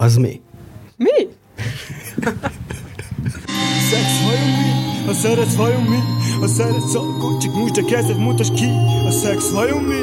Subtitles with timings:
[0.00, 0.40] Az mi?
[0.96, 1.28] Mi?
[3.90, 5.04] Szex vajon mi?
[5.06, 5.98] Ha szeretsz vajon mi?
[6.40, 8.68] Ha szeretsz akkor csak nyújtsd a kezed, mutasd ki
[9.06, 9.94] A szex vajon mi?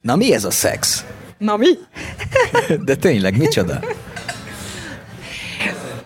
[0.00, 1.04] Na mi ez a szex?
[1.38, 1.68] Na mi?
[2.84, 3.80] De tényleg, micsoda?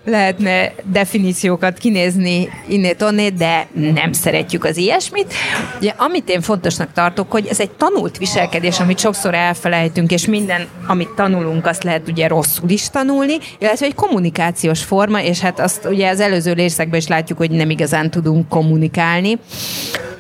[0.09, 5.35] Lehetne definíciókat kinézni innét onnét, de nem szeretjük az ilyesmit.
[5.79, 10.67] Ugye, amit én fontosnak tartok, hogy ez egy tanult viselkedés, amit sokszor elfelejtünk, és minden,
[10.87, 15.85] amit tanulunk, azt lehet ugye rosszul is tanulni, illetve egy kommunikációs forma, és hát azt
[15.85, 19.39] ugye az előző részekben is látjuk, hogy nem igazán tudunk kommunikálni.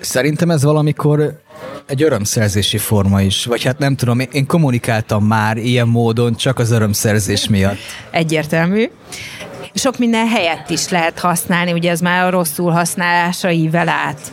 [0.00, 1.40] Szerintem ez valamikor
[1.86, 6.70] egy örömszerzési forma is, vagy hát nem tudom, én kommunikáltam már ilyen módon csak az
[6.70, 7.78] örömszerzés miatt.
[8.10, 8.90] Egyértelmű
[9.78, 14.32] sok minden helyett is lehet használni, ugye ez már a rosszul használása ível át.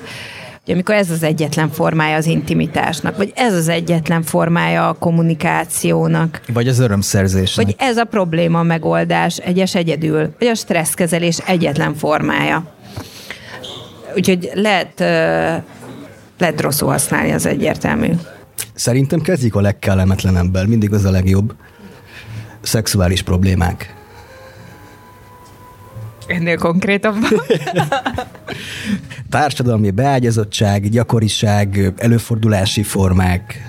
[0.63, 6.41] Ugye, amikor ez az egyetlen formája az intimitásnak, vagy ez az egyetlen formája a kommunikációnak.
[6.53, 7.65] Vagy az örömszerzésnek.
[7.65, 12.73] Vagy ez a probléma megoldás egyes egyedül, vagy a stresszkezelés egyetlen formája.
[14.15, 14.99] Úgyhogy lehet,
[16.37, 18.11] lehet rosszul használni, az egyértelmű.
[18.73, 21.55] Szerintem kezdjük a legkellemetlenebbel, mindig az a legjobb.
[22.61, 23.93] Szexuális problémák.
[26.27, 27.29] Ennél konkrétabban?
[29.29, 33.59] Társadalmi beágyazottság, gyakoriság, előfordulási formák.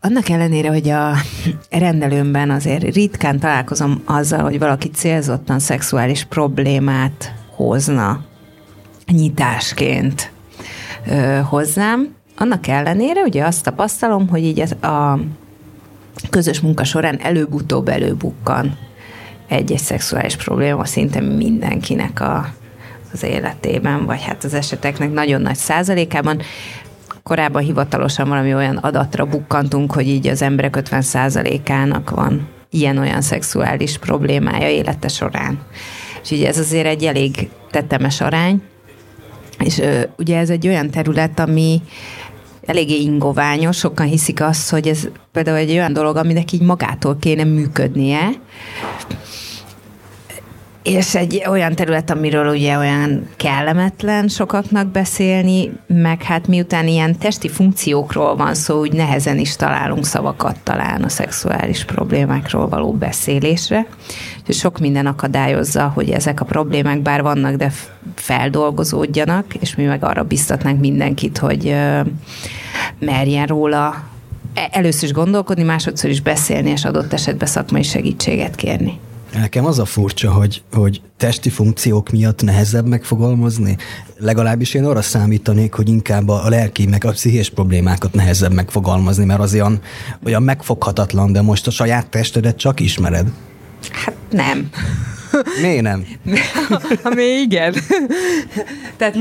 [0.00, 1.14] Annak ellenére, hogy a
[1.70, 8.24] rendelőmben azért ritkán találkozom azzal, hogy valaki célzottan szexuális problémát hozna
[9.06, 10.32] nyitásként
[11.06, 15.18] ö, hozzám, annak ellenére ugye azt tapasztalom, hogy így a
[16.30, 18.78] közös munka során előbb-utóbb előbukkan
[19.52, 22.52] egy-egy szexuális probléma szinte mindenkinek a,
[23.12, 26.40] az életében, vagy hát az eseteknek nagyon nagy százalékában.
[27.22, 33.98] Korábban hivatalosan valami olyan adatra bukkantunk, hogy így az emberek 50 százalékának van ilyen-olyan szexuális
[33.98, 35.58] problémája élete során.
[36.22, 38.62] És ugye ez azért egy elég tetemes arány,
[39.58, 41.82] és ö, ugye ez egy olyan terület, ami
[42.66, 47.44] eléggé ingoványos, sokan hiszik azt, hogy ez például egy olyan dolog, aminek így magától kéne
[47.44, 48.28] működnie,
[50.82, 57.48] és egy olyan terület, amiről ugye olyan kellemetlen sokaknak beszélni, meg hát miután ilyen testi
[57.48, 63.86] funkciókról van szó, úgy nehezen is találunk szavakat talán a szexuális problémákról való beszélésre.
[64.46, 67.72] És sok minden akadályozza, hogy ezek a problémák bár vannak, de
[68.14, 71.76] feldolgozódjanak, és mi meg arra biztatnánk mindenkit, hogy
[72.98, 74.04] merjen róla
[74.54, 78.98] e-, először is gondolkodni, másodszor is beszélni, és adott esetben szakmai segítséget kérni.
[79.34, 83.76] Nekem az a furcsa, hogy, hogy testi funkciók miatt nehezebb megfogalmazni.
[84.18, 89.40] Legalábbis én arra számítanék, hogy inkább a lelki, meg a pszichés problémákat nehezebb megfogalmazni, mert
[89.40, 89.80] az olyan,
[90.24, 93.28] olyan megfoghatatlan, de most a saját testedet csak ismered.
[93.92, 94.70] Hát nem.
[95.62, 96.06] Miért nem?
[97.02, 97.74] Ami igen.
[98.96, 99.16] tehát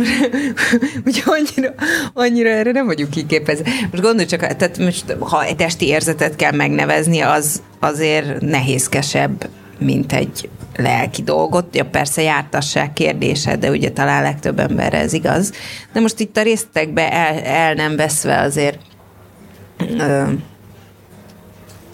[1.05, 1.73] ugye annyira,
[2.13, 3.69] annyira erre nem vagyunk kiképezve.
[3.91, 9.49] Most gondolj csak, tehát most, ha egy testi érzetet kell megnevezni, az azért nehézkesebb
[9.81, 11.75] mint egy lelki dolgot.
[11.75, 15.51] Ja, persze jártasság kérdése, de ugye talán legtöbb emberre ez igaz.
[15.93, 18.79] De most itt a résztekbe el, el nem veszve azért
[19.97, 20.23] ö,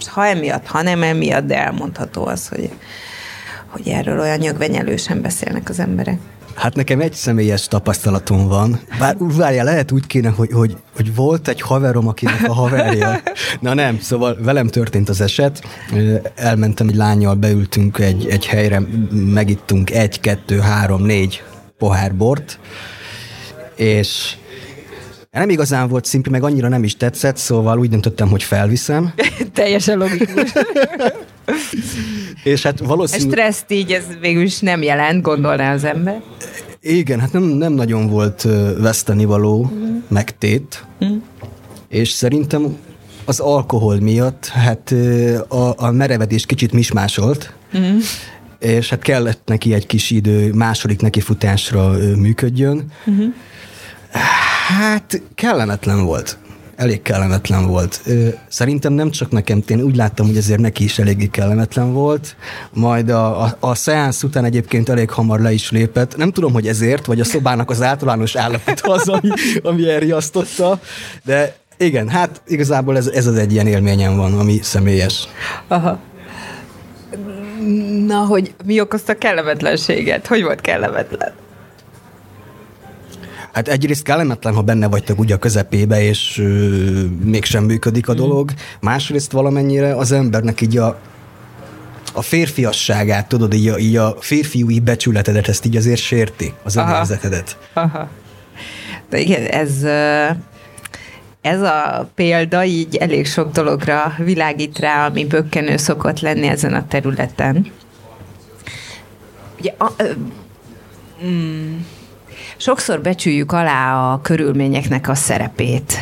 [0.05, 2.71] ha emiatt, ha nem emiatt, de elmondható az, hogy,
[3.67, 6.19] hogy erről olyan nyögvenyelősen beszélnek az emberek.
[6.57, 8.79] Hát nekem egy személyes tapasztalatom van.
[8.99, 13.21] Bár várjál, lehet úgy kéne, hogy, hogy, hogy volt egy haverom, akinek a haverja.
[13.59, 15.63] Na nem, szóval velem történt az eset.
[16.35, 18.81] Elmentem egy lányjal, beültünk egy, egy helyre,
[19.11, 21.43] megittunk egy, kettő, három, négy
[21.77, 22.59] pohár bort,
[23.75, 24.35] és
[25.39, 29.13] nem igazán volt szimpi, meg annyira nem is tetszett, szóval úgy döntöttem, hogy felviszem.
[29.53, 30.51] Teljesen logikus.
[32.43, 33.31] És hát valószínűleg...
[33.31, 36.21] Stresszt így ez végül is nem jelent, gondolná az ember.
[36.81, 38.47] Igen, hát nem, nem nagyon volt
[38.77, 39.97] vesztenivaló mm.
[40.07, 41.17] megtét, mm.
[41.89, 42.77] és szerintem
[43.25, 44.93] az alkohol miatt hát
[45.47, 47.97] a, a merevedés kicsit mismásolt, mm.
[48.59, 52.91] és hát kellett neki egy kis idő, második neki futásra működjön.
[53.09, 53.27] Mm.
[54.67, 56.37] Hát kellemetlen volt
[56.75, 58.01] elég kellemetlen volt.
[58.47, 62.35] Szerintem nem csak nekem, én úgy láttam, hogy ezért neki is eléggé kellemetlen volt.
[62.73, 66.17] Majd a, a, a szeánsz után egyébként elég hamar le is lépett.
[66.17, 69.29] Nem tudom, hogy ezért, vagy a szobának az általános állapot az, ami,
[69.63, 70.79] ami elriasztotta,
[71.23, 75.27] de igen, hát igazából ez, ez az egy ilyen élményem van, ami személyes.
[75.67, 75.99] Aha.
[78.05, 80.27] Na, hogy mi okozta kellemetlenséget?
[80.27, 81.33] Hogy volt kellemetlen?
[83.53, 88.15] Hát egyrészt kellemetlen, ha benne vagytok ugye a közepébe, és ö, mégsem működik a mm.
[88.15, 88.51] dolog.
[88.79, 90.99] Másrészt valamennyire az embernek így a
[92.13, 97.57] a férfiasságát, tudod, így a, így a férfiúi becsületedet, ezt így azért sérti, az önérzetedet.
[97.73, 98.09] Aha.
[99.09, 99.83] De igen, ez,
[101.41, 106.87] ez a példa így elég sok dologra világít rá, ami bökkenő szokott lenni ezen a
[106.87, 107.71] területen.
[109.59, 109.91] Ugye, a,
[111.25, 111.77] mm,
[112.57, 115.97] sokszor becsüljük alá a körülményeknek a szerepét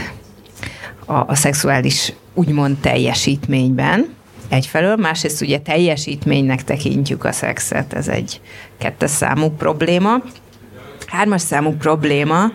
[1.05, 4.13] a, a szexuális úgymond teljesítményben,
[4.49, 8.41] egyfelől, másrészt ugye teljesítménynek tekintjük a szexet, ez egy
[8.77, 10.21] kettes számú probléma.
[11.07, 12.51] Hármas számú probléma,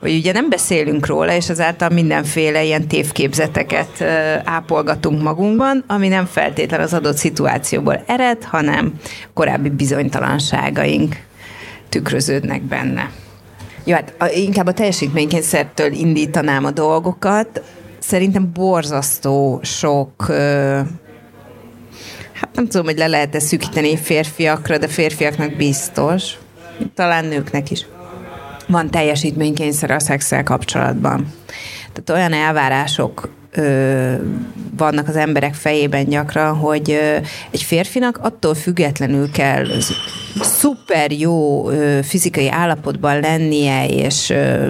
[0.00, 4.00] hogy ugye nem beszélünk róla, és azáltal mindenféle ilyen tévképzeteket
[4.44, 8.92] ápolgatunk magunkban, ami nem feltétlen az adott szituációból ered, hanem
[9.34, 11.16] korábbi bizonytalanságaink
[11.88, 13.10] tükröződnek benne.
[13.84, 17.62] Jó, hát inkább a teljesítménykényszertől indítanám a dolgokat.
[17.98, 20.24] Szerintem borzasztó sok
[22.32, 26.32] hát nem tudom, hogy le lehet-e szűkíteni férfiakra, de férfiaknak biztos.
[26.94, 27.86] Talán nőknek is
[28.68, 31.32] van teljesítménykényszer a szexel kapcsolatban.
[31.92, 34.14] Tehát olyan elvárások ö,
[34.76, 37.16] vannak az emberek fejében gyakran, hogy ö,
[37.50, 39.66] egy férfinak attól függetlenül kell
[40.40, 44.68] szuper jó ö, fizikai állapotban lennie, és ö,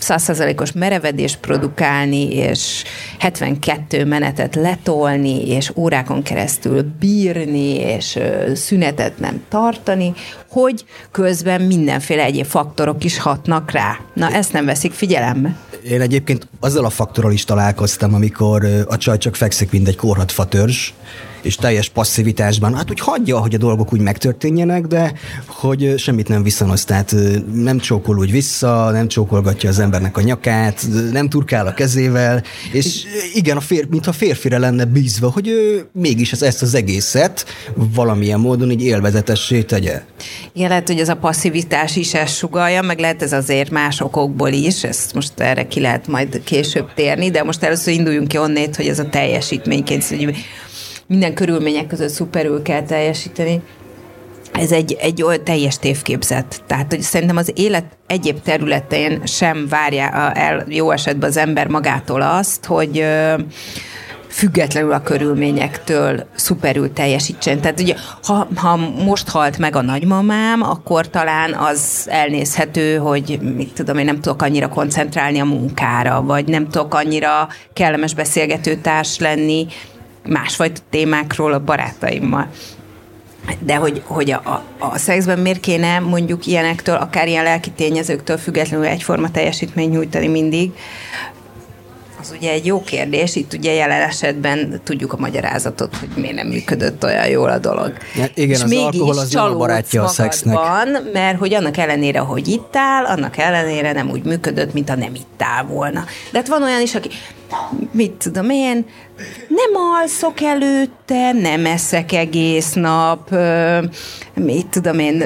[0.00, 2.84] százszerzalékos merevedést produkálni, és
[3.18, 8.18] 72 menetet letolni, és órákon keresztül bírni, és
[8.54, 10.12] szünetet nem tartani,
[10.48, 13.98] hogy közben mindenféle egyéb faktorok is hatnak rá.
[14.14, 15.56] Na, ezt nem veszik figyelembe.
[15.90, 20.32] Én egyébként azzal a faktorral is találkoztam, amikor a csaj csak fekszik, mint egy korhat
[20.32, 20.92] fatörzs,
[21.42, 25.12] és teljes passzivitásban, hát úgy hagyja, hogy a dolgok úgy megtörténjenek, de
[25.46, 27.14] hogy semmit nem viszonoz, tehát
[27.54, 32.42] nem csókol úgy vissza, nem csókolgatja az embernek a nyakát, nem turkál a kezével,
[32.72, 33.02] és
[33.34, 37.44] igen, a fér, mintha férfire lenne bízva, hogy ő mégis ez, ezt az egészet
[37.74, 40.02] valamilyen módon így élvezetessé tegye.
[40.52, 44.48] Igen, lehet, hogy ez a passzivitás is ezt sugalja, meg lehet ez azért más okokból
[44.48, 48.76] is, ezt most erre ki lehet majd később térni, de most először induljunk ki onnét,
[48.76, 50.34] hogy ez a teljesítményként, hogy
[51.10, 53.62] minden körülmények között szuperül kell teljesíteni.
[54.52, 56.62] Ez egy, egy olyan teljes tévképzet.
[56.66, 62.22] Tehát, hogy szerintem az élet egyéb területén sem várja el jó esetben az ember magától
[62.22, 63.04] azt, hogy
[64.28, 67.60] függetlenül a körülményektől szuperül teljesítsen.
[67.60, 73.72] Tehát ugye, ha, ha most halt meg a nagymamám, akkor talán az elnézhető, hogy mit
[73.74, 79.66] tudom, én nem tudok annyira koncentrálni a munkára, vagy nem tudok annyira kellemes beszélgetőtárs lenni,
[80.28, 82.50] másfajta témákról a barátaimmal.
[83.58, 88.36] De hogy, hogy a, a, a szexben miért kéne mondjuk ilyenektől, akár ilyen lelki tényezőktől
[88.36, 90.72] függetlenül egyforma teljesítmény nyújtani mindig,
[92.20, 96.46] az ugye egy jó kérdés, itt ugye jelen esetben tudjuk a magyarázatot, hogy miért nem
[96.46, 97.92] működött olyan jól a dolog.
[98.16, 100.58] Ja, igen, és az alkohol az jó a barátja a szexnek.
[101.12, 105.14] mert hogy annak ellenére, hogy itt áll, annak ellenére nem úgy működött, mint a nem
[105.14, 106.04] itt áll volna.
[106.32, 107.08] De hát van olyan is, aki
[107.92, 108.84] mit tudom én,
[109.48, 113.34] nem alszok előtte, nem eszek egész nap,
[114.34, 115.24] mit tudom én,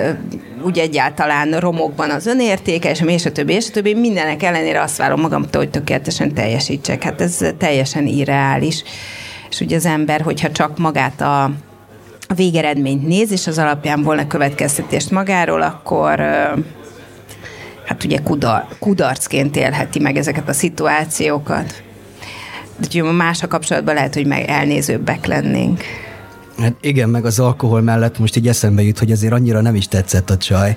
[0.64, 5.20] úgy egyáltalán romokban az önértéke, és a többi, és a többi, mindenek ellenére azt várom
[5.20, 7.02] magamtól, hogy tökéletesen teljesítsek.
[7.02, 8.82] Hát ez teljesen irreális.
[9.50, 11.42] És ugye az ember, hogyha csak magát a,
[12.28, 16.18] a végeredményt néz, és az alapján volna következtetést magáról, akkor
[17.86, 21.82] hát ugye kudar, kudarcként élheti meg ezeket a szituációkat.
[23.16, 25.82] Más a kapcsolatban lehet, hogy meg elnézőbbek lennénk.
[26.58, 29.88] Hát igen, meg az alkohol mellett most így eszembe jut, hogy azért annyira nem is
[29.88, 30.76] tetszett a csaj.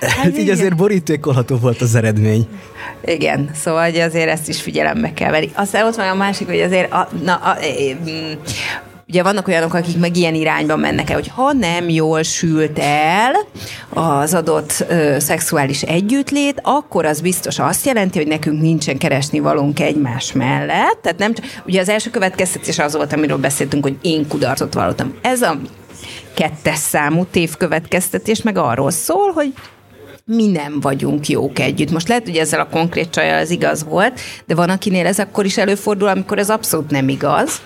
[0.00, 2.48] Hát, így azért borítékolható volt az eredmény.
[3.04, 5.50] Igen, szóval azért ezt is figyelembe kell venni.
[5.54, 7.56] Aztán ott van a másik, hogy azért a, na, a,
[9.08, 13.32] Ugye vannak olyanok, akik meg ilyen irányban mennek el, hogy ha nem jól sült el
[13.88, 19.80] az adott ö, szexuális együttlét, akkor az biztos azt jelenti, hogy nekünk nincsen keresni valónk
[19.80, 20.98] egymás mellett.
[21.02, 21.32] Tehát nem,
[21.66, 25.14] ugye az első következtetés az volt, amiről beszéltünk, hogy én kudarcot vallottam.
[25.22, 25.58] Ez a
[26.34, 29.52] kettes számú tévkövetkeztetés meg arról szól, hogy
[30.26, 31.90] mi nem vagyunk jók együtt.
[31.90, 35.44] Most lehet, hogy ezzel a konkrét csajjal az igaz volt, de van, akinél ez akkor
[35.44, 37.60] is előfordul, amikor ez abszolút nem igaz,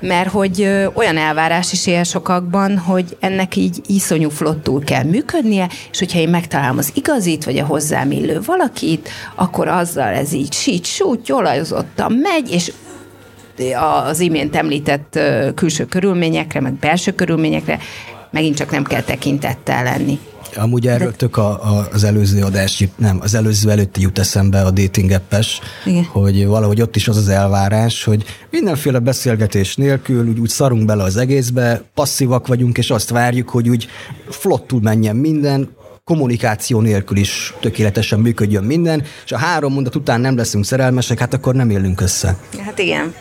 [0.00, 5.98] mert hogy olyan elvárás is él sokakban, hogy ennek így iszonyú flottul kell működnie, és
[5.98, 10.84] hogyha én megtalálom az igazit, vagy a hozzám illő valakit, akkor azzal ez így sít,
[10.84, 12.72] sút, olajozottan megy, és
[14.08, 15.18] az imént említett
[15.54, 17.78] külső körülményekre, meg belső körülményekre
[18.30, 20.18] megint csak nem kell tekintettel lenni.
[20.56, 21.16] Amúgy erről De...
[21.16, 25.60] tök a, a, az előző adás, nem, az előző előtti jut eszembe a dating appes,
[26.08, 31.02] hogy valahogy ott is az az elvárás, hogy mindenféle beszélgetés nélkül úgy, úgy szarunk bele
[31.02, 33.86] az egészbe, passzívak vagyunk, és azt várjuk, hogy úgy
[34.28, 35.68] flottul menjen minden,
[36.04, 41.34] kommunikáció nélkül is tökéletesen működjön minden, és a három mondat után nem leszünk szerelmesek, hát
[41.34, 42.36] akkor nem élünk össze.
[42.58, 43.14] Hát igen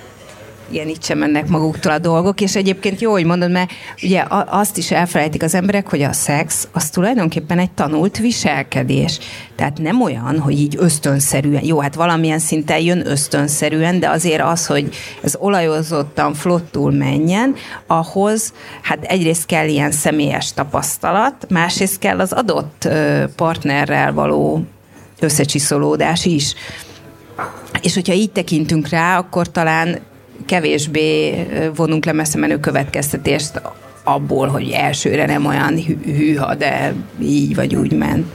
[0.69, 3.71] ilyen itt sem mennek maguktól a dolgok, és egyébként jó, hogy mondod, mert
[4.03, 9.19] ugye azt is elfelejtik az emberek, hogy a szex az tulajdonképpen egy tanult viselkedés.
[9.55, 14.65] Tehát nem olyan, hogy így ösztönszerűen, jó, hát valamilyen szinten jön ösztönszerűen, de azért az,
[14.65, 17.55] hogy ez olajozottan, flottul menjen,
[17.87, 22.87] ahhoz hát egyrészt kell ilyen személyes tapasztalat, másrészt kell az adott
[23.35, 24.63] partnerrel való
[25.19, 26.53] összecsiszolódás is.
[27.81, 29.99] És hogyha így tekintünk rá, akkor talán
[30.45, 31.35] kevésbé
[31.75, 33.61] vonunk le messze menő következtetést
[34.03, 38.25] abból, hogy elsőre nem olyan hűha, de így vagy úgy ment.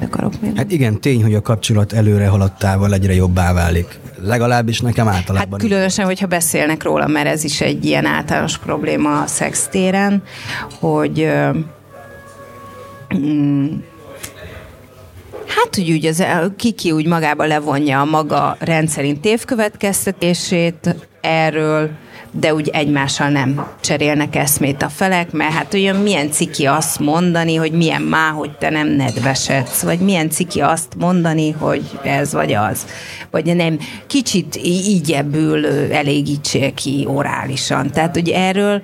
[0.00, 0.56] Akarok még?
[0.56, 3.98] Hát igen, tény, hogy a kapcsolat előre haladtával egyre jobbá válik.
[4.22, 5.60] Legalábbis nekem általában.
[5.60, 10.22] Hát különösen, hogyha beszélnek róla, mert ez is egy ilyen általános probléma a szextéren,
[10.80, 11.28] hogy
[13.16, 13.66] mm,
[15.72, 16.24] Hát, hogy úgy az,
[16.56, 21.90] kiki úgy magába levonja a maga rendszerint tévkövetkeztetését erről,
[22.30, 27.54] de úgy egymással nem cserélnek eszmét a felek, mert hát olyan milyen ciki azt mondani,
[27.54, 32.52] hogy milyen má, hogy te nem nedvesedsz, vagy milyen ciki azt mondani, hogy ez vagy
[32.52, 32.86] az.
[33.30, 37.90] Vagy nem, kicsit így ebből elégítsél ki orálisan.
[37.90, 38.82] Tehát, hogy erről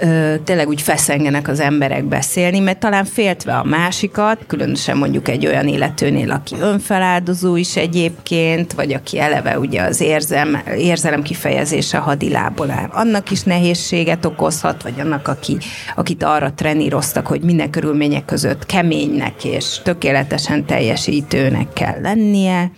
[0.00, 5.46] ö, tényleg úgy feszengenek az emberek beszélni, mert talán féltve a másikat, különösen mondjuk egy
[5.46, 12.70] olyan illetőnél, aki önfeláldozó is egyébként, vagy aki eleve ugye az érzem, érzelem kifejezése hadilából
[12.70, 12.88] áll.
[12.92, 15.56] Annak is nehézséget okozhat, vagy annak, aki,
[15.96, 22.70] akit arra treníroztak, hogy minden körülmények között keménynek és tökéletesen teljesítőnek kell lennie,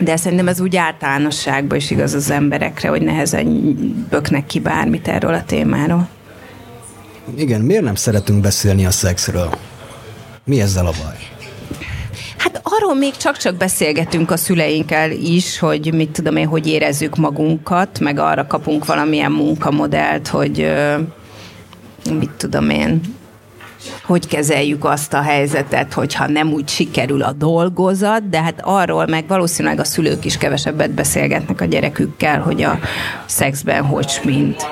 [0.00, 3.74] de szerintem ez úgy általánosságban is igaz az emberekre, hogy nehezen
[4.10, 6.08] böknek ki bármit erről a témáról.
[7.36, 9.50] Igen, miért nem szeretünk beszélni a szexről?
[10.44, 11.16] Mi ezzel a baj?
[12.36, 17.98] Hát arról még csak-csak beszélgetünk a szüleinkkel is, hogy mit tudom én, hogy érezzük magunkat,
[18.00, 20.72] meg arra kapunk valamilyen munkamodellt, hogy
[22.18, 23.00] mit tudom én,
[24.04, 29.26] hogy kezeljük azt a helyzetet, hogyha nem úgy sikerül a dolgozat, de hát arról meg
[29.26, 32.78] valószínűleg a szülők is kevesebbet beszélgetnek a gyerekükkel, hogy a
[33.26, 34.66] szexben hogy mint.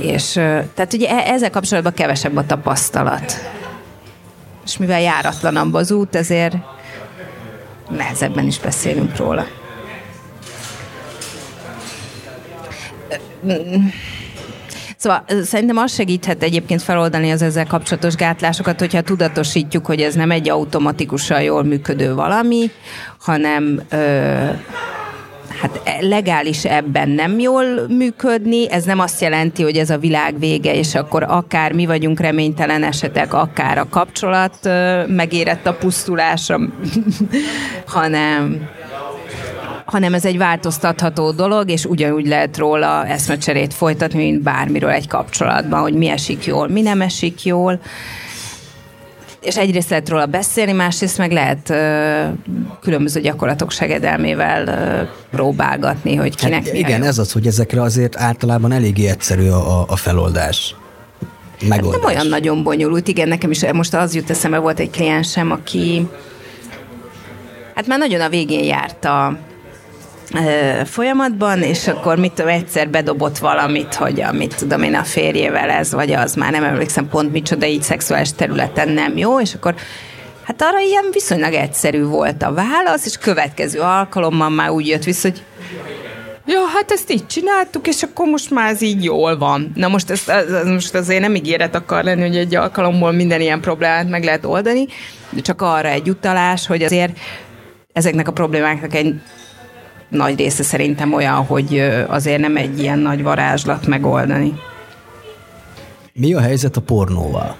[0.00, 0.32] És
[0.74, 3.32] tehát ugye e-, ezzel kapcsolatban kevesebb a tapasztalat.
[4.64, 6.54] És mivel járatlanabb az út, ezért
[7.90, 9.46] nehezebben is beszélünk róla.
[14.96, 20.30] Szóval szerintem az segíthet egyébként feloldani az ezzel kapcsolatos gátlásokat, hogyha tudatosítjuk, hogy ez nem
[20.30, 22.70] egy automatikusan jól működő valami,
[23.18, 23.96] hanem ö,
[25.60, 30.38] hát e, legális ebben nem jól működni, ez nem azt jelenti, hogy ez a világ
[30.38, 34.58] vége, és akkor akár mi vagyunk reménytelen esetek, akár a kapcsolat
[35.06, 36.60] megérett a pusztulásra,
[37.86, 38.68] hanem
[39.86, 45.80] hanem ez egy változtatható dolog, és ugyanúgy lehet róla eszmecserét folytatni, mint bármiről egy kapcsolatban,
[45.80, 47.80] hogy mi esik jól, mi nem esik jól
[49.46, 52.22] és egyrészt lehet róla beszélni, másrészt meg lehet ö,
[52.80, 58.72] különböző gyakorlatok segedelmével ö, próbálgatni, hogy kinek hát, Igen, ez az, hogy ezekre azért általában
[58.72, 60.74] eléggé egyszerű a, a feloldás.
[61.68, 61.92] Megoldás.
[61.92, 65.50] Hát nem olyan nagyon bonyolult, igen, nekem is most az jut eszembe, volt egy kliensem,
[65.50, 66.08] aki
[67.74, 69.38] hát már nagyon a végén járt a,
[70.84, 75.92] folyamatban, és akkor mit tudom, egyszer bedobott valamit, hogy amit tudom én a férjével ez,
[75.92, 79.74] vagy az, már nem emlékszem pont micsoda, így szexuális területen nem jó, és akkor
[80.42, 85.28] hát arra ilyen viszonylag egyszerű volt a válasz, és következő alkalommal már úgy jött vissza,
[85.28, 85.42] hogy
[86.48, 89.72] Ja, hát ezt így csináltuk, és akkor most már ez így jól van.
[89.74, 93.60] Na most, ez, ez, most azért nem ígéret akar lenni, hogy egy alkalomból minden ilyen
[93.60, 94.86] problémát meg lehet oldani,
[95.30, 97.18] de csak arra egy utalás, hogy azért
[97.92, 99.14] ezeknek a problémáknak egy
[100.08, 104.54] nagy része szerintem olyan, hogy azért nem egy ilyen nagy varázslat megoldani.
[106.12, 107.56] Mi a helyzet a pornóval?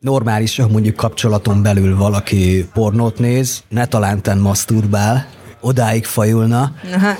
[0.00, 5.26] Normális, ha mondjuk kapcsolaton belül valaki pornót néz, ne talántán maszturbál,
[5.60, 6.72] odáig fajulna.
[6.94, 7.16] Aha.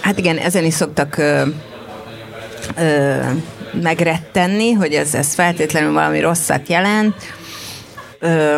[0.00, 1.46] Hát igen, ezen is szoktak ö,
[2.78, 3.16] ö,
[3.82, 7.14] megrettenni, hogy ez, ez feltétlenül valami rosszat jelent.
[8.18, 8.56] Ö,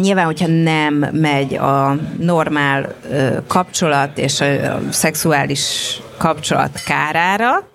[0.00, 7.68] Nyilván, hogyha nem megy a normál ö, kapcsolat és a, a szexuális kapcsolat kárára,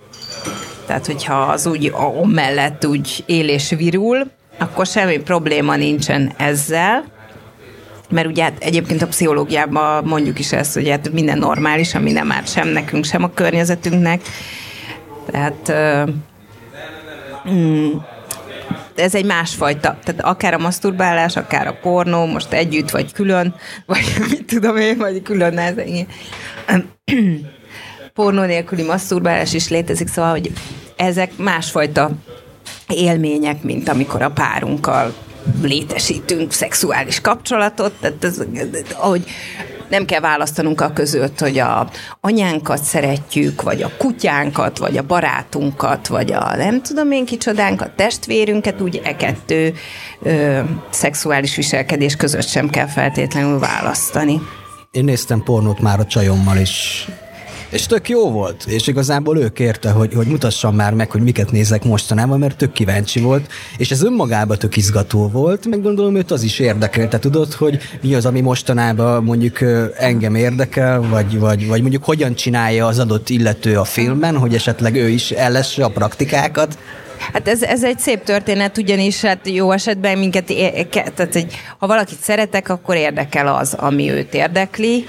[0.86, 7.04] Tehát, hogyha az úgy mellett úgy él és virul, akkor semmi probléma nincsen ezzel,
[8.10, 12.32] mert ugye hát egyébként a pszichológiában mondjuk is ezt, hogy hát minden normális, ami nem
[12.32, 14.22] árt sem nekünk, sem a környezetünknek.
[15.32, 15.74] Tehát
[17.50, 17.92] mm,
[18.96, 24.14] ez egy másfajta, tehát akár a masturbálás, akár a pornó, most együtt vagy külön, vagy
[24.30, 25.78] mit tudom én, vagy külön ez
[28.14, 30.52] pornó nélküli masturbálás is létezik, szóval, hogy
[30.96, 32.12] ezek másfajta
[32.88, 35.14] élmények, mint amikor a párunkkal
[35.62, 38.42] létesítünk szexuális kapcsolatot, tehát ez,
[38.96, 39.24] ahogy
[39.92, 41.90] nem kell választanunk a között, hogy a
[42.22, 48.82] anyánkat szeretjük, vagy a kutyánkat, vagy a barátunkat, vagy a nem tudom én kicsodánkat, testvérünket,
[48.82, 49.74] úgy e kettő
[50.22, 54.42] ö, szexuális viselkedés között sem kell feltétlenül választani.
[54.92, 57.08] Én néztem pornót már a csajommal is,
[57.72, 61.52] és tök jó volt, és igazából ő kérte, hogy, hogy mutassam már meg, hogy miket
[61.52, 66.32] nézek mostanában, mert tök kíváncsi volt, és ez önmagában tök izgató volt, meg gondolom őt
[66.32, 69.60] az is érdekelte, tudod, hogy mi az, ami mostanában mondjuk
[69.98, 74.96] engem érdekel, vagy, vagy, vagy mondjuk hogyan csinálja az adott illető a filmben, hogy esetleg
[74.96, 76.78] ő is ellesse a praktikákat.
[77.34, 80.46] Hát ez, ez egy szép történet, ugyanis hát jó esetben minket,
[80.90, 81.48] tehát hogy
[81.78, 85.06] ha valakit szeretek, akkor érdekel az, ami őt érdekli,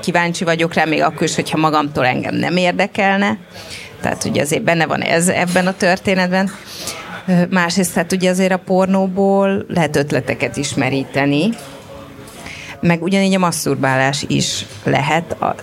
[0.00, 3.38] kíváncsi vagyok rá, még akkor is, hogyha magamtól engem nem érdekelne.
[4.00, 6.50] Tehát ugye azért benne van ez ebben a történetben.
[7.50, 11.48] Másrészt hát ugye azért a pornóból lehet ötleteket ismeríteni,
[12.80, 15.54] meg ugyanígy a masturbálás is lehet a,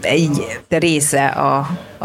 [0.00, 1.56] egy része a,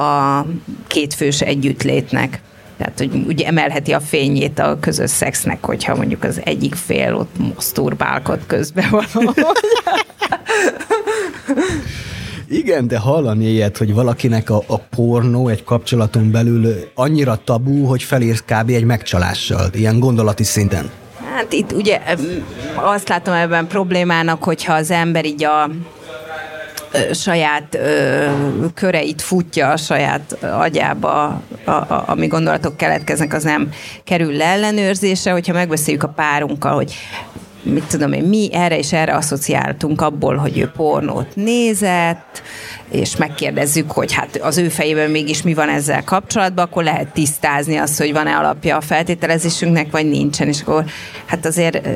[0.01, 0.45] a
[0.88, 2.41] kétfős együttlétnek.
[2.77, 7.38] Tehát, hogy ugye emelheti a fényét a közös szexnek, hogyha mondjuk az egyik fél ott
[7.38, 9.35] masturbálkod közben van.
[12.50, 18.03] Igen, de hallani ilyet, hogy valakinek a, a pornó egy kapcsolaton belül annyira tabú, hogy
[18.03, 18.70] felír kb.
[18.70, 20.89] egy megcsalással, ilyen gondolati szinten.
[21.34, 22.01] Hát itt ugye
[22.75, 25.70] azt látom ebben problémának, hogyha az ember így a
[27.13, 28.25] saját ö,
[28.74, 33.70] köreit futja a saját agyába, a, a, ami gondolatok keletkeznek, az nem
[34.03, 36.94] kerül le ellenőrzésre, hogyha megbeszéljük a párunkkal, hogy
[37.63, 42.41] mit tudom én, mi erre és erre asszociáltunk abból, hogy ő pornót nézett,
[42.91, 47.77] és megkérdezzük, hogy hát az ő fejében mégis mi van ezzel kapcsolatban, akkor lehet tisztázni
[47.77, 50.85] azt, hogy van-e alapja a feltételezésünknek, vagy nincsen, és akkor
[51.25, 51.87] hát azért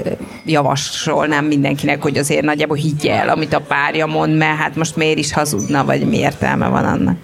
[0.46, 5.18] javasolnám mindenkinek, hogy azért nagyjából higgye el, amit a párja mond, mert hát most miért
[5.18, 7.18] is hazudna, vagy mi értelme van annak.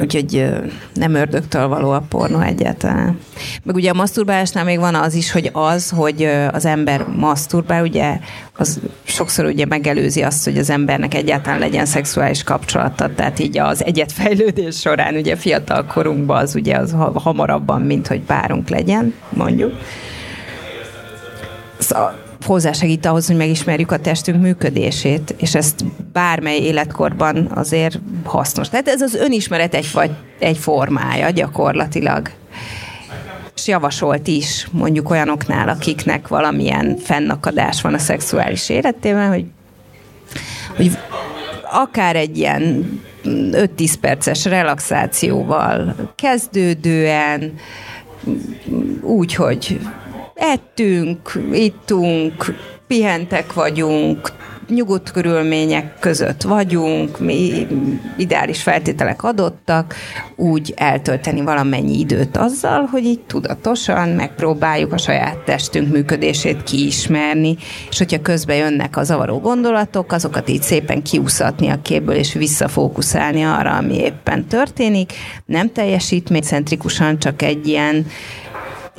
[0.00, 0.48] Úgyhogy
[0.94, 3.18] nem ördögtől való a pornó egyáltalán.
[3.62, 8.18] Meg ugye a maszturbálásnál még van az is, hogy az, hogy az ember maszturbál, ugye
[8.56, 13.14] az sokszor ugye megelőzi azt, hogy az embernek egyáltalán legyen szexuális kapcsolata.
[13.14, 18.68] Tehát így az egyetfejlődés során ugye fiatal korunkban az ugye az hamarabban, mint hogy párunk
[18.68, 19.72] legyen, mondjuk.
[21.78, 28.68] Szóval hozzásegít ahhoz, hogy megismerjük a testünk működését, és ezt bármely életkorban azért hasznos.
[28.68, 32.30] Tehát ez az önismeret egy, vagy egy formája gyakorlatilag.
[33.56, 39.44] És javasolt is mondjuk olyanoknál, akiknek valamilyen fennakadás van a szexuális életében, hogy,
[40.76, 40.98] hogy
[41.72, 42.86] akár egy ilyen
[43.24, 47.54] 5-10 perces relaxációval kezdődően,
[49.02, 49.80] úgy, hogy
[50.40, 52.54] ettünk, ittunk,
[52.86, 54.32] pihentek vagyunk,
[54.68, 57.66] nyugodt körülmények között vagyunk, mi
[58.16, 59.94] ideális feltételek adottak,
[60.36, 67.56] úgy eltölteni valamennyi időt azzal, hogy így tudatosan megpróbáljuk a saját testünk működését kiismerni,
[67.90, 73.42] és hogyha közben jönnek a zavaró gondolatok, azokat így szépen kiúszatni a képből, és visszafókuszálni
[73.42, 75.12] arra, ami éppen történik,
[75.46, 78.06] nem teljesítménycentrikusan, csak egy ilyen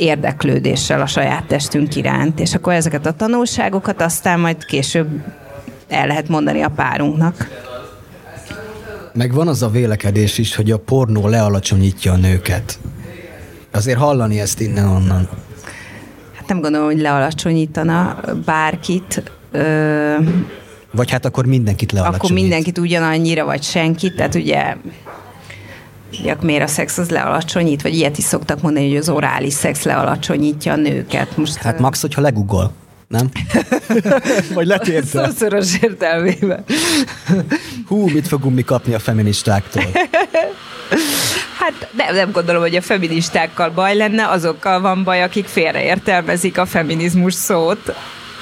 [0.02, 5.08] érdeklődéssel a saját testünk iránt, és akkor ezeket a tanulságokat aztán majd később
[5.88, 7.50] el lehet mondani a párunknak.
[9.14, 12.80] Meg van az a vélekedés is, hogy a pornó lealacsonyítja a nőket.
[13.72, 15.30] Azért hallani ezt innen-onnan.
[16.36, 19.24] Hát nem gondolom, hogy lealacsonyítana bárkit.
[19.52, 20.16] Ö...
[20.92, 22.24] Vagy hát akkor mindenkit lealacsonyít.
[22.24, 24.16] Akkor mindenkit ugyanannyira, vagy senkit.
[24.16, 24.76] Tehát ugye
[26.42, 30.74] miért a szex az lealacsonyít, vagy ilyet is szoktak mondani, hogy az orális szex lealacsonyítja
[30.74, 31.38] a nőket.
[31.38, 32.72] Most, hát max, hogyha legugol,
[33.08, 33.30] nem?
[34.54, 35.26] vagy letérte.
[35.26, 36.64] Szószoros értelmében.
[37.88, 39.84] Hú, mit fogunk mi kapni a feministáktól?
[41.58, 46.66] Hát nem, nem gondolom, hogy a feministákkal baj lenne, azokkal van baj, akik félreértelmezik a
[46.66, 47.96] feminizmus szót,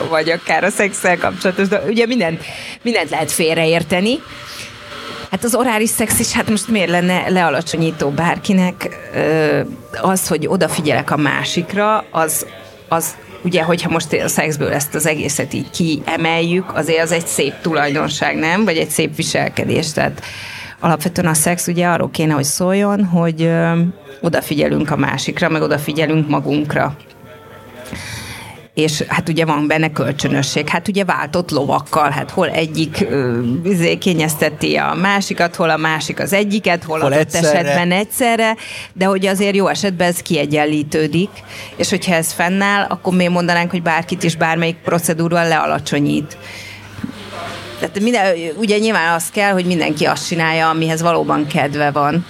[0.10, 2.44] vagy akár a szexel kapcsolatos, de ugye mindent,
[2.82, 4.20] mindent lehet félreérteni,
[5.32, 8.98] Hát az orális szex is, hát most miért lenne lealacsonyító bárkinek?
[10.02, 12.46] Az, hogy odafigyelek a másikra, az,
[12.88, 17.54] az ugye, hogyha most a szexből ezt az egészet így kiemeljük, azért az egy szép
[17.62, 18.66] tulajdonság, nem?
[18.66, 19.92] Vagy egy szép viselkedés.
[19.92, 20.22] Tehát
[20.80, 23.80] alapvetően a szex ugye arról kéne, hogy szóljon, hogy ö,
[24.22, 26.96] odafigyelünk a másikra, meg odafigyelünk magunkra
[28.80, 30.70] és hát ugye van benne kölcsönösség.
[30.70, 33.08] Hát ugye váltott lovakkal, hát hol egyik
[33.64, 37.60] izé, kényezteti a másikat, hol a másik az egyiket, hol, hol adott egyszerre.
[37.60, 38.56] esetben egyszerre,
[38.94, 41.30] de hogy azért jó esetben ez kiegyenlítődik,
[41.76, 46.38] és hogyha ez fennáll, akkor mi mondanánk, hogy bárkit is bármelyik procedúrval lealacsonyít.
[47.80, 52.26] Tehát minden, ugye nyilván az kell, hogy mindenki azt csinálja, amihez valóban kedve van.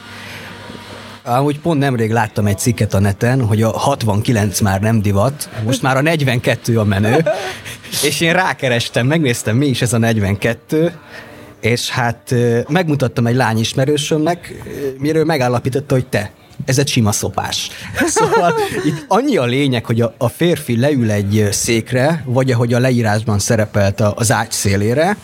[1.37, 5.81] Amúgy pont nemrég láttam egy cikket a neten, hogy a 69 már nem divat, most
[5.81, 7.25] már a 42 a menő,
[8.07, 10.93] és én rákerestem, megnéztem mi is ez a 42,
[11.61, 12.35] és hát
[12.67, 14.63] megmutattam egy lányismerősömnek,
[14.97, 16.31] miről megállapította, hogy te,
[16.65, 17.69] ez egy sima szopás.
[18.05, 18.53] Szóval
[18.85, 23.39] itt annyi a lényeg, hogy a, a férfi leül egy székre, vagy ahogy a leírásban
[23.39, 25.17] szerepelt az ágy szélére,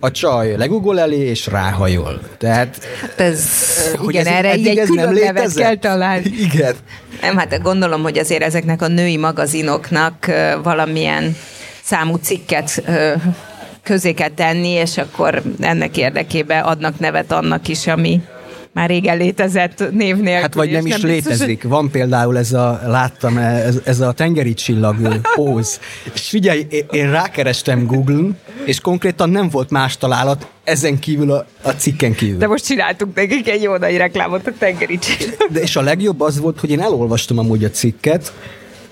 [0.00, 2.20] a csaj legugol elé, és ráhajol.
[2.38, 3.42] Tehát, hát ez,
[3.96, 6.30] hogy igen, ez, erre így egy külön nevet kell találni.
[6.38, 6.74] Igen.
[7.20, 10.30] Nem, hát gondolom, hogy azért ezeknek a női magazinoknak
[10.62, 11.36] valamilyen
[11.82, 12.82] számú cikket
[13.82, 18.20] közé kell tenni, és akkor ennek érdekében adnak nevet annak is, ami
[18.74, 20.40] már régen létezett név nélkül.
[20.42, 21.46] Hát vagy nem is nem létezik.
[21.46, 25.80] Biztos, Van például ez a, láttam, ez, ez a tengeri csillag póz.
[26.14, 31.70] És figyelj, én rákerestem Google-n, és konkrétan nem volt más találat, ezen kívül a, a
[31.70, 32.38] cikken kívül.
[32.38, 35.50] De most csináltunk nekik egy jó nagy reklámot a tengeri csillag.
[35.50, 38.32] De és a legjobb az volt, hogy én elolvastam amúgy a cikket,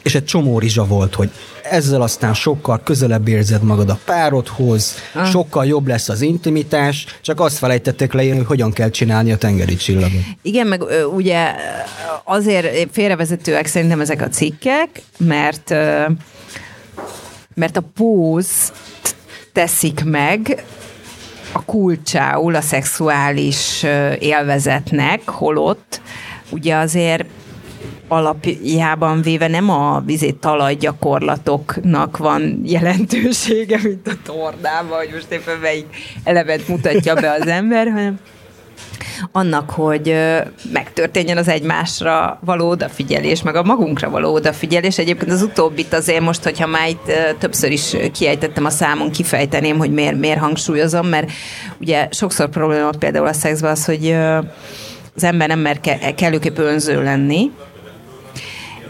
[0.02, 1.30] és egy csomó rizsa volt, hogy
[1.62, 5.26] ezzel aztán sokkal közelebb érzed magad a párodhoz, ah.
[5.26, 9.76] sokkal jobb lesz az intimitás, csak azt felejtették leírni, hogy hogyan kell csinálni a tengeri
[9.76, 10.20] csillagot.
[10.42, 10.82] Igen, meg
[11.14, 11.54] ugye
[12.24, 15.74] azért félrevezetőek szerintem ezek a cikkek, mert
[17.54, 18.72] mert a póz
[19.52, 20.64] teszik meg
[21.52, 23.82] a kulcsául a szexuális
[24.18, 26.00] élvezetnek, holott
[26.50, 27.24] ugye azért
[28.12, 35.86] alapjában véve nem a vizé talajgyakorlatoknak van jelentősége, mint a tornában, hogy most éppen melyik
[36.24, 38.18] elevet mutatja be az ember, hanem
[39.32, 40.16] annak, hogy
[40.72, 44.98] megtörténjen az egymásra való odafigyelés, meg a magunkra való odafigyelés.
[44.98, 49.92] Egyébként az utóbbit azért most, hogyha már itt többször is kiejtettem a számon, kifejteném, hogy
[49.92, 51.30] miért, miért hangsúlyozom, mert
[51.80, 54.16] ugye sokszor probléma például a szexben az, hogy
[55.16, 55.80] az ember nem mer
[56.14, 57.50] kellőképp önző lenni,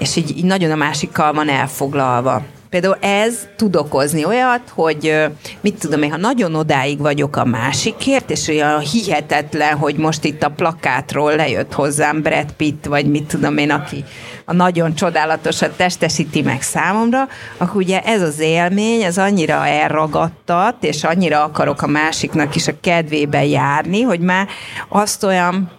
[0.02, 2.42] és így, így nagyon a másikkal van elfoglalva.
[2.70, 5.26] Például ez tud okozni olyat, hogy
[5.60, 10.42] mit tudom én, ha nagyon odáig vagyok a másikért, és olyan hihetetlen, hogy most itt
[10.42, 14.04] a plakátról lejött hozzám Brad Pitt, vagy mit tudom én, aki
[14.44, 21.04] a nagyon csodálatosat testesíti meg számomra, akkor ugye ez az élmény, ez annyira elragadtat, és
[21.04, 24.48] annyira akarok a másiknak is a kedvébe járni, hogy már
[24.88, 25.70] azt olyan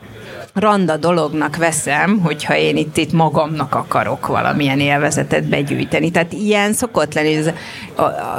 [0.54, 6.12] randa dolognak veszem, hogyha én itt, itt magamnak akarok valamilyen élvezetet begyűjteni.
[6.12, 7.54] Tehát ilyen szokott lenni, az,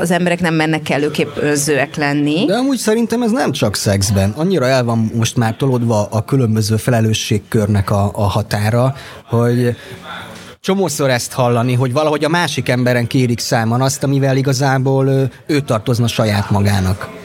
[0.00, 2.44] az emberek nem mennek előképp önzőek lenni.
[2.46, 4.30] De amúgy szerintem ez nem csak szexben.
[4.36, 9.76] Annyira el van most már tolódva a különböző felelősségkörnek a, a határa, hogy
[10.60, 16.06] csomószor ezt hallani, hogy valahogy a másik emberen kérik számon azt, amivel igazából ő tartozna
[16.06, 17.23] saját magának.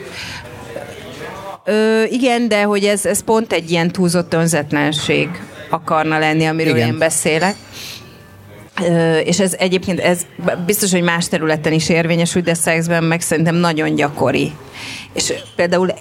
[1.70, 5.30] Ö, igen, de hogy ez, ez pont egy ilyen túlzott önzetlenség
[5.70, 6.88] akarna lenni, amiről igen.
[6.88, 7.56] én beszélek.
[8.82, 10.26] Ö, és ez egyébként ez
[10.66, 14.52] biztos, hogy más területen is érvényesül, de szexben meg szerintem nagyon gyakori.
[15.14, 15.94] És például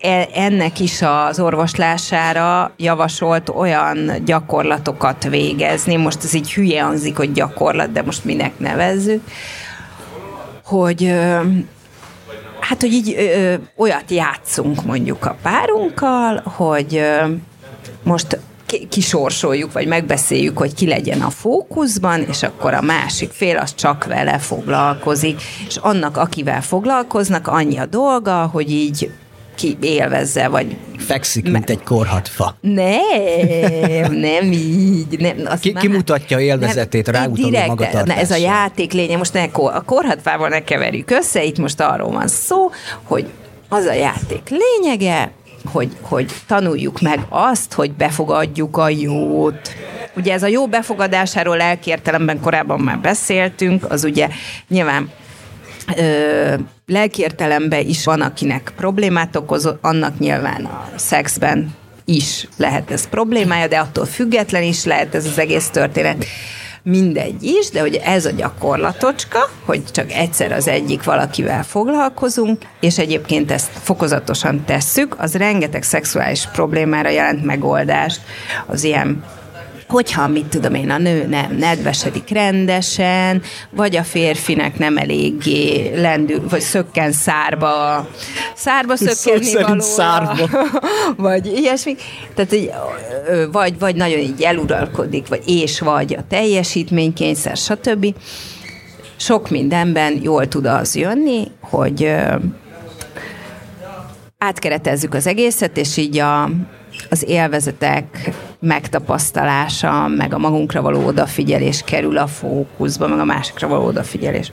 [0.00, 7.32] e, ennek is az orvoslására javasolt olyan gyakorlatokat végezni, most ez így hülye hangzik, hogy
[7.32, 9.22] gyakorlat, de most minek nevezzük,
[10.64, 11.14] hogy
[12.62, 17.26] Hát, hogy így ö, olyat játszunk mondjuk a párunkkal, hogy ö,
[18.02, 18.38] most
[18.88, 24.04] kisorsoljuk, vagy megbeszéljük, hogy ki legyen a fókuszban, és akkor a másik fél az csak
[24.04, 29.10] vele foglalkozik, és annak, akivel foglalkoznak, annyi a dolga, hogy így
[29.54, 30.76] ki élvezze, vagy...
[30.98, 32.56] Fekszik, mint egy korhatfa.
[32.60, 35.18] Nem, nem így.
[35.18, 38.14] Nem, ki, már, mutatja élvezetét, ráutaló magatartásra.
[38.14, 42.10] Ne, ez a játék lénye, most ne, a korhatvával ne keverjük össze, itt most arról
[42.10, 42.70] van szó,
[43.02, 43.26] hogy
[43.68, 45.30] az a játék lényege,
[45.64, 49.74] hogy, hogy tanuljuk meg azt, hogy befogadjuk a jót.
[50.16, 54.28] Ugye ez a jó befogadásáról elkértelemben korábban már beszéltünk, az ugye
[54.68, 55.10] nyilván
[55.96, 56.54] ö,
[56.86, 63.78] lelkiértelemben is van, akinek problémát okoz, annak nyilván a szexben is lehet ez problémája, de
[63.78, 66.24] attól független is lehet ez az egész történet.
[66.84, 72.98] Mindegy is, de hogy ez a gyakorlatocska, hogy csak egyszer az egyik valakivel foglalkozunk, és
[72.98, 78.20] egyébként ezt fokozatosan tesszük, az rengeteg szexuális problémára jelent megoldást,
[78.66, 79.24] az ilyen
[79.92, 86.48] hogyha, mit tudom én, a nő nem nedvesedik rendesen, vagy a férfinek nem eléggé lendül,
[86.48, 88.08] vagy szökken szárba,
[88.54, 90.48] szárba szökkenni valóra, szárba.
[91.28, 91.96] vagy ilyesmi.
[92.34, 92.70] Tehát, hogy,
[93.52, 98.14] vagy, vagy nagyon így eluralkodik, vagy és vagy a teljesítménykényszer, stb.
[99.16, 102.14] Sok mindenben jól tud az jönni, hogy
[104.38, 106.50] átkeretezzük az egészet, és így a,
[107.10, 113.84] az élvezetek megtapasztalása, meg a magunkra való odafigyelés kerül a fókuszba, meg a másikra való
[113.84, 114.52] odafigyelés.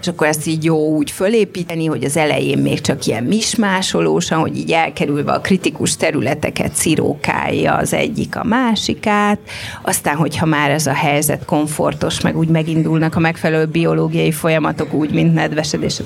[0.00, 4.56] És akkor ezt így jó úgy fölépíteni, hogy az elején még csak ilyen mismásolósan, hogy
[4.56, 9.38] így elkerülve a kritikus területeket cirókálja az egyik a másikát,
[9.82, 15.10] aztán, hogyha már ez a helyzet komfortos, meg úgy megindulnak a megfelelő biológiai folyamatok, úgy,
[15.10, 16.00] mint nedvesedés,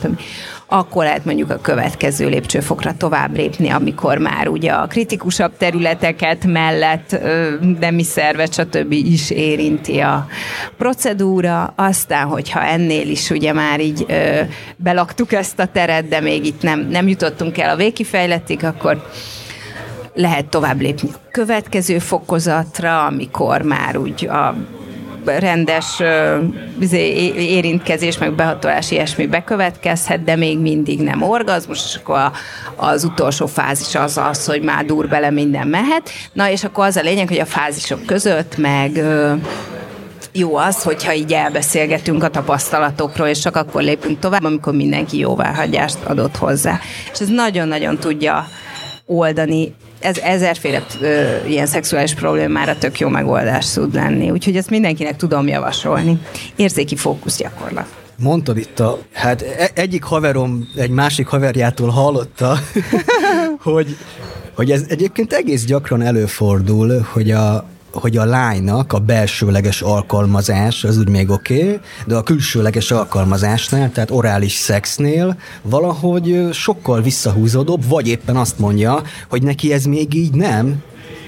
[0.66, 7.20] akkor lehet mondjuk a következő lépcsőfokra tovább lépni, amikor már ugye a kritikusabb területeket mellett
[7.80, 8.92] nemi szervet, stb.
[8.92, 10.26] is érinti a
[10.78, 11.72] procedúra.
[11.76, 14.40] Aztán, hogyha ennél is ugye már így ö,
[14.76, 19.06] belaktuk ezt a teret, de még itt nem, nem jutottunk el a végkifejletig, akkor
[20.14, 24.54] lehet tovább lépni a következő fokozatra, amikor már úgy a
[25.24, 26.02] rendes
[26.80, 32.30] izé, érintkezés, meg behatolás, ilyesmi bekövetkezhet, de még mindig nem orgazmus, és akkor
[32.76, 36.10] az utolsó fázis az az, hogy már dur bele minden mehet.
[36.32, 39.02] Na, és akkor az a lényeg, hogy a fázisok között meg
[40.32, 45.98] jó az, hogyha így elbeszélgetünk a tapasztalatokról, és csak akkor lépünk tovább, amikor mindenki jóváhagyást
[46.04, 46.80] adott hozzá.
[47.12, 48.48] És ez nagyon-nagyon tudja
[49.06, 54.30] oldani ez ezerféle ö, ilyen szexuális problémára tök jó megoldás tud lenni.
[54.30, 56.18] Úgyhogy ezt mindenkinek tudom javasolni.
[56.56, 57.86] Érzéki fókusz gyakorlat.
[58.18, 62.58] Mondtad itt a, hát e, egyik haverom egy másik haverjától hallotta,
[63.62, 63.96] hogy,
[64.54, 70.98] hogy ez egyébként egész gyakran előfordul, hogy a, hogy a lánynak a belsőleges alkalmazás az
[70.98, 78.08] úgy még oké, okay, de a külsőleges alkalmazásnál, tehát orális szexnél valahogy sokkal visszahúzódóbb, vagy
[78.08, 80.82] éppen azt mondja, hogy neki ez még így nem,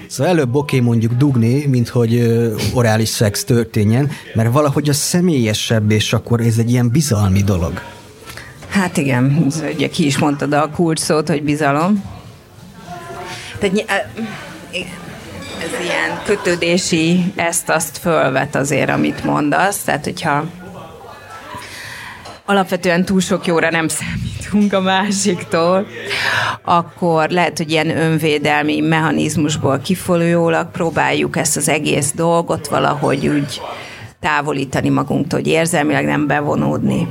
[0.07, 2.41] Szóval előbb oké okay mondjuk dugni, mint hogy
[2.73, 7.81] orális szex történjen, mert valahogy a személyesebb, és akkor ez egy ilyen bizalmi dolog.
[8.69, 12.03] Hát igen, ugye ki is mondtad a kulcs szót, hogy bizalom.
[13.59, 14.07] Tehát,
[15.61, 19.83] ez ilyen kötődési ezt-azt fölvet azért, amit mondasz.
[19.83, 20.43] Tehát, hogyha
[22.45, 25.87] alapvetően túl sok jóra nem számítunk a másiktól,
[26.61, 33.61] akkor lehet, hogy ilyen önvédelmi mechanizmusból kifolyólag próbáljuk ezt az egész dolgot valahogy úgy
[34.19, 37.07] távolítani magunktól, hogy érzelmileg nem bevonódni.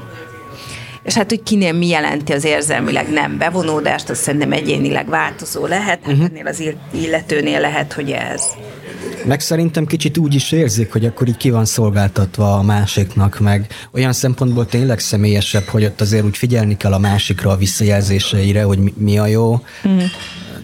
[1.05, 5.99] És hát, hogy kinél mi jelenti az érzelmileg nem bevonódást, azt szerintem egyénileg változó lehet,
[6.03, 6.25] hát uh-huh.
[6.25, 6.63] ennél az
[6.93, 8.43] illetőnél lehet, hogy ez.
[9.25, 13.67] Meg szerintem kicsit úgy is érzik, hogy akkor így ki van szolgáltatva a másiknak, meg
[13.93, 18.79] olyan szempontból tényleg személyesebb, hogy ott azért úgy figyelni kell a másikra, a visszajelzéseire, hogy
[18.79, 19.61] mi, mi a jó.
[19.85, 20.03] Uh-huh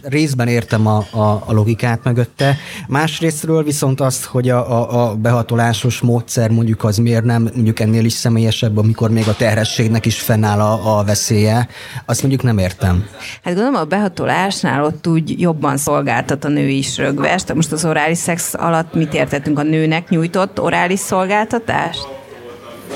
[0.02, 2.56] részben értem a, a, a logikát mögötte,
[2.88, 8.04] másrésztről viszont azt, hogy a, a, a behatolásos módszer mondjuk az miért nem mondjuk ennél
[8.04, 11.68] is személyesebb, amikor még a terhességnek is fennáll a, a veszélye,
[12.06, 13.06] azt mondjuk nem értem.
[13.42, 17.54] Hát gondolom a behatolásnál ott úgy jobban szolgáltat a nő is rögvest.
[17.54, 22.08] Most az orális szex alatt mit értettünk a nőnek nyújtott orális szolgáltatást?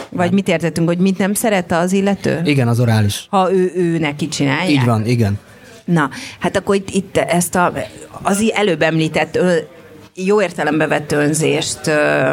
[0.08, 2.40] Vagy mit értettünk, hogy mit nem szeret az illető?
[2.44, 3.26] Igen, az orális.
[3.30, 4.70] Ha ő, ő neki csinálja?
[4.70, 5.38] Így van, igen.
[5.84, 7.72] Na, hát akkor itt, itt ezt a,
[8.22, 9.56] az előbb említett ö,
[10.14, 12.32] jó értelembe vett önzést ö,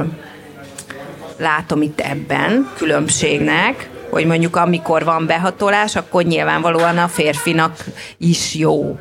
[1.37, 7.85] látom itt ebben különbségnek, hogy mondjuk amikor van behatolás, akkor nyilvánvalóan a férfinak
[8.17, 8.99] is jó.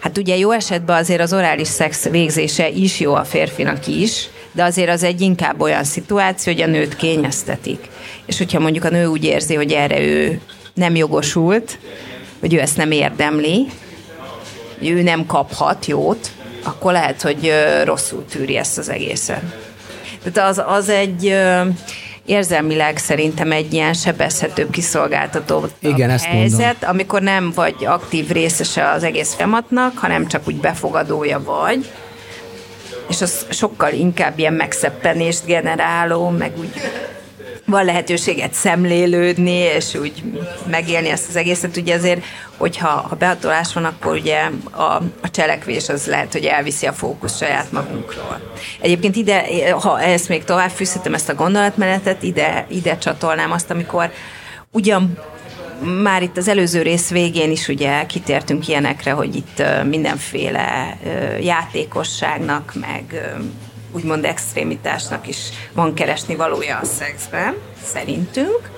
[0.00, 4.64] Hát ugye jó esetben azért az orális szex végzése is jó a férfinak is, de
[4.64, 7.88] azért az egy inkább olyan szituáció, hogy a nőt kényeztetik.
[8.26, 10.40] És hogyha mondjuk a nő úgy érzi, hogy erre ő
[10.74, 11.78] nem jogosult,
[12.46, 13.66] hogy ő ezt nem érdemli,
[14.82, 16.30] ő nem kaphat jót,
[16.62, 17.52] akkor lehet, hogy
[17.84, 19.42] rosszul tűri ezt az egészet.
[20.22, 21.36] Tehát az, az egy
[22.24, 26.88] érzelmileg szerintem egy ilyen sebezhetőbb, kiszolgáltató Igen, ezt helyzet, mondom.
[26.88, 31.90] amikor nem vagy aktív részese az egész folyamatnak, hanem csak úgy befogadója vagy,
[33.08, 36.70] és az sokkal inkább ilyen megszeppenést generáló, meg úgy
[37.66, 40.22] van lehetőséget szemlélődni, és úgy
[40.70, 41.76] megélni ezt az egészet.
[41.76, 42.24] Ugye azért,
[42.56, 44.82] hogyha ha behatolás van, akkor ugye a,
[45.22, 48.52] a cselekvés az lehet, hogy elviszi a fókusz saját magunkról.
[48.80, 49.44] Egyébként ide,
[49.80, 54.10] ha ezt még tovább fűzhetem, ezt a gondolatmenetet, ide, ide csatolnám azt, amikor
[54.70, 55.18] ugyan
[56.02, 60.98] már itt az előző rész végén is ugye kitértünk ilyenekre, hogy itt mindenféle
[61.40, 63.34] játékosságnak, meg
[63.96, 65.38] úgymond extrémitásnak is
[65.72, 67.54] van keresni valója a szexben,
[67.84, 68.70] szerintünk.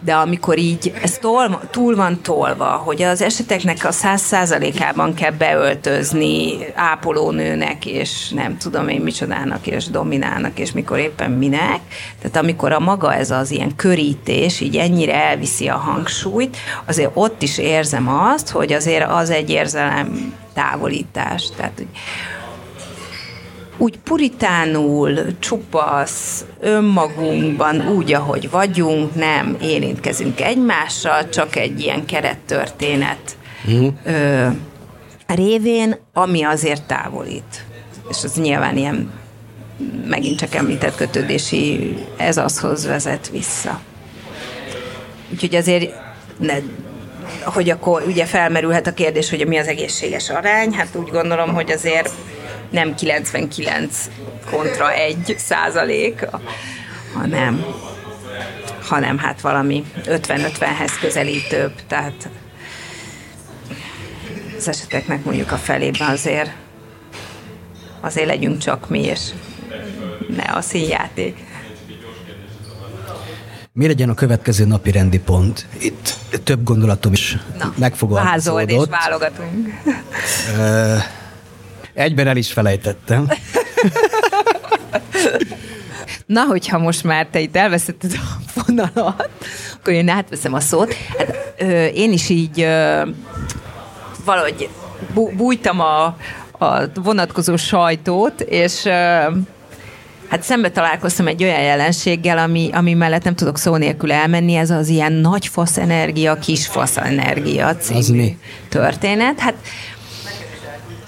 [0.00, 5.30] De amikor így ez tol, túl van tolva, hogy az eseteknek a száz százalékában kell
[5.30, 11.80] beöltözni ápolónőnek, és nem tudom én micsodának, és dominálnak, és mikor éppen minek.
[12.20, 17.42] Tehát amikor a maga ez az ilyen körítés így ennyire elviszi a hangsúlyt, azért ott
[17.42, 21.48] is érzem azt, hogy azért az egy érzelem távolítás.
[21.56, 21.88] Tehát, hogy
[23.78, 33.36] úgy puritánul, csupasz, önmagunkban, úgy, ahogy vagyunk, nem érintkezünk egymással, csak egy ilyen kerettörténet
[33.70, 33.86] mm.
[34.04, 34.46] ö,
[35.26, 37.64] révén, ami azért távolít.
[38.10, 39.10] És az nyilván ilyen
[40.06, 43.80] megint csak említett kötődési, ez azhoz vezet vissza.
[45.32, 45.92] Úgyhogy azért
[46.36, 46.54] ne,
[47.44, 51.70] hogy akkor ugye felmerülhet a kérdés, hogy mi az egészséges arány, hát úgy gondolom, hogy
[51.70, 52.10] azért
[52.74, 54.10] nem 99
[54.50, 56.26] kontra 1 százalék,
[57.14, 57.64] hanem,
[58.82, 62.28] hanem hát valami 50-50-hez közelítőbb, tehát
[64.56, 66.50] az eseteknek mondjuk a felében azért
[68.00, 69.20] azért legyünk csak mi, és
[70.36, 71.38] ne a színjáték.
[73.72, 75.66] Mi legyen a következő napi rendi pont?
[75.78, 78.70] Itt több gondolatom is Na, megfogalmazódott.
[78.70, 79.68] és válogatunk.
[81.94, 83.28] Egyben el is felejtettem.
[86.26, 89.28] Na, hogyha most már te itt elveszetted a fonalat,
[89.74, 90.94] akkor én átveszem a szót.
[91.18, 93.02] Hát, ö, én is így ö,
[94.24, 94.68] valahogy
[95.14, 96.04] bújtam a,
[96.58, 98.90] a vonatkozó sajtót, és ö,
[100.28, 104.70] hát szembe találkoztam egy olyan jelenséggel, ami, ami mellett nem tudok szó nélkül elmenni, ez
[104.70, 108.28] az ilyen nagy fasz energia, kis fasz energia című
[108.68, 109.38] történet.
[109.38, 109.54] Hát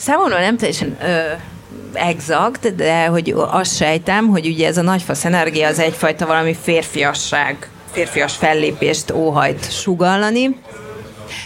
[0.07, 1.33] Számomra nem teljesen ö,
[1.93, 7.69] exakt, de hogy azt sejtem, hogy ugye ez a nagyfasz energia az egyfajta valami férfiasság,
[7.91, 10.59] férfias fellépést óhajt sugallani.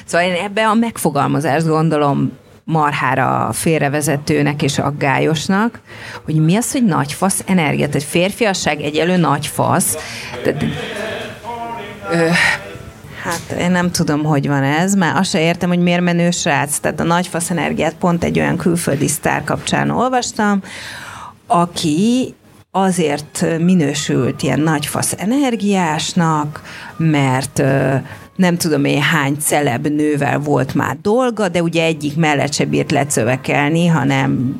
[0.05, 5.81] Szóval én ebbe a megfogalmazást gondolom marhára félrevezetőnek és aggályosnak,
[6.25, 9.97] hogy mi az, hogy nagyfasz energia, tehát férfiasság egyelő nagyfasz.
[10.43, 10.65] Tehát,
[12.11, 12.29] ö,
[13.23, 16.79] Hát én nem tudom, hogy van ez, mert azt se értem, hogy miért menő srác.
[16.79, 20.63] Tehát a nagyfasz energiát pont egy olyan külföldi sztár kapcsán olvastam,
[21.47, 22.35] aki
[22.71, 26.63] azért minősült ilyen nagyfasz energiásnak,
[26.97, 27.63] mert
[28.37, 32.91] nem tudom én hány celeb nővel volt már dolga, de ugye egyik mellett se bírt
[32.91, 34.55] lecövekelni, hanem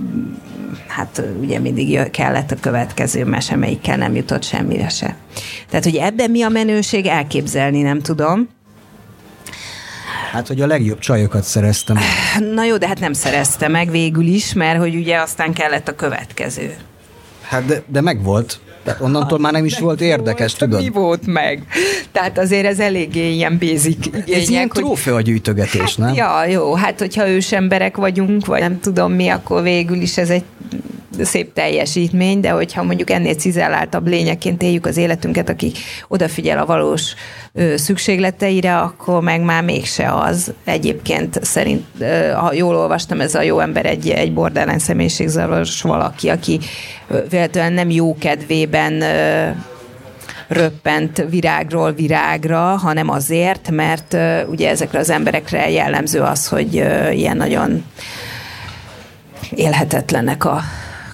[0.91, 5.17] hát ugye mindig kellett a következő mese, melyikkel nem jutott semmire se.
[5.69, 8.49] Tehát, hogy ebben mi a menőség, elképzelni nem tudom.
[10.33, 11.99] Hát, hogy a legjobb csajokat szereztem.
[12.55, 15.95] Na jó, de hát nem szerezte meg végül is, mert hogy ugye aztán kellett a
[15.95, 16.75] következő.
[17.43, 18.61] Hát de, de meg volt.
[18.85, 20.83] Tehát onnantól már nem is volt érdekes, volt, tudod?
[20.83, 21.67] Mi volt meg?
[22.13, 24.31] Tehát azért ez eléggé ilyen basic igények.
[24.31, 26.15] Ez ilyen trófea gyűjtögetés, hát, nem?
[26.15, 30.31] Ja, jó, hát hogyha ős emberek vagyunk, vagy nem tudom mi, akkor végül is ez
[30.31, 30.45] egy
[31.25, 35.73] szép teljesítmény, de hogyha mondjuk ennél cizelláltabb lényeként éljük az életünket, aki
[36.09, 37.15] odafigyel a valós
[37.75, 40.53] szükségleteire, akkor meg már mégse az.
[40.65, 41.85] Egyébként szerint,
[42.37, 46.61] ha jól olvastam, ez a jó ember egy, egy borderline személyiségzavaros valaki, aki
[47.31, 49.03] véletlenül nem jó kedvében
[50.49, 54.17] röppent virágról virágra, hanem azért, mert
[54.49, 56.75] ugye ezekre az emberekre jellemző az, hogy
[57.13, 57.85] ilyen nagyon
[59.51, 60.61] élhetetlenek a,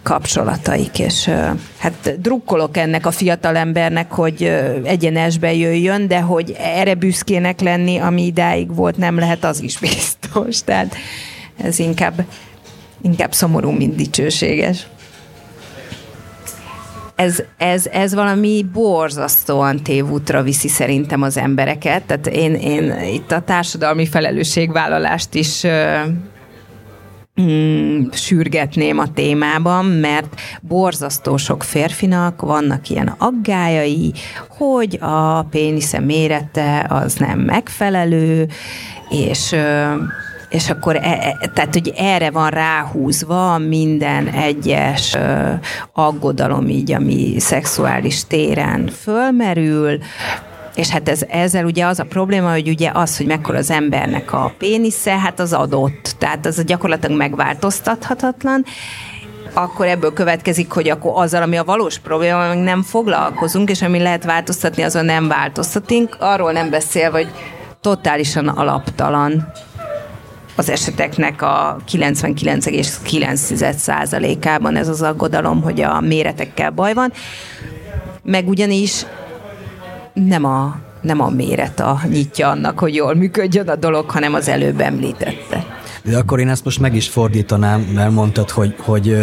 [0.07, 1.31] kapcsolataik, és
[1.79, 4.43] hát drukkolok ennek a fiatalembernek, hogy
[4.85, 10.65] egyenesbe jöjjön, de hogy erre büszkének lenni, ami idáig volt, nem lehet, az is biztos.
[10.65, 10.95] Tehát
[11.57, 12.25] ez inkább,
[13.03, 14.87] inkább szomorú, mint dicsőséges.
[17.15, 22.03] Ez, ez, ez valami borzasztóan tévútra viszi szerintem az embereket.
[22.03, 25.67] Tehát én, én itt a társadalmi felelősségvállalást is
[27.41, 34.13] mm, sürgetném a témában, mert borzasztó sok férfinak vannak ilyen aggájai,
[34.49, 38.49] hogy a pénisze mérete az nem megfelelő,
[39.11, 39.55] és
[40.49, 45.53] és akkor e, e, tehát, hogy erre van ráhúzva minden egyes ö,
[45.93, 49.99] aggodalom így, ami szexuális téren fölmerül,
[50.77, 54.33] és hát ez, ezzel ugye az a probléma, hogy ugye az, hogy mekkora az embernek
[54.33, 58.65] a pénisze, hát az adott, tehát az gyakorlatilag megváltoztathatatlan,
[59.53, 63.99] akkor ebből következik, hogy akkor azzal, ami a valós probléma, meg nem foglalkozunk, és ami
[63.99, 66.17] lehet változtatni, azon nem változtatunk.
[66.21, 67.29] Arról nem beszél, hogy
[67.81, 69.53] totálisan alaptalan
[70.57, 77.13] az eseteknek a 99,9%-ában ez az aggodalom, hogy a méretekkel baj van.
[78.23, 79.07] Meg ugyanis
[80.25, 84.49] nem a, nem a méret a nyitja annak, hogy jól működjön a dolog, hanem az
[84.49, 85.67] előbb említette.
[86.03, 89.17] De akkor én ezt most meg is fordítanám, mert mondtad, hogy, hogy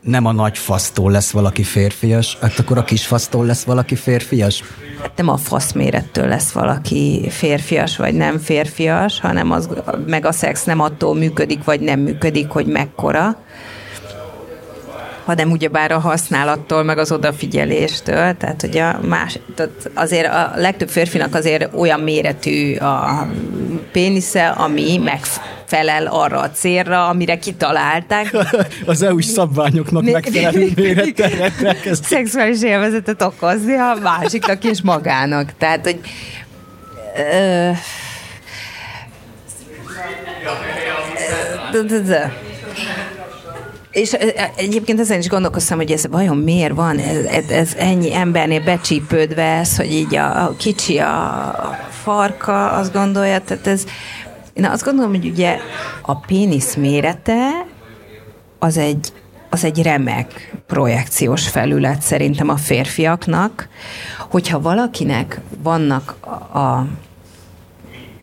[0.00, 4.62] nem a nagy fasztól lesz valaki férfias, hát akkor a kis fasztól lesz valaki férfias?
[5.02, 9.68] Hát nem a fasz mérettől lesz valaki férfias vagy nem férfias, hanem az,
[10.06, 13.36] meg a szex nem attól működik vagy nem működik, hogy mekkora,
[15.26, 20.88] hanem ugyebár a használattól, meg az odafigyeléstől, tehát hogy a más, tehát azért a legtöbb
[20.88, 23.26] férfinak azért olyan méretű a
[23.92, 28.36] pénisze, ami megfelel arra a célra, amire kitalálták.
[28.86, 32.04] az EU-s szabványoknak megfelelő mérettel rendelkezik.
[32.04, 35.52] Szexuális élvezetet okozni a másiknak és magának.
[35.58, 36.00] Tehát, hogy
[37.32, 37.70] ö,
[43.96, 44.12] és
[44.56, 49.76] egyébként ezen is gondolkoztam, hogy ez vajon miért van, ez, ez ennyi embernél becsípődve ez,
[49.76, 53.84] hogy így a, a kicsi a farka, azt gondolja, tehát ez,
[54.52, 55.58] én azt gondolom, hogy ugye
[56.02, 57.66] a pénisz mérete
[58.58, 59.12] az egy,
[59.50, 63.68] az egy remek projekciós felület szerintem a férfiaknak,
[64.18, 66.86] hogyha valakinek vannak a, a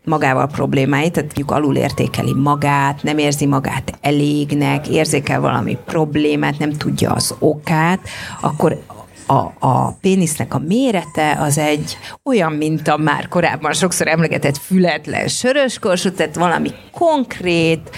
[0.03, 6.71] magával problémáit, tehát mondjuk alul értékeli magát, nem érzi magát elégnek, érzékel valami problémát, nem
[6.71, 7.99] tudja az okát,
[8.41, 8.81] akkor
[9.25, 15.27] a, a pénisznek a mérete az egy olyan, mint a már korábban sokszor emlegetett fületlen
[15.27, 17.89] söröskorsú, tehát valami konkrét,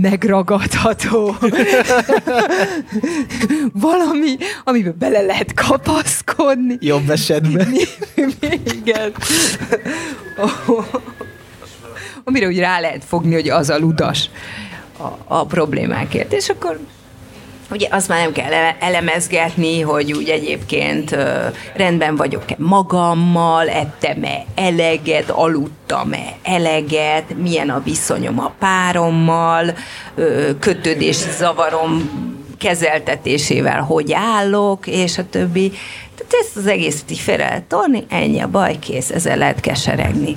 [0.00, 1.36] megragadható,
[3.72, 6.76] valami, amiben bele lehet kapaszkodni.
[6.80, 7.74] Jobb esetben.
[8.74, 9.12] Igen.
[12.24, 14.30] Amire úgy rá lehet fogni, hogy az a ludas
[14.98, 16.32] a, a problémákért.
[16.32, 16.78] És akkor
[17.70, 21.16] ugye azt már nem kell elemezgetni, hogy úgy egyébként
[21.74, 29.74] rendben vagyok-e magammal, ettem-e eleget, aludtam-e eleget, milyen a viszonyom a párommal,
[30.58, 32.10] kötődés zavarom
[32.58, 35.72] kezeltetésével hogy állok, és a többi.
[36.14, 37.22] Tehát ezt az egészet így
[37.68, 40.36] tolni, ennyi a baj, kész, ezzel lehet keseregni.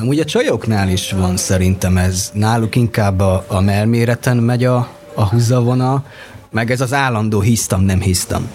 [0.00, 2.30] Amúgy a csajoknál is van szerintem ez.
[2.34, 6.04] Náluk inkább a, a melméreten megy a, a húzavona,
[6.50, 8.48] meg ez az állandó hisztam, nem hisztam.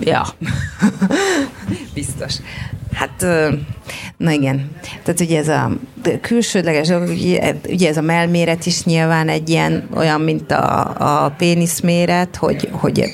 [0.00, 0.26] Ja,
[1.94, 2.34] biztos.
[2.92, 3.26] Hát,
[4.16, 4.70] na igen.
[5.02, 5.70] Tehát ugye ez a
[6.20, 6.88] külsődleges,
[7.68, 13.04] ugye ez a melméret is nyilván egy ilyen, olyan, mint a, a péniszméret, hogy, hogy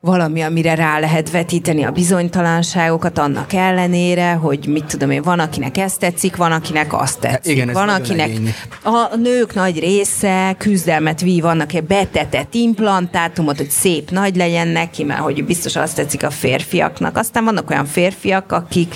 [0.00, 5.76] valami, amire rá lehet vetíteni a bizonytalanságokat annak ellenére, hogy mit tudom én, van, akinek
[5.76, 7.52] ezt tetszik, van, akinek azt hát tetszik.
[7.52, 8.54] Igen, van, akinek legény.
[8.82, 15.04] a nők nagy része küzdelmet vív annak egy betetett implantátumot, hogy szép nagy legyen neki,
[15.04, 17.16] mert hogy biztos azt tetszik a férfiaknak.
[17.16, 18.94] Aztán vannak olyan férfiak, akik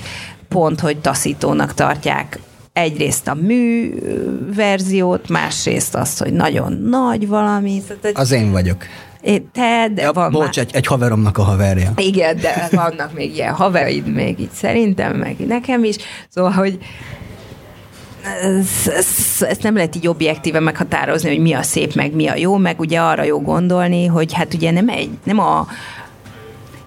[0.48, 2.38] pont, hogy taszítónak tartják
[2.72, 3.94] egyrészt a mű
[4.54, 7.82] verziót, másrészt azt, hogy nagyon nagy valami.
[8.12, 8.84] Az én vagyok.
[9.52, 10.66] Te, de ja, van bocs, már...
[10.66, 11.92] egy, egy haveromnak a haverja.
[11.96, 15.96] Igen, de vannak még ilyen haverid még így szerintem, meg nekem is.
[16.28, 16.78] Szóval, hogy
[18.42, 22.36] ezt, ezt, ezt nem lehet így objektíven meghatározni, hogy mi a szép, meg mi a
[22.36, 25.66] jó, meg ugye arra jó gondolni, hogy hát ugye nem, egy, nem a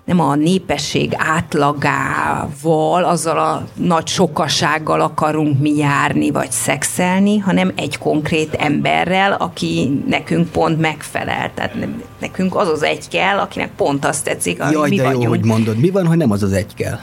[0.07, 7.97] nem a népesség átlagával, azzal a nagy sokasággal akarunk mi járni, vagy szexelni, hanem egy
[7.97, 11.51] konkrét emberrel, aki nekünk pont megfelel.
[11.53, 11.75] Tehát
[12.19, 15.23] nekünk az az egy kell, akinek pont azt tetszik, ami Jaj, mi de vagyunk.
[15.23, 15.77] jó, hogy mondod.
[15.77, 16.99] Mi van, hogy nem az az egy kell?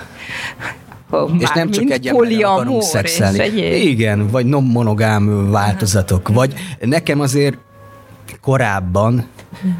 [1.38, 3.60] és nem csak egy akarunk szexelni.
[3.82, 6.28] Igen, vagy non monogám változatok.
[6.28, 7.58] Vagy nekem azért
[8.40, 9.26] korábban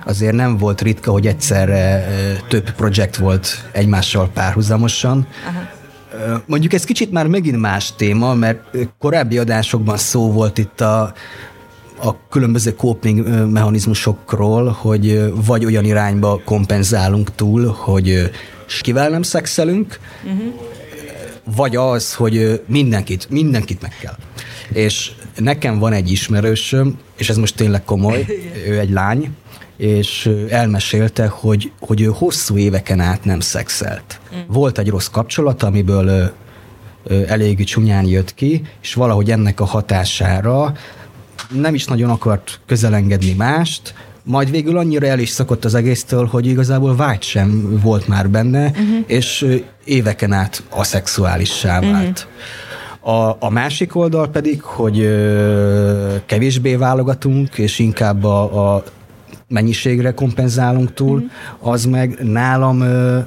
[0.05, 2.07] azért nem volt ritka, hogy egyszerre
[2.49, 5.27] több projekt volt egymással párhuzamosan.
[5.49, 5.61] Aha.
[6.47, 8.61] Mondjuk ez kicsit már megint más téma, mert
[8.99, 11.12] korábbi adásokban szó volt itt a,
[12.03, 18.31] a különböző coping mechanizmusokról, hogy vagy olyan irányba kompenzálunk túl, hogy
[18.81, 20.72] kivel nem szexelünk, uh-huh
[21.45, 24.16] vagy az, hogy mindenkit, mindenkit meg kell.
[24.72, 28.27] És nekem van egy ismerősöm, és ez most tényleg komoly,
[28.68, 29.31] ő egy lány,
[29.77, 34.20] és elmesélte, hogy, hogy ő hosszú éveken át nem szexelt.
[34.35, 34.39] Mm.
[34.47, 36.33] Volt egy rossz kapcsolat, amiből
[37.27, 40.72] elég csúnyán jött ki, és valahogy ennek a hatására
[41.53, 43.95] nem is nagyon akart közelengedni mást,
[44.25, 48.66] majd végül annyira el is szakott az egésztől, hogy igazából vágy sem volt már benne,
[48.66, 48.99] uh-huh.
[49.07, 49.47] és
[49.85, 51.91] éveken át aszexuálissá mhm.
[51.91, 52.27] vált.
[52.29, 53.18] Uh-huh.
[53.18, 58.85] A, a másik oldal pedig, hogy ö, kevésbé válogatunk, és inkább a, a
[59.49, 61.73] mennyiségre kompenzálunk túl, uh-huh.
[61.73, 63.19] az meg nálam ö,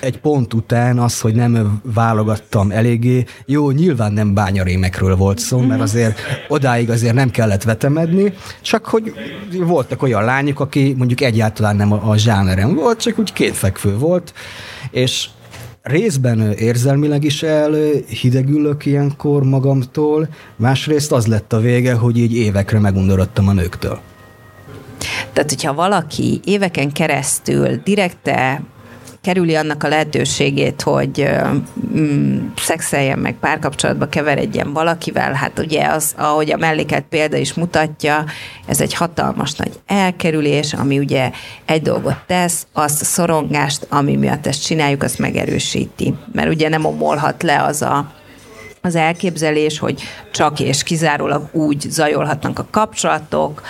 [0.00, 5.72] egy pont után az, hogy nem válogattam eléggé, jó, nyilván nem bányarémekről volt szó, mert
[5.72, 5.80] mhm.
[5.80, 6.18] azért
[6.48, 8.32] odáig azért nem kellett vetemedni,
[8.62, 9.12] csak hogy
[9.58, 14.34] voltak olyan lányok, aki mondjuk egyáltalán nem a, a zsánerem volt, csak úgy kétfekvő volt,
[14.90, 15.28] és
[15.82, 23.48] részben érzelmileg is elhidegülök ilyenkor magamtól, másrészt az lett a vége, hogy így évekre megundorodtam
[23.48, 24.00] a nőktől.
[25.32, 28.62] Tehát, hogyha valaki éveken keresztül direkte
[29.22, 31.28] kerüli annak a lehetőségét, hogy
[31.96, 38.24] mm, szexeljen meg, párkapcsolatba keveredjen valakivel, hát ugye az, ahogy a mellékelt példa is mutatja,
[38.66, 41.30] ez egy hatalmas nagy elkerülés, ami ugye
[41.64, 46.14] egy dolgot tesz, azt a szorongást, ami miatt ezt csináljuk, azt megerősíti.
[46.32, 48.12] Mert ugye nem omolhat le az a
[48.82, 53.62] az elképzelés, hogy csak és kizárólag úgy zajolhatnak a kapcsolatok,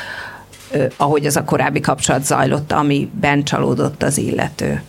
[0.97, 4.83] ahogy az a korábbi kapcsolat zajlott, amiben csalódott az illető.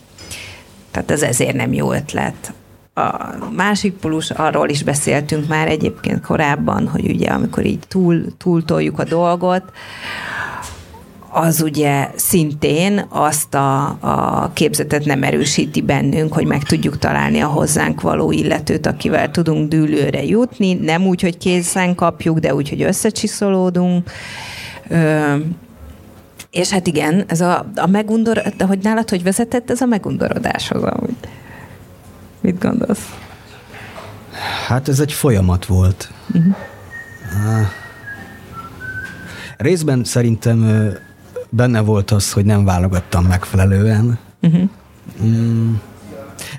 [0.90, 2.52] Tehát ez ezért nem jó ötlet.
[2.94, 8.98] A másik pólus, arról is beszéltünk már egyébként korábban, hogy ugye amikor így túl, túltoljuk
[8.98, 9.62] a dolgot,
[11.34, 17.46] az ugye szintén azt a, a képzetet nem erősíti bennünk, hogy meg tudjuk találni a
[17.46, 22.82] hozzánk való illetőt, akivel tudunk dűlőre jutni, nem úgy, hogy kézen kapjuk, de úgy, hogy
[22.82, 24.10] összecsiszolódunk.
[24.88, 25.34] Ö,
[26.52, 30.82] és hát igen, ez a, a megundor, de hogy nálad hogy vezetett ez a megundorodáshoz
[30.82, 31.16] amúgy?
[32.40, 33.16] Mit gondolsz?
[34.66, 36.12] Hát ez egy folyamat volt.
[36.34, 36.54] Uh-huh.
[39.56, 40.90] Részben szerintem
[41.48, 44.18] benne volt az, hogy nem válogattam megfelelően.
[44.42, 44.68] Uh-huh.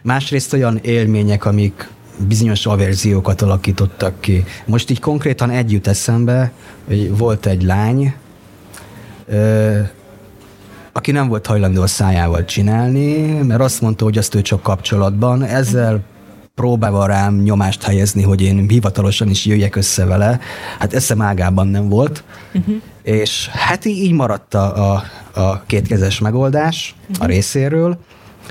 [0.02, 4.44] Másrészt olyan élmények, amik bizonyos averziókat alakítottak ki.
[4.66, 6.52] Most így konkrétan együtt eszembe,
[6.88, 8.14] hogy volt egy lány,
[10.92, 15.44] aki nem volt hajlandó a szájával csinálni, mert azt mondta, hogy azt ő csak kapcsolatban.
[15.44, 16.02] Ezzel
[16.56, 20.40] próbálva rám nyomást helyezni, hogy én hivatalosan is jöjjek össze vele.
[20.80, 22.24] Hát eszem ágában nem volt.
[22.54, 22.76] Uh-huh.
[23.04, 25.04] És hát így maradt a, a,
[25.42, 27.24] a kétkezes megoldás uh-huh.
[27.24, 27.98] a részéről.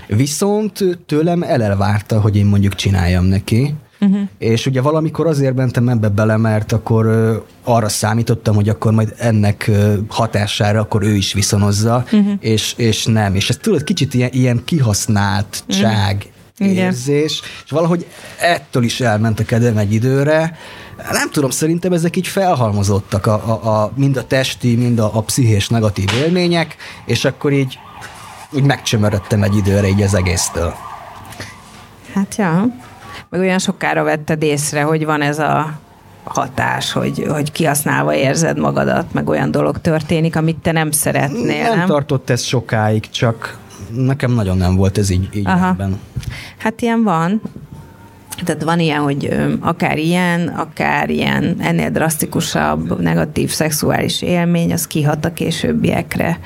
[0.07, 3.75] Viszont tőlem elelvárta, hogy én mondjuk csináljam neki.
[4.03, 4.29] Uh-huh.
[4.39, 9.15] És ugye valamikor azért mentem ebbe bele, mert akkor uh, arra számítottam, hogy akkor majd
[9.19, 12.33] ennek uh, hatására akkor ő is viszonozza, uh-huh.
[12.41, 13.35] és, és nem.
[13.35, 16.27] És ez tudod, kicsit ilyen, ilyen kihasználtság
[16.61, 16.77] uh-huh.
[16.77, 18.07] érzés, és valahogy
[18.41, 20.57] ettől is elment a kedvem egy időre.
[21.13, 25.21] Nem tudom, szerintem ezek így felhalmozottak, a, a, a, mind a testi, mind a, a
[25.21, 26.77] pszichés negatív élmények,
[27.07, 27.79] és akkor így
[28.53, 30.75] úgy megcsömörödtem egy időre így az egésztől.
[32.15, 32.91] Hát ja
[33.33, 35.73] meg olyan sokára vetted észre, hogy van ez a
[36.25, 41.63] hatás, hogy, hogy kihasználva érzed magadat, meg olyan dolog történik, amit te nem szeretnél.
[41.69, 41.87] Nem, nem?
[41.87, 43.59] tartott ez sokáig, csak
[43.91, 45.69] nekem nagyon nem volt ez így, így Aha.
[45.69, 46.01] ebben.
[46.59, 47.41] Hát ilyen van.
[48.45, 55.25] Tehát van ilyen, hogy akár ilyen, akár ilyen ennél drasztikusabb, negatív szexuális élmény, az kihat
[55.25, 56.39] a későbbiekre.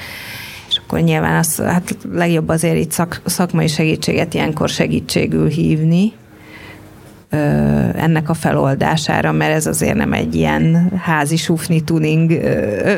[0.68, 6.12] És akkor nyilván az, hát legjobb azért itt szak, szakmai segítséget ilyenkor segítségül hívni,
[7.96, 12.40] ennek a feloldására, mert ez azért nem egy ilyen házi sufni tuning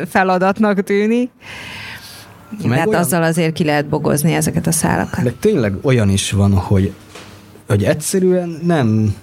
[0.09, 1.31] feladatnak tűnik.
[2.63, 5.25] Meg hát olyan, azzal azért ki lehet bogozni ezeket a szálakat.
[5.25, 6.93] De tényleg olyan is van, hogy,
[7.67, 9.15] hogy egyszerűen nem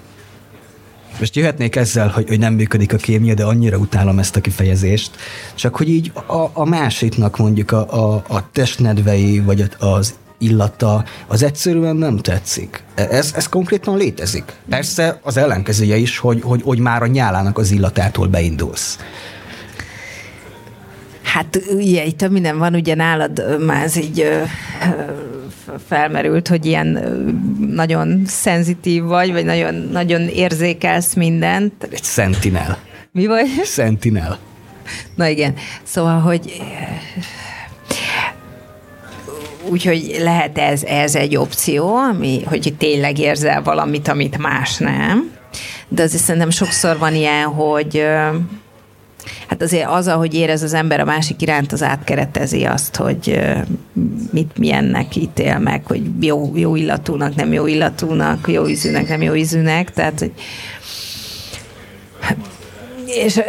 [1.19, 5.15] most jöhetnék ezzel, hogy, hogy nem működik a kémia, de annyira utálom ezt a kifejezést,
[5.55, 11.43] csak hogy így a, a másiknak mondjuk a, a, a testnedvei, vagy az illata, az
[11.43, 12.83] egyszerűen nem tetszik.
[12.95, 14.43] Ez, ez konkrétan létezik.
[14.69, 18.97] Persze az ellenkezője is, hogy, hogy, hogy már a nyálának az illatától beindulsz.
[21.23, 24.41] Hát ugye itt minden van, ugye nálad már ez így ö,
[25.87, 26.87] felmerült, hogy ilyen
[27.69, 31.87] nagyon szenzitív vagy, vagy nagyon, nagyon érzékelsz mindent.
[31.91, 32.77] Egy sentinel.
[33.11, 33.47] Mi vagy?
[33.63, 34.37] Sentinel.
[35.15, 35.53] Na igen.
[35.83, 36.61] Szóval, hogy
[39.69, 45.31] úgyhogy lehet ez, ez egy opció, ami, hogy tényleg érzel valamit, amit más nem.
[45.87, 48.05] De azért szerintem sokszor van ilyen, hogy
[49.47, 53.39] hát azért az, ahogy érez az ember a másik iránt, az átkeretezi azt, hogy
[54.31, 59.33] mit milyennek ítél meg, hogy jó, jó illatúnak, nem jó illatúnak, jó ízűnek, nem jó
[59.33, 60.31] ízűnek, tehát hogy
[63.05, 63.39] és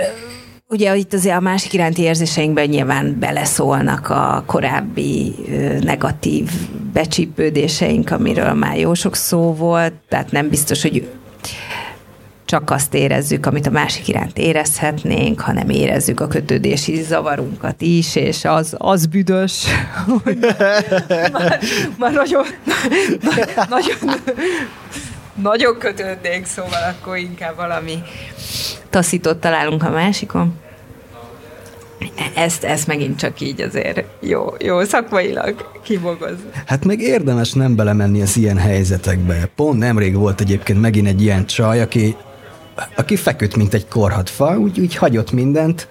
[0.69, 5.35] Ugye itt azért a másik iránti érzéseinkben nyilván beleszólnak a korábbi
[5.81, 6.51] negatív
[6.93, 11.09] becsípődéseink, amiről már jó sok szó volt, tehát nem biztos, hogy
[12.45, 18.45] csak azt érezzük, amit a másik iránt érezhetnénk, hanem érezzük a kötődési zavarunkat is, és
[18.45, 19.65] az, az büdös,
[20.25, 20.39] hogy
[21.33, 21.61] már,
[21.99, 22.45] már nagyon,
[23.69, 24.21] nagyon,
[25.35, 28.03] nagyon kötődnénk, szóval akkor inkább valami
[28.91, 30.55] taszított találunk a másikon.
[32.35, 36.37] Ezt, ezt megint csak így azért jó, jó szakmailag kibogoz.
[36.67, 39.49] Hát meg érdemes nem belemenni az ilyen helyzetekbe.
[39.55, 42.17] Pont nemrég volt egyébként megint egy ilyen csaj, aki,
[42.97, 45.89] aki feküdt, mint egy korhatfa, úgy, úgy hagyott mindent,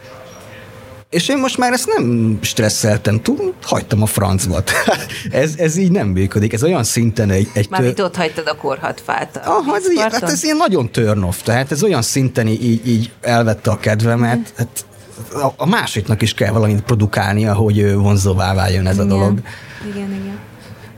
[1.16, 4.64] és én most már ezt nem stresszeltem túl, hagytam a francba.
[5.32, 6.54] ez, ez így nem működik.
[6.54, 7.48] Ez olyan szinten egy...
[7.54, 9.42] egy Mármint ott hagytad a korhatfát.
[9.46, 11.42] Aha, ez, így, hát ez ilyen nagyon turn off.
[11.42, 14.38] Tehát ez olyan szinten így, így elvette a kedvemet.
[14.38, 14.58] Mm.
[14.58, 14.86] Hát
[15.34, 19.06] a, a másiknak is kell valamit produkálnia, hogy vonzóvá váljon ez igen.
[19.06, 19.40] a dolog.
[19.90, 20.40] Igen, igen.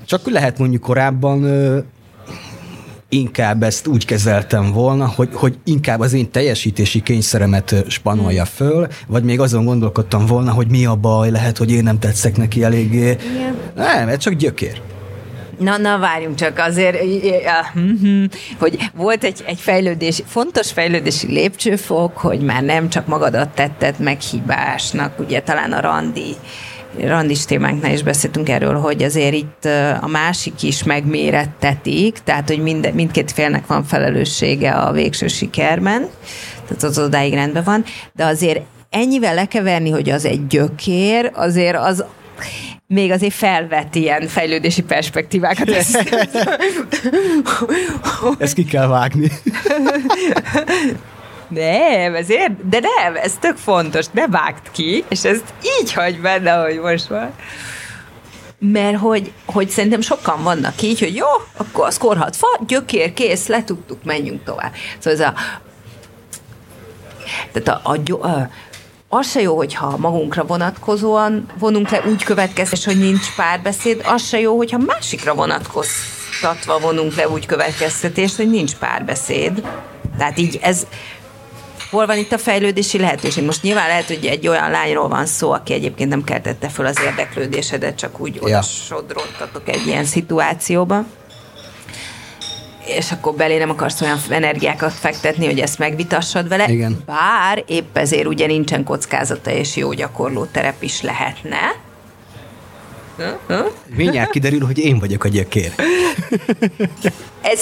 [0.05, 1.43] Csak lehet mondjuk korábban
[3.09, 8.53] inkább ezt úgy kezeltem volna, hogy, hogy inkább az én teljesítési kényszeremet spanolja hmm.
[8.55, 12.37] föl, vagy még azon gondolkodtam volna, hogy mi a baj, lehet, hogy én nem tetszek
[12.37, 13.09] neki eléggé.
[13.09, 13.55] Igen.
[13.75, 14.81] Nem, ez csak gyökér.
[15.59, 17.03] Na, na, várjunk csak azért,
[17.73, 18.23] mhm,
[18.59, 24.19] hogy volt egy, egy fejlődés, fontos fejlődési lépcsőfok, hogy már nem csak magadat tetted meg
[24.19, 26.35] hibásnak, ugye talán a randi
[27.05, 29.65] randis témánknál is beszéltünk erről, hogy azért itt
[30.01, 36.07] a másik is megmérettetik, tehát hogy mind, mindkét félnek van felelőssége a végső sikerben,
[36.67, 37.83] tehát az odáig rendben van,
[38.13, 42.03] de azért ennyivel lekeverni, hogy az egy gyökér, azért az
[42.87, 45.69] még azért felvet ilyen fejlődési perspektívákat.
[48.37, 49.31] Ezt ki kell vágni.
[51.49, 56.51] Nem, ezért, de nem, ez tök fontos, ne vágd ki, és ezt így hagy benne,
[56.51, 57.33] hogy most van.
[58.59, 61.27] Mert hogy, hogy szerintem sokan vannak így, hogy jó,
[61.57, 64.73] akkor az korhat fa, gyökér, kész, letudtuk, menjünk tovább.
[64.99, 65.33] Szóval ez a
[67.51, 68.49] tehát a, a, a,
[69.09, 74.39] az se jó, hogyha magunkra vonatkozóan vonunk le úgy következés, hogy nincs párbeszéd, az se
[74.39, 79.67] jó, hogyha másikra vonatkoztatva vonunk le úgy következtetést, hogy nincs párbeszéd.
[80.17, 80.87] Tehát így ez,
[81.89, 83.43] hol van itt a fejlődési lehetőség?
[83.43, 87.01] Most nyilván lehet, hogy egy olyan lányról van szó, aki egyébként nem keltette föl az
[87.03, 88.41] érdeklődésedet, csak úgy ja.
[88.41, 91.05] oda sodrontatok egy ilyen szituációba
[92.87, 96.67] és akkor belé nem akarsz olyan energiákat fektetni, hogy ezt megvitassad vele.
[96.67, 97.03] Igen.
[97.05, 101.85] Bár épp ezért ugye nincsen kockázata, és jó gyakorló terep is lehetne.
[103.95, 105.73] Mindjárt kiderül, hogy én vagyok a gyökér.
[107.41, 107.61] Ez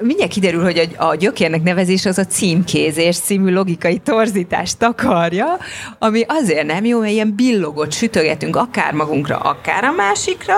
[0.00, 5.58] mindjárt kiderül, hogy a, a gyökérnek nevezés az a címkézés című logikai torzítást takarja,
[5.98, 10.54] ami azért nem jó, mert ilyen billogot sütögetünk akár magunkra, akár a másikra,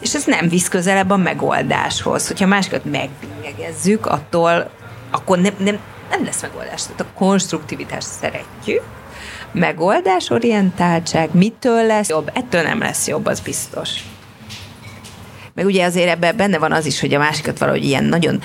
[0.00, 2.26] és ez nem visz közelebb a megoldáshoz.
[2.26, 4.70] Hogyha másikat megbinyegezzük, attól
[5.10, 5.78] akkor nem, nem,
[6.10, 6.82] nem lesz megoldás.
[6.82, 8.82] Tehát a konstruktivitást szeretjük,
[9.56, 13.90] megoldásorientáltság, mitől lesz jobb, ettől nem lesz jobb, az biztos.
[15.54, 18.40] Meg ugye azért ebben benne van az is, hogy a másikat valahogy ilyen nagyon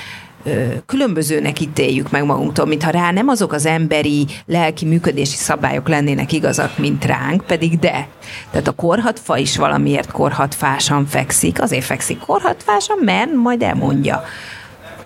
[0.86, 6.78] különbözőnek ítéljük meg magunktól, mintha rá nem azok az emberi, lelki működési szabályok lennének igazak,
[6.78, 8.08] mint ránk, pedig de.
[8.52, 14.24] Tehát a korhatfa is valamiért korhatfásan fekszik, azért fekszik korhatfásan, mert majd elmondja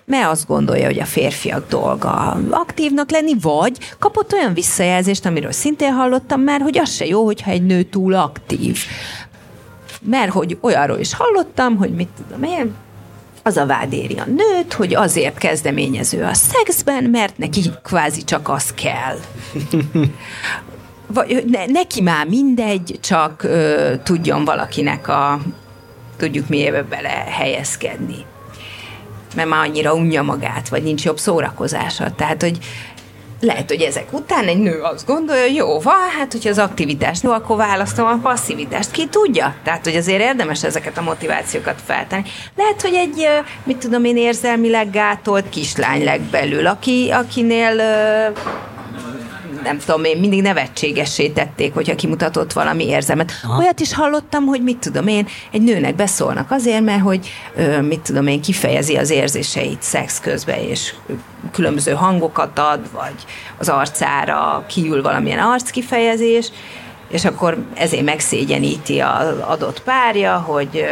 [0.06, 5.94] mert azt gondolja, hogy a férfiak dolga aktívnak lenni, vagy kapott olyan visszajelzést, amiről szintén
[5.94, 8.80] hallottam már, hogy az se jó, hogyha egy nő túl aktív.
[10.02, 12.74] Mert hogy olyanról is hallottam, hogy mit tudom én,
[13.44, 18.50] az a vád éri a nőt, hogy azért kezdeményező a szexben, mert neki kvázi csak
[18.50, 19.18] az kell.
[21.08, 25.40] Vagy ne, neki már mindegy, csak ö, tudjon valakinek a
[26.18, 28.26] tudjuk miébe bele helyezkedni
[29.36, 32.12] mert már annyira unja magát, vagy nincs jobb szórakozása.
[32.12, 32.58] Tehát, hogy
[33.40, 37.24] lehet, hogy ezek után egy nő azt gondolja, hogy jó, van, hát hogyha az aktivitást
[37.24, 38.92] jó, akkor választom a passzivitást.
[38.92, 39.56] Ki tudja?
[39.64, 42.24] Tehát, hogy azért érdemes ezeket a motivációkat feltenni.
[42.56, 43.28] Lehet, hogy egy,
[43.64, 47.82] mit tudom én, érzelmileg gátolt kislány legbelül, aki, akinél
[49.66, 53.32] nem tudom én, mindig nevetségessé tették, hogyha kimutatott valami érzelmet.
[53.44, 53.60] Aha.
[53.60, 57.30] Olyat is hallottam, hogy mit tudom én, egy nőnek beszólnak azért, mert hogy
[57.82, 60.94] mit tudom én, kifejezi az érzéseit szex közben, és
[61.52, 63.16] különböző hangokat ad, vagy
[63.58, 66.52] az arcára kiül valamilyen arckifejezés,
[67.10, 70.86] és akkor ezért megszégyeníti az adott párja, hogy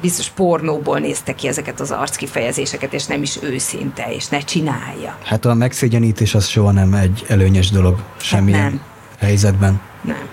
[0.00, 5.16] biztos pornóból nézte ki ezeket az arckifejezéseket, és nem is őszinte, és ne csinálja.
[5.24, 8.80] Hát a megszégyenítés az soha nem egy előnyös dolog semmilyen hát nem.
[9.18, 9.80] helyzetben.
[10.02, 10.28] Nem.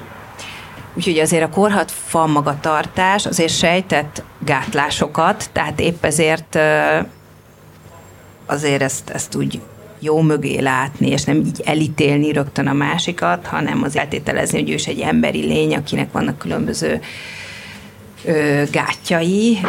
[0.93, 6.59] Úgyhogy azért a korhat fa magatartás azért sejtett gátlásokat, tehát épp ezért
[8.45, 9.61] azért ezt, ezt úgy
[9.99, 14.73] jó mögé látni, és nem így elítélni rögtön a másikat, hanem az eltételezni, hogy ő
[14.73, 17.01] is egy emberi lény, akinek vannak különböző
[18.25, 19.59] ö, gátjai,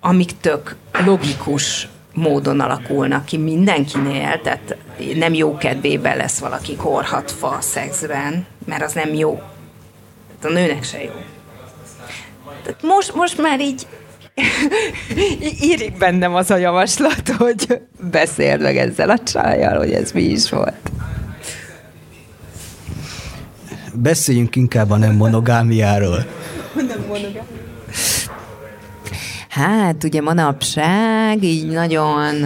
[0.00, 4.76] amik tök logikus módon alakulnak ki mindenkinél, tehát
[5.14, 9.40] nem jó kedvében lesz valaki korhatva a szexben, mert az nem jó.
[10.40, 11.12] Tehát a nőnek se jó.
[12.62, 13.86] Tehát most, most már így
[15.60, 17.80] írik bennem az a javaslat, hogy
[18.10, 20.90] beszéld meg ezzel a csajjal, hogy ez mi is volt.
[23.94, 26.26] Beszéljünk inkább a nem monogámiáról.
[26.74, 27.44] Nem monogám.
[29.48, 32.44] Hát ugye manapság így nagyon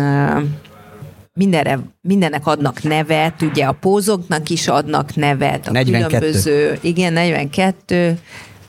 [1.34, 6.06] mindenre, mindennek adnak nevet, ugye a pózoknak is adnak nevet, a 42.
[6.06, 8.18] különböző, igen, 42,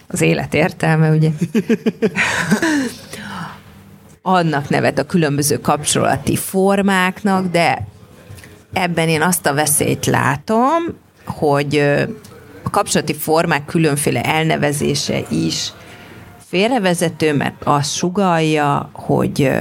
[0.08, 1.30] az élet értelme, ugye?
[4.28, 7.88] adnak nevet a különböző kapcsolati formáknak, de
[8.74, 10.84] ebben én azt a veszélyt látom,
[11.26, 11.78] hogy
[12.64, 15.72] a kapcsolati formák különféle elnevezése is
[16.48, 19.52] félrevezető, mert azt sugalja, hogy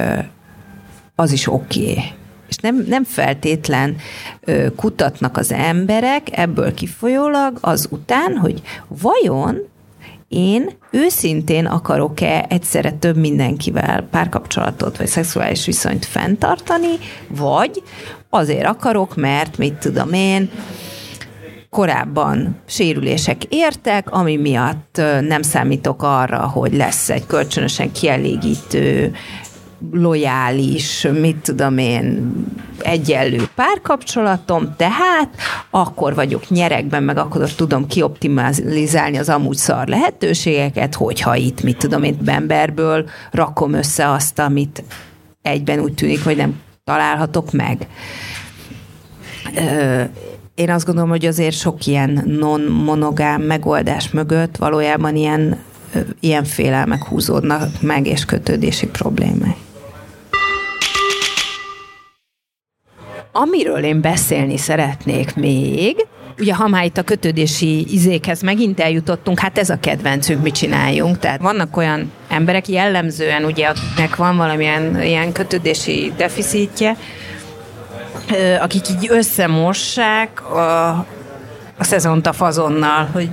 [1.15, 1.91] az is oké.
[1.91, 2.03] Okay.
[2.47, 3.95] És nem, nem feltétlen
[4.75, 9.67] kutatnak az emberek ebből kifolyólag az után, hogy vajon
[10.35, 17.83] én őszintén akarok-e egyszerre több mindenkivel párkapcsolatot vagy szexuális viszonyt fenntartani, vagy
[18.29, 20.49] azért akarok, mert mit tudom én,
[21.69, 29.13] korábban sérülések értek, ami miatt nem számítok arra, hogy lesz egy kölcsönösen kielégítő
[29.91, 32.33] lojális, mit tudom én,
[32.81, 35.29] egyenlő párkapcsolatom, tehát
[35.69, 42.03] akkor vagyok nyerekben, meg akkor tudom kioptimalizálni az amúgy szar lehetőségeket, hogyha itt, mit tudom
[42.03, 44.83] én, emberből rakom össze azt, amit
[45.41, 47.87] egyben úgy tűnik, hogy nem találhatok meg.
[50.55, 55.57] Én azt gondolom, hogy azért sok ilyen non-monogám megoldás mögött valójában ilyen,
[56.19, 59.64] ilyen félelmek húzódnak meg, és kötődési problémák.
[63.37, 66.07] Amiről én beszélni szeretnék még,
[66.39, 71.19] ugye ha már itt a kötődési izékhez megint eljutottunk, hát ez a kedvencünk, mit csináljunk.
[71.19, 76.97] Tehát vannak olyan emberek jellemzően, ugye, akiknek van valamilyen ilyen kötődési deficitje,
[78.59, 80.89] akik így összemossák a,
[81.77, 83.29] a szezont a fazonnal, hogy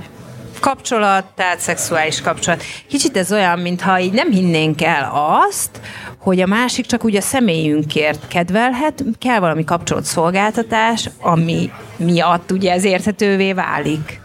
[0.63, 2.63] kapcsolat, tehát szexuális kapcsolat.
[2.87, 5.11] Kicsit ez olyan, mintha így nem hinnénk el
[5.47, 5.79] azt,
[6.17, 12.83] hogy a másik csak úgy a személyünkért kedvelhet, kell valami kapcsolatszolgáltatás, ami miatt ugye ez
[12.83, 14.21] érthetővé válik.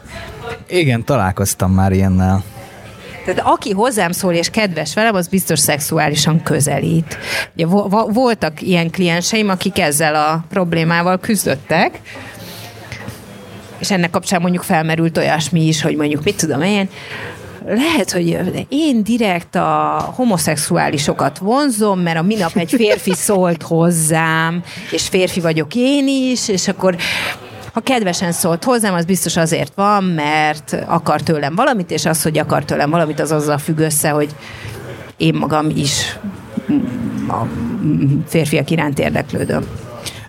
[0.69, 2.43] Igen, találkoztam már ilyennel.
[3.25, 7.19] Tehát aki hozzám szól és kedves velem, az biztos szexuálisan közelít.
[7.55, 7.67] Ugye
[8.13, 12.01] voltak ilyen klienseim, akik ezzel a problémával küzdöttek,
[13.79, 16.89] és ennek kapcsán mondjuk felmerült olyasmi is, hogy mondjuk mit tudom én,
[17.67, 25.09] lehet, hogy én direkt a homoszexuálisokat vonzom, mert a minap egy férfi szólt hozzám, és
[25.09, 26.97] férfi vagyok én is, és akkor
[27.73, 32.39] ha kedvesen szólt hozzám, az biztos azért van, mert akar tőlem valamit, és az, hogy
[32.39, 34.29] akar tőlem valamit, az azzal függ össze, hogy
[35.17, 36.19] én magam is
[37.29, 37.43] a
[38.27, 39.67] férfiak iránt érdeklődöm.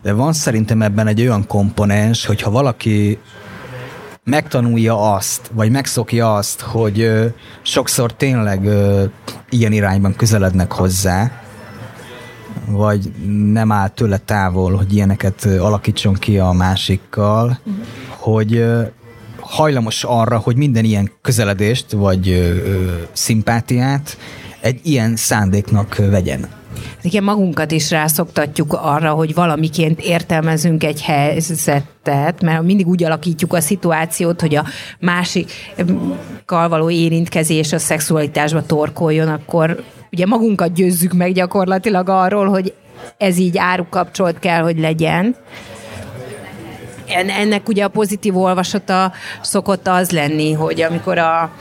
[0.01, 3.19] De van szerintem ebben egy olyan komponens, hogyha valaki
[4.29, 7.25] megtanulja azt, vagy megszokja azt, hogy ö,
[7.61, 9.03] sokszor tényleg ö,
[9.49, 11.31] ilyen irányban közelednek hozzá,
[12.65, 13.11] vagy
[13.51, 17.83] nem áll tőle távol, hogy ilyeneket ö, alakítson ki a másikkal, uh-huh.
[18.17, 18.81] hogy ö,
[19.39, 24.17] hajlamos arra, hogy minden ilyen közeledést, vagy ö, ö, szimpátiát
[24.61, 26.58] egy ilyen szándéknak vegyen
[27.01, 33.61] igen, magunkat is rászoktatjuk arra, hogy valamiként értelmezünk egy helyzetet, mert mindig úgy alakítjuk a
[33.61, 34.65] szituációt, hogy a
[34.99, 42.73] másikkal való érintkezés a szexualitásba torkoljon, akkor ugye magunkat győzzük meg gyakorlatilag arról, hogy
[43.17, 45.35] ez így árukapcsolt kell, hogy legyen.
[47.39, 49.11] ennek ugye a pozitív olvasata
[49.41, 51.51] szokott az lenni, hogy amikor a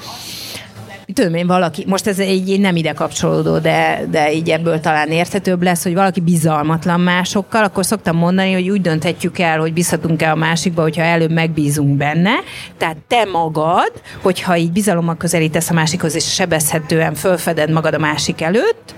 [1.14, 5.62] tudom én, valaki, most ez egy nem ide kapcsolódó, de, de így ebből talán érthetőbb
[5.62, 10.32] lesz, hogy valaki bizalmatlan másokkal, akkor szoktam mondani, hogy úgy dönthetjük el, hogy bízhatunk el
[10.32, 12.32] a másikba, hogyha előbb megbízunk benne.
[12.76, 13.92] Tehát te magad,
[14.22, 18.94] hogyha így bizalommal közelítesz a másikhoz, és sebezhetően fölfeded magad a másik előtt,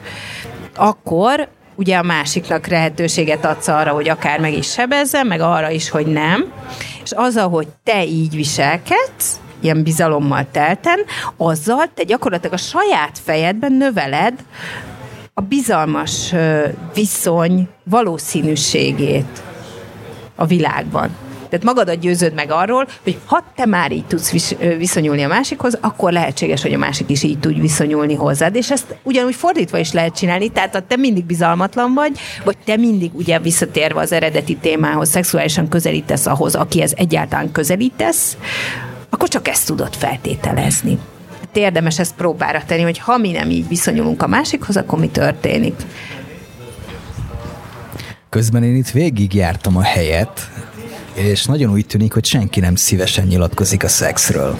[0.76, 5.90] akkor ugye a másiknak lehetőséget adsz arra, hogy akár meg is sebezze, meg arra is,
[5.90, 6.52] hogy nem.
[7.04, 10.98] És az, ahogy te így viselkedsz, ilyen bizalommal telten,
[11.36, 14.34] azzal te gyakorlatilag a saját fejedben növeled
[15.34, 16.34] a bizalmas
[16.94, 19.42] viszony valószínűségét
[20.34, 21.10] a világban.
[21.48, 26.12] Tehát magadat győződ meg arról, hogy ha te már így tudsz viszonyulni a másikhoz, akkor
[26.12, 28.54] lehetséges, hogy a másik is így tud viszonyulni hozzád.
[28.56, 32.76] És ezt ugyanúgy fordítva is lehet csinálni, tehát ha te mindig bizalmatlan vagy, vagy te
[32.76, 38.36] mindig ugye visszatérve az eredeti témához, szexuálisan közelítesz ahhoz, akihez egyáltalán közelítesz,
[39.10, 40.98] akkor csak ezt tudod feltételezni.
[41.40, 45.08] Hát érdemes ezt próbára tenni, hogy ha mi nem így viszonyulunk a másikhoz, akkor mi
[45.08, 45.74] történik.
[48.28, 50.50] Közben én itt végigjártam a helyet,
[51.14, 54.58] és nagyon úgy tűnik, hogy senki nem szívesen nyilatkozik a szexről.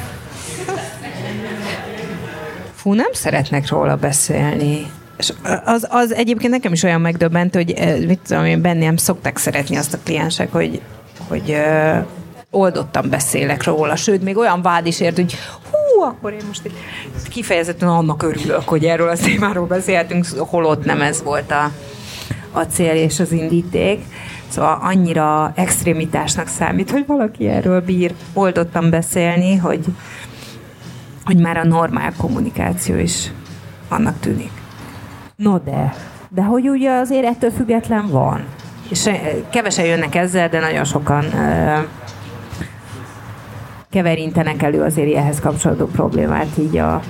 [2.74, 4.90] Fú, nem szeretnek róla beszélni.
[5.18, 5.32] És
[5.64, 9.76] az, az egyébként nekem is olyan megdöbbentő, hogy eh, mit tudom én, bennem szokták szeretni
[9.76, 10.80] azt a kliensek, hogy,
[11.28, 11.56] hogy
[12.50, 15.36] oldottan beszélek róla, sőt, még olyan vád is ért, hogy
[15.70, 16.70] hú, akkor én most
[17.28, 21.70] kifejezetten annak örülök, hogy erről a témáról beszélhetünk, holott nem ez volt a,
[22.52, 24.04] a cél és az indíték.
[24.48, 29.84] Szóval annyira extrémitásnak számít, hogy valaki erről bír oldottan beszélni, hogy,
[31.24, 33.30] hogy már a normál kommunikáció is
[33.88, 34.50] annak tűnik.
[35.36, 35.94] No de,
[36.28, 38.44] de hogy ugye azért ettől független van.
[38.88, 39.10] És
[39.50, 41.24] kevesen jönnek ezzel, de nagyon sokan
[43.90, 47.02] keverintenek elő azért ehhez kapcsolódó problémát így a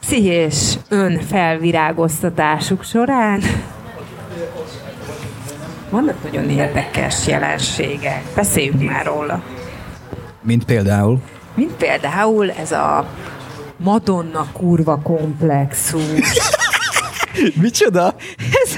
[0.00, 3.40] pszichés önfelvirágoztatásuk során.
[5.90, 8.22] Vannak nagyon érdekes jelenségek.
[8.34, 9.42] Beszéljünk már róla.
[10.42, 11.20] Mint például?
[11.54, 13.08] Mint például ez a
[13.76, 16.02] Madonna kurva komplexus.
[17.62, 18.14] Micsoda?
[18.64, 18.74] ez,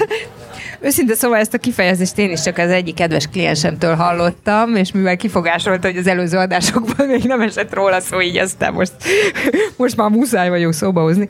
[0.83, 5.17] Őszinte szóval ezt a kifejezést én is csak az egyik kedves kliensemtől hallottam, és mivel
[5.17, 8.93] kifogásolta, hogy az előző adásokban még nem esett róla szó, így aztán most,
[9.77, 11.29] most már muszáj vagyok szóba hozni.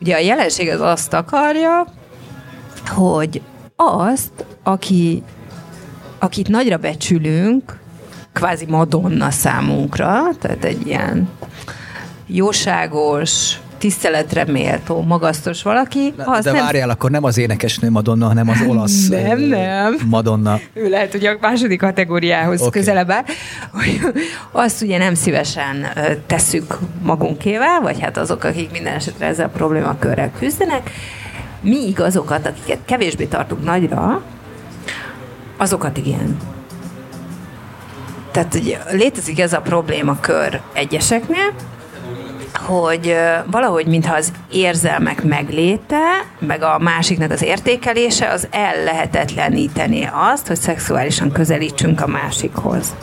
[0.00, 1.86] Ugye a jelenség az azt akarja,
[2.86, 3.42] hogy
[3.76, 5.22] azt, aki,
[6.18, 7.78] akit nagyra becsülünk,
[8.32, 11.28] kvázi Madonna számunkra, tehát egy ilyen
[12.26, 13.56] jóságos,
[13.86, 16.14] tiszteletre méltó, magasztos valaki.
[16.16, 16.64] Az de nem...
[16.64, 19.96] várjál, akkor nem az énekesnő Madonna, hanem az olasz nem, nem.
[20.08, 20.58] Madonna.
[20.72, 22.70] Ő lehet, hogy a második kategóriához okay.
[22.70, 23.24] közelebb áll.
[24.50, 25.86] Azt ugye nem szívesen
[26.26, 30.90] tesszük magunkével, vagy hát azok, akik minden esetre ezzel a problémakörrel küzdenek.
[31.60, 34.22] Míg azokat, akiket kevésbé tartunk nagyra,
[35.56, 36.36] azokat igen.
[38.30, 41.52] Tehát ugye, létezik ez a problémakör egyeseknél,
[42.56, 43.16] hogy
[43.50, 51.32] valahogy mintha az érzelmek megléte, meg a másiknak az értékelése, az ellehetetleníteni azt, hogy szexuálisan
[51.32, 52.94] közelítsünk a másikhoz.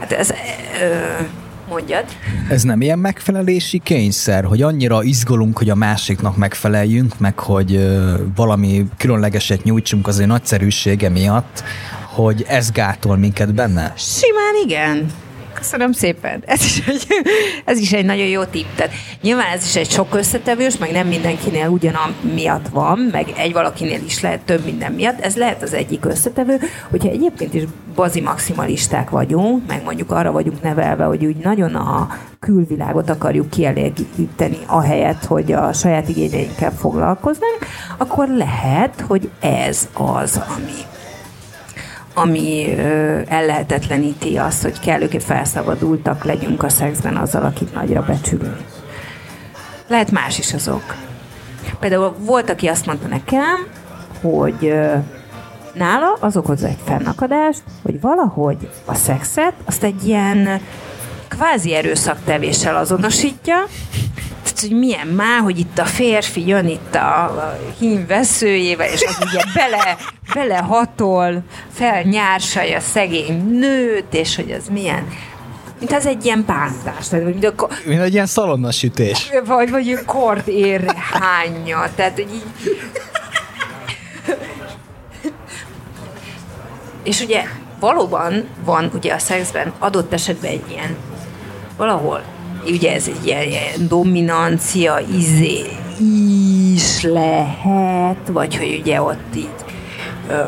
[0.00, 0.30] Hát ez...
[0.82, 1.24] Ö,
[1.68, 2.04] mondjad.
[2.48, 8.14] Ez nem ilyen megfelelési kényszer, hogy annyira izgulunk, hogy a másiknak megfeleljünk, meg hogy ö,
[8.34, 11.62] valami különlegeset nyújtsunk az ő nagyszerűsége miatt,
[12.14, 13.92] hogy ez gátol minket benne?
[13.96, 15.06] Simán igen.
[15.64, 16.42] Köszönöm szépen.
[16.46, 17.06] Ez is, egy,
[17.64, 18.66] ez is egy nagyon jó tipp.
[18.76, 18.92] Tehát
[19.22, 24.00] nyilván ez is egy sok összetevős, meg nem mindenkinél ugyanam miatt van, meg egy valakinél
[24.04, 25.20] is lehet több minden miatt.
[25.20, 26.60] Ez lehet az egyik összetevő,
[26.90, 27.62] hogyha egyébként is
[27.94, 32.08] bazi maximalisták vagyunk, meg mondjuk arra vagyunk nevelve, hogy úgy nagyon a
[32.40, 37.58] külvilágot akarjuk kielégíteni, ahelyett, hogy a saját igényeinkkel foglalkoznánk,
[37.98, 40.93] akkor lehet, hogy ez az, ami
[42.14, 42.74] ami
[43.28, 48.60] ellehetetleníti azt, hogy kellőképp felszabadultak legyünk a szexben azzal, akit nagyra becsülünk.
[49.88, 50.94] Lehet más is azok.
[51.80, 53.66] Például volt, aki azt mondta nekem,
[54.20, 54.74] hogy
[55.74, 60.60] nála az okozza egy fennakadást, hogy valahogy a szexet azt egy ilyen
[61.28, 63.56] kvázi erőszaktevéssel azonosítja,
[64.44, 69.18] tehát, hogy milyen már, hogy itt a férfi jön itt a hím veszőjével, és az
[69.20, 69.96] ugye bele,
[70.34, 71.42] belehatol,
[71.72, 75.06] felnyársalja szegény nőt, és hogy az milyen
[75.78, 77.08] mint az egy ilyen bántás.
[77.08, 79.30] Tehát, mint, a, mint egy ilyen szalonnasütés.
[79.44, 81.90] Vagy, vagy egy kord ér hánya.
[81.94, 82.78] Tehát, hogy így...
[87.02, 87.44] és ugye
[87.80, 90.96] valóban van ugye a szexben adott esetben egy ilyen
[91.76, 92.22] valahol
[92.66, 95.66] ugye ez egy ilyen, dominancia izé
[96.70, 99.48] is lehet, vagy hogy ugye ott így
[100.28, 100.42] ö,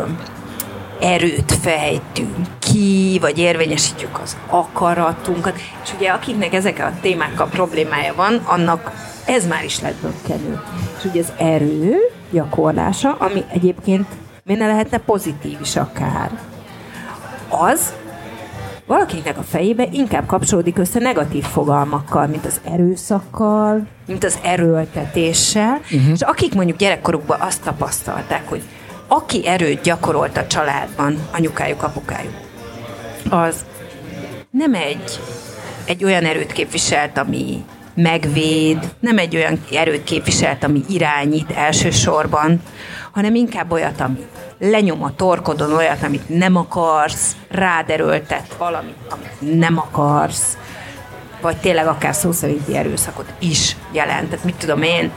[1.01, 5.57] erőt fejtünk ki, vagy érvényesítjük az akaratunkat.
[5.85, 8.93] És ugye akiknek ezek a témákkal problémája van, annak
[9.27, 10.61] ez már is lett bökkenő.
[10.99, 11.97] És ugye az erő
[12.31, 14.07] gyakorlása, ami egyébként
[14.45, 16.31] miért ne lehetne pozitív is akár,
[17.49, 17.93] az
[18.87, 26.11] valakinek a fejébe inkább kapcsolódik össze negatív fogalmakkal, mint az erőszakkal, mint az erőltetéssel, uh-huh.
[26.12, 28.62] és akik mondjuk gyerekkorukban azt tapasztalták, hogy
[29.07, 32.34] aki erőt gyakorolt a családban, anyukájuk, apukájuk,
[33.30, 33.64] az
[34.51, 35.20] nem egy,
[35.84, 37.64] egy olyan erőt képviselt, ami
[37.95, 42.62] megvéd, nem egy olyan erőt képviselt, ami irányít elsősorban,
[43.12, 44.26] hanem inkább olyat, ami
[44.59, 50.57] lenyom a torkodon olyat, amit nem akarsz, rád erőltet valamit, amit nem akarsz,
[51.40, 54.28] vagy tényleg akár szó szerinti erőszakot is jelent.
[54.30, 55.11] Tehát mit tudom én,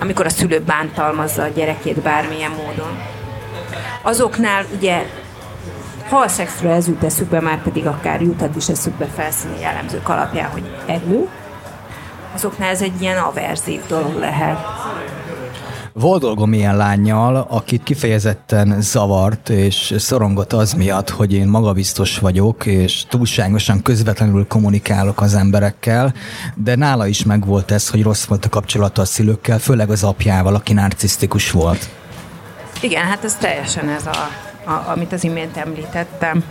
[0.00, 3.02] amikor a szülő bántalmazza a gyerekét bármilyen módon.
[4.02, 5.06] Azoknál ugye
[6.08, 10.50] ha a szexről ez jut eszükbe, már pedig akár juthat is eszükbe felszíni jellemzők alapján,
[10.50, 11.28] hogy erő,
[12.34, 14.58] azoknál ez egy ilyen averzív dolog lehet.
[15.94, 22.66] Volt dolgom ilyen lányjal, akit kifejezetten zavart és szorongott az miatt, hogy én magabiztos vagyok,
[22.66, 26.14] és túlságosan közvetlenül kommunikálok az emberekkel,
[26.54, 30.54] de nála is megvolt ez, hogy rossz volt a kapcsolata a szülőkkel, főleg az apjával,
[30.54, 31.88] aki narcisztikus volt.
[32.80, 34.28] Igen, hát ez teljesen ez, a,
[34.70, 36.44] a, amit az imént említettem.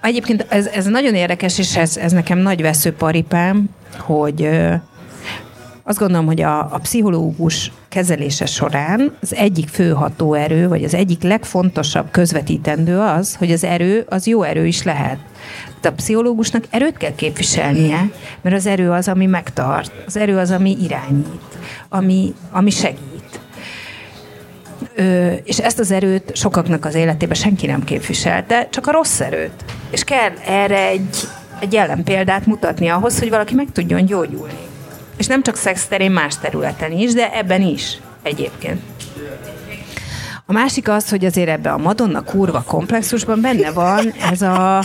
[0.00, 4.48] Egyébként ez, ez nagyon érdekes, és ez, ez nekem nagy veszőparipám, hogy
[5.88, 11.22] azt gondolom, hogy a, a pszichológus kezelése során az egyik fő hatóerő, vagy az egyik
[11.22, 15.18] legfontosabb közvetítendő az, hogy az erő az jó erő is lehet.
[15.80, 18.10] De a pszichológusnak erőt kell képviselnie,
[18.40, 21.58] mert az erő az, ami megtart, az erő az, ami irányít,
[21.88, 23.40] ami, ami segít.
[24.94, 29.64] Ö, és ezt az erőt sokaknak az életében senki nem képviselte, csak a rossz erőt.
[29.90, 31.16] És kell erre egy,
[31.60, 34.67] egy ellenpéldát mutatni ahhoz, hogy valaki meg tudjon gyógyulni.
[35.18, 38.80] És nem csak szex terén, más területen is, de ebben is egyébként.
[40.46, 44.82] A másik az, hogy azért ebben a Madonna kurva komplexusban benne van ez a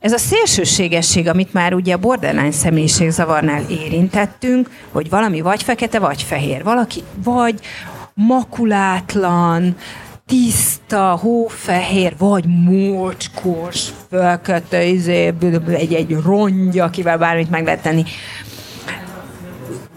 [0.00, 6.22] ez a szélsőségesség, amit már ugye a borderline személyiségzavarnál érintettünk, hogy valami vagy fekete, vagy
[6.22, 6.62] fehér.
[6.62, 7.60] Valaki vagy
[8.14, 9.76] makulátlan,
[10.26, 15.34] tiszta, hófehér, vagy mocskos, fekete, izé,
[15.68, 18.04] egy, egy rongy, akivel bármit meg lehet tenni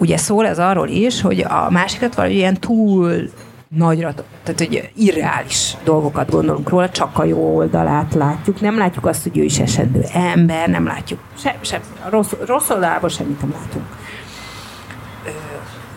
[0.01, 3.29] ugye szól ez arról is, hogy a másikat valami ilyen túl
[3.67, 8.61] nagyra, tehát hogy irreális dolgokat gondolunk róla, csak a jó oldalát látjuk.
[8.61, 13.09] Nem látjuk azt, hogy ő is esedő ember, nem látjuk se, se, rossz, rossz oldalából
[13.09, 13.85] semmit nem látunk.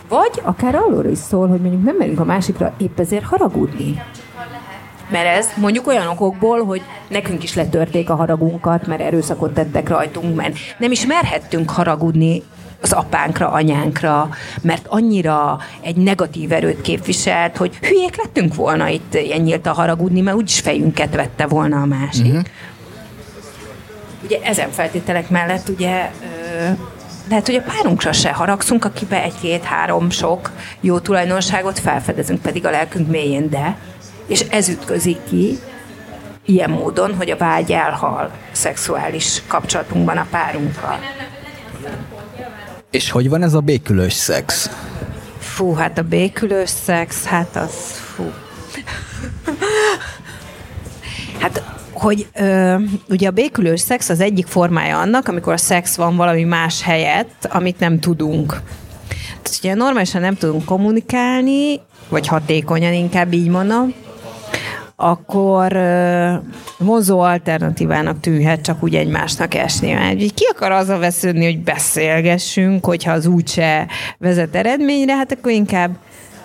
[0.08, 4.02] Vagy akár arról is szól, hogy mondjuk nem merünk a másikra épp ezért haragudni.
[5.10, 10.36] Mert ez mondjuk olyan okokból, hogy nekünk is letörték a haragunkat, mert erőszakot tettek rajtunk,
[10.36, 12.42] mert nem is merhettünk haragudni
[12.84, 14.28] az apánkra, anyánkra,
[14.62, 20.20] mert annyira egy negatív erőt képviselt, hogy hülyék lettünk volna itt ilyen nyílt a haragudni,
[20.20, 22.26] mert úgyis fejünket vette volna a másik.
[22.26, 22.42] Uh-huh.
[24.24, 26.70] Ugye ezen feltételek mellett ugye ö,
[27.28, 33.08] lehet, hogy a párunkra se haragszunk, akibe egy-két-három sok jó tulajdonságot felfedezünk, pedig a lelkünk
[33.08, 33.76] mélyén, de
[34.26, 35.58] és ez ütközik ki
[36.44, 40.98] ilyen módon, hogy a vágy elhal szexuális kapcsolatunkban a párunkkal.
[42.94, 44.70] És hogy van ez a békülős szex?
[45.38, 47.72] Fú, hát a békülős szex, hát az
[48.14, 48.32] fú.
[51.40, 52.76] hát hogy ö,
[53.08, 57.48] ugye a békülős szex az egyik formája annak, amikor a szex van valami más helyett,
[57.50, 58.62] amit nem tudunk.
[59.42, 63.94] Tehát ugye normálisan nem tudunk kommunikálni, vagy hatékonyan inkább így mondom,
[64.96, 65.76] akkor
[66.78, 69.92] vonzó alternatívának tűnhet csak úgy egymásnak esni.
[69.92, 73.86] Mert ki akar az a vesződni, hogy beszélgessünk, hogyha az úgyse
[74.18, 75.96] vezet eredményre, hát akkor inkább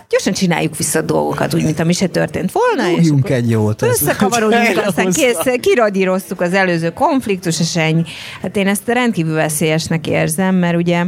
[0.09, 2.95] gyorsan csináljuk vissza a dolgokat, úgy, mint ami se történt volna.
[2.95, 3.81] Rúgjunk egy jót.
[3.81, 8.03] Összekavarodjunk, aztán kész, kiradíroztuk az előző konfliktus, és ennyi.
[8.41, 11.05] Hát én ezt rendkívül veszélyesnek érzem, mert ugye,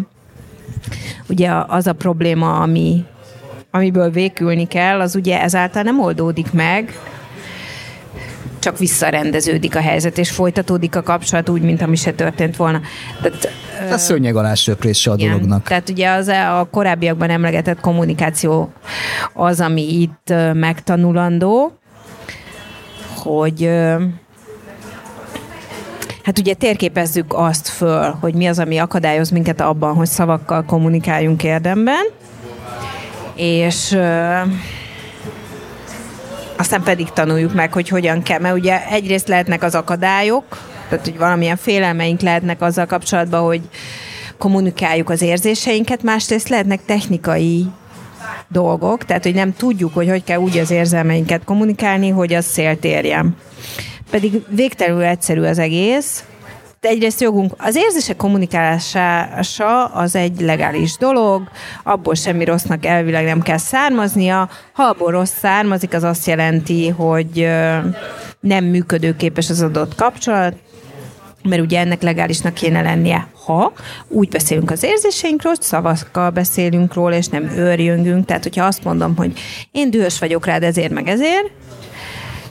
[1.29, 3.05] ugye az a probléma, ami,
[3.71, 6.93] amiből vékülni kell, az ugye ezáltal nem oldódik meg,
[8.61, 12.81] csak visszarendeződik a helyzet, és folytatódik a kapcsolat úgy, mint ami se történt volna.
[13.21, 15.67] Tehát, a szőnyeg alá söprése a igen, dolognak.
[15.67, 18.73] Tehát ugye az a korábbiakban emlegetett kommunikáció
[19.33, 21.77] az, ami itt megtanulandó,
[23.15, 23.69] hogy
[26.23, 31.43] Hát ugye térképezzük azt föl, hogy mi az, ami akadályoz minket abban, hogy szavakkal kommunikáljunk
[31.43, 32.03] érdemben,
[33.35, 33.97] és
[36.61, 40.43] aztán pedig tanuljuk meg, hogy hogyan kell, mert ugye egyrészt lehetnek az akadályok,
[40.89, 43.61] tehát hogy valamilyen félelmeink lehetnek azzal kapcsolatban, hogy
[44.37, 47.65] kommunikáljuk az érzéseinket, másrészt lehetnek technikai
[48.47, 52.85] dolgok, tehát hogy nem tudjuk, hogy hogy kell úgy az érzelmeinket kommunikálni, hogy az szélt
[52.85, 53.35] érjen.
[54.09, 56.23] Pedig végtelenül egyszerű az egész,
[56.85, 61.49] egyrészt jogunk, az érzések kommunikálása az egy legális dolog,
[61.83, 64.49] abból semmi rossznak elvileg nem kell származnia.
[64.73, 67.47] Ha abból rossz származik, az azt jelenti, hogy
[68.39, 70.55] nem működőképes az adott kapcsolat,
[71.43, 73.73] mert ugye ennek legálisnak kéne lennie, ha
[74.07, 78.25] úgy beszélünk az érzéseinkről, szavakkal beszélünk róla, és nem őrjöngünk.
[78.25, 79.39] Tehát, hogyha azt mondom, hogy
[79.71, 81.51] én dühös vagyok rád ezért, meg ezért,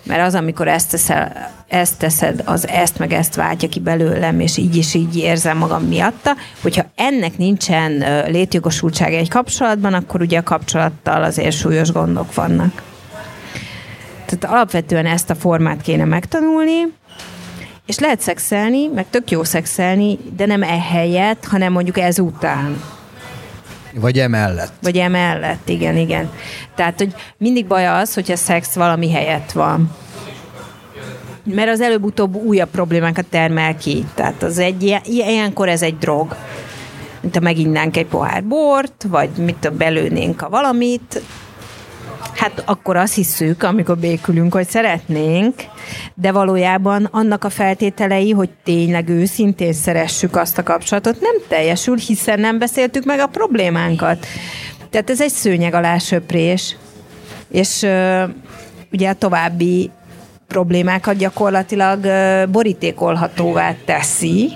[0.02, 4.56] mert az, amikor ezt, teszel, ezt teszed, az ezt meg ezt váltja ki belőlem, és
[4.56, 10.42] így is így érzem magam miatta, hogyha ennek nincsen létjogosultsága egy kapcsolatban, akkor ugye a
[10.42, 12.82] kapcsolattal azért súlyos gondok vannak.
[14.26, 16.98] Tehát alapvetően ezt a formát kéne megtanulni,
[17.86, 22.82] és lehet szexelni, meg tök jó szexelni, de nem ehelyett, hanem mondjuk ezután.
[23.94, 24.72] Vagy emellett.
[24.82, 26.30] Vagy emellett, igen, igen.
[26.74, 29.90] Tehát, hogy mindig baj az, hogyha szex valami helyett van.
[31.44, 34.04] Mert az előbb-utóbb újabb problémákat termel ki.
[34.14, 36.36] Tehát az egy ilyen, ilyenkor ez egy drog.
[37.20, 41.22] Mint ha meginnánk egy pohár bort, vagy mit a belőnénk a valamit,
[42.34, 45.54] Hát akkor azt hiszük, amikor békülünk, hogy szeretnénk,
[46.14, 52.40] de valójában annak a feltételei, hogy tényleg őszintén szeressük azt a kapcsolatot, nem teljesül, hiszen
[52.40, 54.26] nem beszéltük meg a problémánkat.
[54.90, 56.76] Tehát ez egy szőnyeg alá söprés,
[57.50, 57.86] és
[58.92, 59.90] ugye a további
[60.46, 64.52] problémákat gyakorlatilag uh, borítékolhatóvá teszi,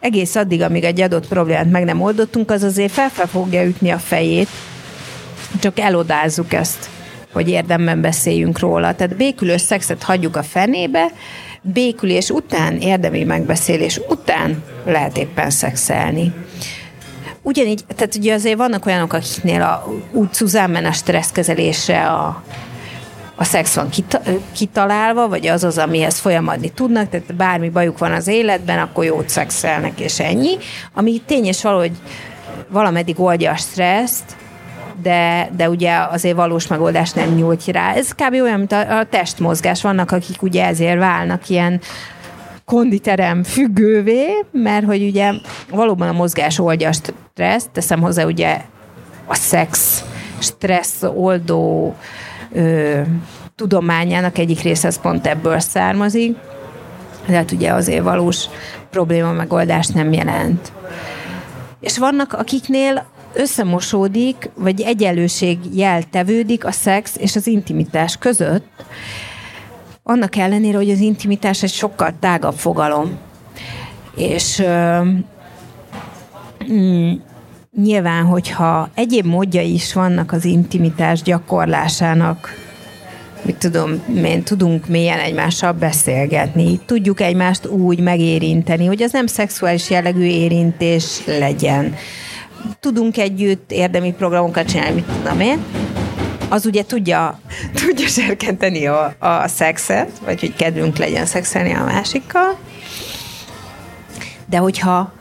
[0.00, 3.90] egész addig, amíg egy adott problémát meg nem oldottunk, az azért fel, fel fogja ütni
[3.90, 4.48] a fejét,
[5.60, 6.88] csak elodázzuk ezt,
[7.32, 8.94] hogy érdemben beszéljünk róla.
[8.94, 11.06] Tehát békülő szexet hagyjuk a fenébe,
[11.62, 16.32] békülés után, érdemi megbeszélés után lehet éppen szexelni.
[17.42, 22.42] Ugyanígy, tehát ugye azért vannak olyanok, akiknél a, úgy zuzámen a stresszkezelésre a,
[23.34, 24.20] a szex van kita,
[24.52, 29.28] kitalálva, vagy az az, amihez folyamadni tudnak, tehát bármi bajuk van az életben, akkor jót
[29.28, 30.56] szexelnek, és ennyi.
[30.94, 31.92] Ami tény és valahogy
[32.68, 34.36] valameddig oldja a stresszt,
[35.02, 37.92] de, de ugye azért valós megoldást nem nyújt rá.
[37.94, 38.32] Ez kb.
[38.32, 39.82] olyan, mint a, a testmozgás.
[39.82, 41.80] Vannak, akik ugye ezért válnak ilyen
[42.64, 45.32] konditerem függővé, mert hogy ugye
[45.70, 48.60] valóban a mozgás oldja a stresszt, teszem hozzá ugye
[49.26, 50.04] a szex
[50.38, 51.94] stressz oldó
[52.52, 53.00] ö,
[53.54, 56.36] tudományának egyik része az pont ebből származik,
[57.26, 58.44] tehát ugye azért valós
[58.90, 60.72] probléma megoldást nem jelent.
[61.80, 63.06] És vannak, akiknél
[63.36, 68.84] összemosódik, vagy egyenlőség jel tevődik a szex és az intimitás között,
[70.02, 73.18] annak ellenére, hogy az intimitás egy sokkal tágabb fogalom.
[74.16, 74.62] És
[76.72, 77.12] mm,
[77.82, 82.64] nyilván, hogyha egyéb módja is vannak az intimitás gyakorlásának,
[83.42, 89.90] mit tudom, mi tudunk mélyen egymással beszélgetni, tudjuk egymást úgy megérinteni, hogy az nem szexuális
[89.90, 91.94] jellegű érintés legyen
[92.80, 95.64] tudunk együtt érdemi programokat csinálni, mit tudom én,
[96.48, 97.40] az ugye tudja,
[97.74, 102.58] tudja serkenteni a, a szexet, vagy hogy kedvünk legyen szexelni a másikkal,
[104.46, 105.12] de hogyha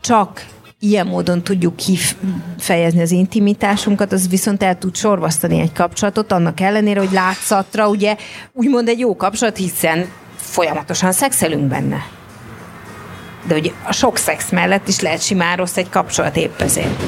[0.00, 0.46] csak
[0.80, 7.00] ilyen módon tudjuk kifejezni az intimitásunkat, az viszont el tud sorvasztani egy kapcsolatot, annak ellenére,
[7.00, 8.16] hogy látszatra ugye
[8.52, 12.23] úgymond egy jó kapcsolat, hiszen folyamatosan szexelünk benne
[13.46, 17.02] de hogy a sok szex mellett is lehet simán rossz egy kapcsolat épp ezért.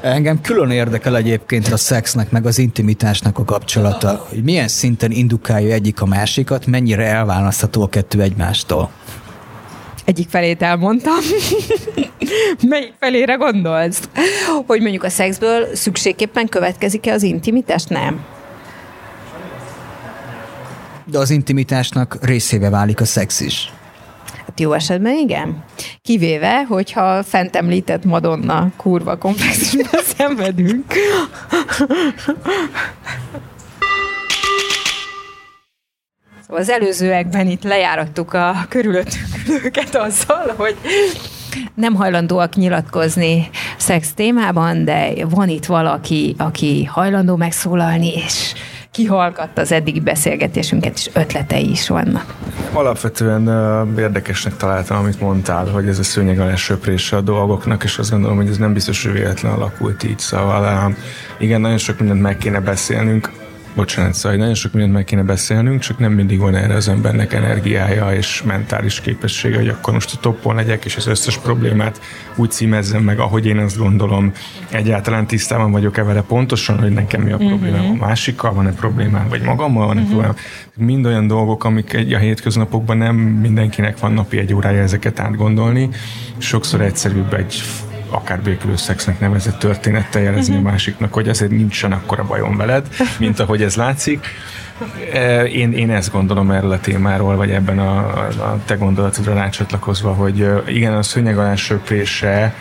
[0.00, 5.74] Engem külön érdekel egyébként a szexnek, meg az intimitásnak a kapcsolata, hogy milyen szinten indukálja
[5.74, 8.90] egyik a másikat, mennyire elválasztható a kettő egymástól.
[10.04, 11.14] Egyik felét elmondtam.
[12.68, 14.00] Melyik felére gondolsz?
[14.66, 17.84] Hogy mondjuk a szexből szükségképpen következik-e az intimitás?
[17.84, 18.24] Nem.
[21.04, 23.72] De az intimitásnak részébe válik a szex is.
[24.52, 25.64] Hát jó esetben igen.
[26.02, 30.84] Kivéve, hogyha fent említett Madonna kurva komplexusban szenvedünk.
[36.46, 40.76] Az előzőekben itt lejárattuk a körülöttünk azzal, hogy
[41.74, 48.52] nem hajlandóak nyilatkozni szex témában, de van itt valaki, aki hajlandó megszólalni, és
[48.92, 52.34] kihallgatta az eddigi beszélgetésünket, és ötletei is vannak.
[52.72, 53.48] Alapvetően
[53.98, 58.36] érdekesnek találtam, amit mondtál, hogy ez a szőnyeg alá söprése a dolgoknak, és azt gondolom,
[58.36, 60.18] hogy ez nem biztos, hogy véletlen alakult így.
[60.18, 60.94] Szóval
[61.38, 63.30] igen, nagyon sok mindent meg kéne beszélnünk,
[63.74, 67.32] Bocsánat, szóval nagyon sok mindent meg kéne beszélnünk, csak nem mindig van erre az embernek
[67.32, 72.00] energiája és mentális képessége, hogy akkor most a toppon legyek, és az összes problémát
[72.36, 74.32] úgy címezzem meg, ahogy én azt gondolom.
[74.70, 78.02] Egyáltalán tisztában vagyok-e vele pontosan, hogy nekem mi a problémám uh-huh.
[78.02, 80.16] a másikkal, van-e problémám, vagy magammal van-e uh-huh.
[80.16, 80.36] problémám.
[80.76, 85.88] Mind olyan dolgok, amik egy, a hétköznapokban nem mindenkinek van napi egy órája ezeket átgondolni.
[86.38, 87.62] Sokszor egyszerűbb egy
[88.12, 90.68] akár békülő szexnek nevezett történettel jelezni uh-huh.
[90.68, 92.86] a másiknak, hogy azért nincsen akkora bajom veled,
[93.18, 94.26] mint ahogy ez látszik.
[95.12, 100.12] E, én, én ezt gondolom erről a témáról, vagy ebben a, a te gondolatodra rácsatlakozva,
[100.12, 102.54] hogy igen, a szőnyeg alá söprése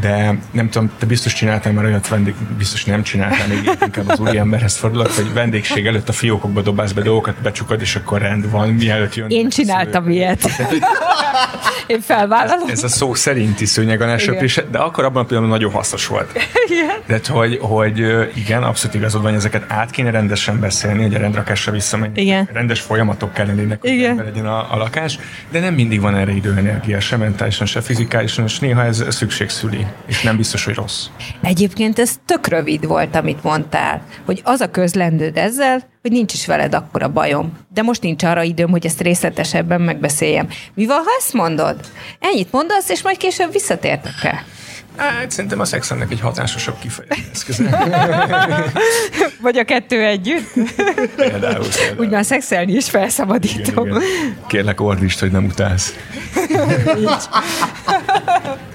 [0.00, 4.18] de nem tudom, te biztos csináltál már olyat vendég, biztos nem csináltál, még inkább az
[4.18, 8.68] úriemberhez fordulok, hogy vendégség előtt a fiókokba dobálsz be dolgokat, becsukod, és akkor rend van,
[8.68, 9.28] mielőtt jön.
[9.28, 10.50] Én csináltam ilyet.
[11.86, 12.68] Én felvállalom.
[12.68, 14.16] Ez a szó szerinti szőnyeg a
[14.70, 16.30] de akkor abban a pillanatban nagyon hasznos volt.
[16.66, 16.96] Igen.
[17.06, 17.98] De hogy, hogy
[18.34, 22.20] igen, abszolút igazod van, ezeket át kéne rendesen beszélni, hogy a rendrakásra visszamenni.
[22.20, 22.48] Igen.
[22.52, 25.18] Rendes folyamatok kell lennének, hogy legyen a, a, lakás,
[25.50, 29.48] de nem mindig van erre idő, energia, se mentálisan, se fizikálisan, és néha ez szükség
[29.48, 31.06] szüli és nem biztos, hogy rossz.
[31.42, 36.46] Egyébként ez tök rövid volt, amit mondtál, hogy az a közlendőd ezzel, hogy nincs is
[36.46, 37.52] veled akkora bajom.
[37.68, 40.48] De most nincs arra időm, hogy ezt részletesebben megbeszéljem.
[40.74, 41.80] Mi van, ha ezt mondod?
[42.18, 44.44] Ennyit mondasz, és majd később visszatértek el.
[44.96, 47.88] Hát szerintem a szexemnek egy hatásosabb kifejezés eszköze.
[49.40, 50.52] Vagy a kettő együtt?
[50.52, 51.08] Például.
[51.16, 51.66] például.
[51.98, 53.86] Úgy már szexelni is felszabadítom.
[53.86, 54.36] Igen, igen.
[54.46, 55.94] Kérlek ordítsd, hogy nem utálsz.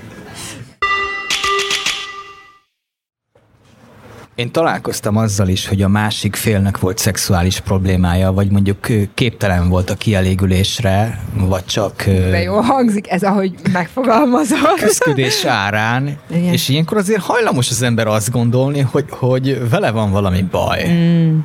[4.37, 9.89] Én találkoztam azzal is, hogy a másik félnek volt szexuális problémája, vagy mondjuk képtelen volt
[9.89, 12.03] a kielégülésre, vagy csak...
[12.05, 14.73] De jó hangzik ez, ahogy megfogalmazol.
[14.79, 16.53] Küzdködés árán, Igen.
[16.53, 20.87] és ilyenkor azért hajlamos az ember azt gondolni, hogy, hogy vele van valami baj.
[20.89, 21.39] Mm.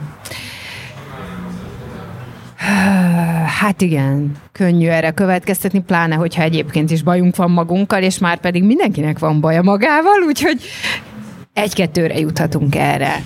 [3.61, 8.65] Hát igen, könnyű erre következtetni, pláne, hogyha egyébként is bajunk van magunkkal, és már pedig
[8.65, 10.61] mindenkinek van baja magával, úgyhogy
[11.55, 13.23] egy-kettőre juthatunk erre.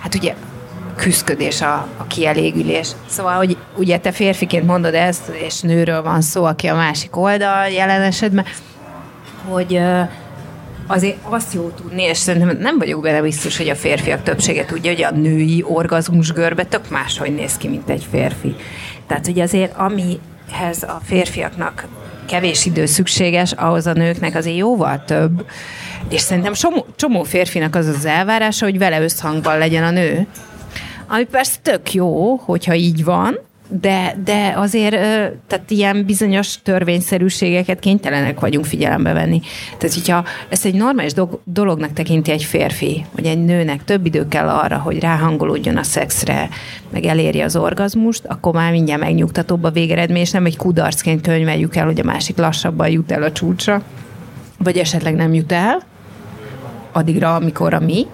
[0.00, 0.34] Hát ugye
[0.96, 2.88] küzdködés a, a kielégülés.
[3.06, 7.68] Szóval, hogy ugye te férfiként mondod ezt, és nőről van szó, aki a másik oldal
[7.68, 8.44] jelen esetben,
[9.48, 9.80] hogy
[10.86, 14.90] azért azt jó tudni, és szerintem nem vagyok benne biztos, hogy a férfiak többsége tudja,
[14.92, 18.54] hogy a női orgazmus görbe tök máshogy néz ki, mint egy férfi.
[19.06, 21.86] Tehát, hogy azért amihez a férfiaknak
[22.26, 25.46] kevés idő szükséges, ahhoz a nőknek azért jóval több,
[26.08, 30.26] és szerintem csomó, csomó férfinak az az elvárása, hogy vele összhangban legyen a nő.
[31.08, 33.38] Ami persze tök jó, hogyha így van,
[33.68, 34.94] de, de azért
[35.46, 39.40] tehát ilyen bizonyos törvényszerűségeket kénytelenek vagyunk figyelembe venni.
[39.78, 41.12] Tehát, hogyha ezt egy normális
[41.44, 46.48] dolognak tekinti egy férfi, vagy egy nőnek több idő kell arra, hogy ráhangolódjon a szexre,
[46.90, 51.76] meg elérje az orgazmust, akkor már mindjárt megnyugtatóbb a végeredmény, és nem egy kudarcként könyveljük
[51.76, 53.82] el, hogy a másik lassabban jut el a csúcsra,
[54.58, 55.82] vagy esetleg nem jut el,
[56.92, 58.06] addigra, amikor a mi,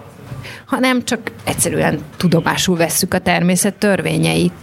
[0.65, 4.53] hanem csak egyszerűen tudomásul vesszük a természet törvényeit.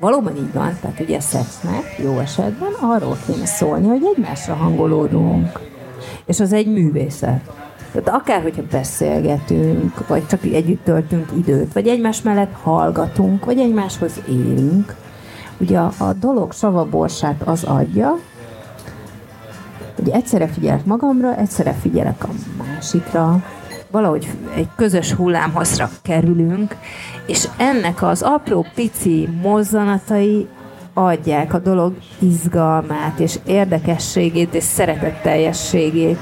[0.00, 5.60] Valóban így van, tehát ugye szexnek jó esetben arról kéne szólni, hogy egymásra hangolódunk.
[6.26, 7.50] És az egy művészet.
[7.92, 14.12] Tehát akár, hogyha beszélgetünk, vagy csak együtt töltünk időt, vagy egymás mellett hallgatunk, vagy egymáshoz
[14.28, 14.94] élünk,
[15.58, 18.16] ugye a, a dolog savaborsát az adja,
[19.96, 22.28] hogy egyszerre figyelek magamra, egyszerre figyelek a
[22.58, 23.42] másikra,
[23.90, 26.76] valahogy egy közös hullámhozra kerülünk,
[27.26, 30.48] és ennek az apró pici mozzanatai
[30.94, 36.18] adják a dolog izgalmát, és érdekességét, és szeretetteljességét.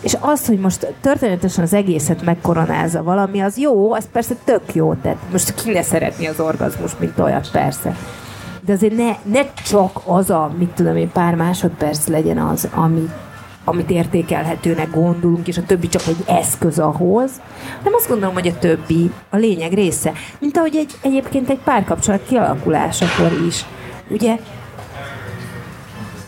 [0.00, 4.94] És az, hogy most történetesen az egészet megkoronázza valami, az jó, az persze tök jó,
[4.94, 7.96] tehát most ki ne szeretni az orgazmus, mint olyat, persze
[8.66, 13.10] de azért ne, ne csak az a, mit tudom én, pár másodperc legyen az, ami,
[13.68, 17.30] amit értékelhetőnek gondolunk, és a többi csak egy eszköz ahhoz,
[17.84, 20.12] nem azt gondolom, hogy a többi a lényeg része.
[20.38, 23.64] Mint ahogy egy, egyébként egy párkapcsolat kialakulásakor is.
[24.08, 24.36] Ugye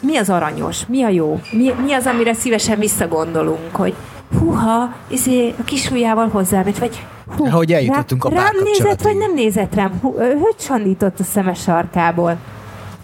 [0.01, 3.95] mi az aranyos, mi a jó, mi, mi az, amire szívesen visszagondolunk, hogy
[4.39, 7.07] húha, izé, a kis ujjával hozzám, vagy
[7.37, 9.99] hú, Ahogy eljutottunk a rám nézett, vagy nem nézett rám?
[10.03, 12.37] Hú, hogy sandított a szemes sarkából?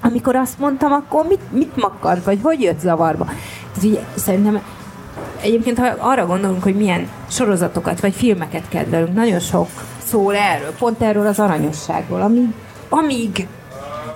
[0.05, 3.25] Amikor azt mondtam, akkor mit, mit makkant, vagy hogy jött zavarba?
[3.25, 4.63] Tehát ugye, szerintem
[5.41, 9.69] Egyébként, ha arra gondolunk, hogy milyen sorozatokat vagy filmeket kedvelünk, nagyon sok
[10.07, 12.49] szól erről, pont erről az aranyosságról, amíg,
[12.89, 13.47] amíg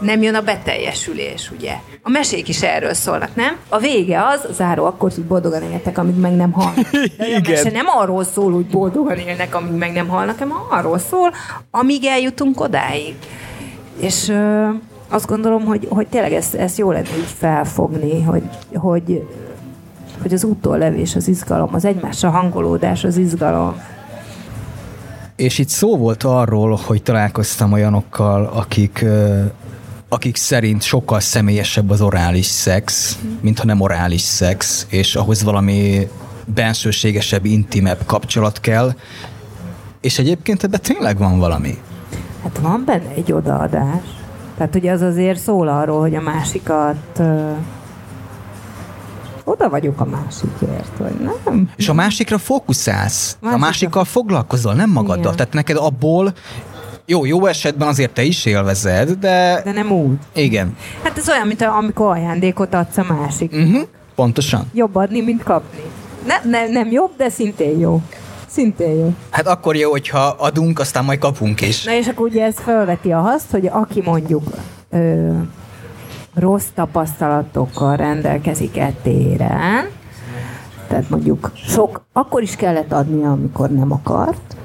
[0.01, 1.75] nem jön a beteljesülés, ugye?
[2.03, 3.57] A mesék is erről szólnak, nem?
[3.69, 6.91] A vége az, záró akkor, hogy boldogan éltek, amíg meg nem halnak.
[7.19, 10.99] De a mese nem arról szól, hogy boldogan élnek, amíg meg nem halnak, hanem arról
[10.99, 11.33] szól,
[11.71, 13.15] amíg eljutunk odáig.
[14.01, 14.33] És
[15.09, 18.43] azt gondolom, hogy, hogy tényleg ezt, ezt jó lenne így felfogni, hogy,
[18.75, 19.23] hogy
[20.23, 23.81] hogy az úttól levés az izgalom, az egymásra hangolódás az izgalom.
[25.37, 29.05] És itt szó volt arról, hogy találkoztam olyanokkal, akik,
[30.09, 36.09] akik szerint sokkal személyesebb az orális szex, mint ha nem orális szex, és ahhoz valami
[36.55, 38.95] bensőségesebb, intimebb kapcsolat kell.
[40.01, 41.79] És egyébként ebben tényleg van valami.
[42.43, 44.18] Hát van benne egy odaadás.
[44.59, 47.21] Tehát ugye az azért szól arról, hogy a másikat
[49.45, 51.15] oda vagyok a másikért, vagy
[51.45, 51.71] nem?
[51.77, 53.67] És a másikra fókuszálsz, a Másikra.
[53.67, 55.19] másikkal foglalkozol, nem magaddal.
[55.23, 55.37] Igen.
[55.37, 56.33] Tehát neked abból,
[57.07, 60.17] jó, jó esetben azért te is élvezed, de, De nem úgy.
[60.33, 60.77] igen.
[61.03, 63.53] Hát ez olyan, mint a- amikor ajándékot adsz a másik.
[63.53, 63.83] Uh-huh.
[64.15, 64.71] Pontosan.
[64.75, 65.83] Jobb adni, mint kapni.
[66.27, 68.01] Ne, ne, nem jobb, de szintén jó.
[68.49, 69.15] Szintén jó.
[69.31, 71.85] Hát akkor jó, hogyha adunk, aztán majd kapunk is.
[71.85, 74.43] Na és akkor ugye ez felveti a haszt, hogy aki mondjuk
[74.91, 75.31] ö,
[76.35, 79.89] rossz tapasztalatokkal rendelkezik e téren,
[80.89, 84.57] tehát mondjuk sok, akkor is kellett adnia, amikor nem akart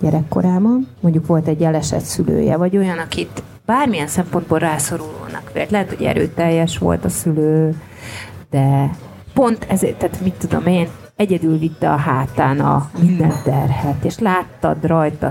[0.00, 0.88] gyerekkorában.
[1.00, 5.70] Mondjuk volt egy elesett szülője, vagy olyan, akit bármilyen szempontból rászorulónak vélt.
[5.70, 7.74] Lehet, hogy erőteljes volt a szülő,
[8.50, 8.90] de
[9.34, 10.88] pont ezért, tehát mit tudom én,
[11.20, 15.30] egyedül vitte a hátán a minden terhet, és láttad rajta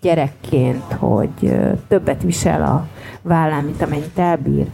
[0.00, 1.56] gyerekként, hogy
[1.88, 2.86] többet visel a
[3.22, 4.66] vállán, mint amennyit elbír,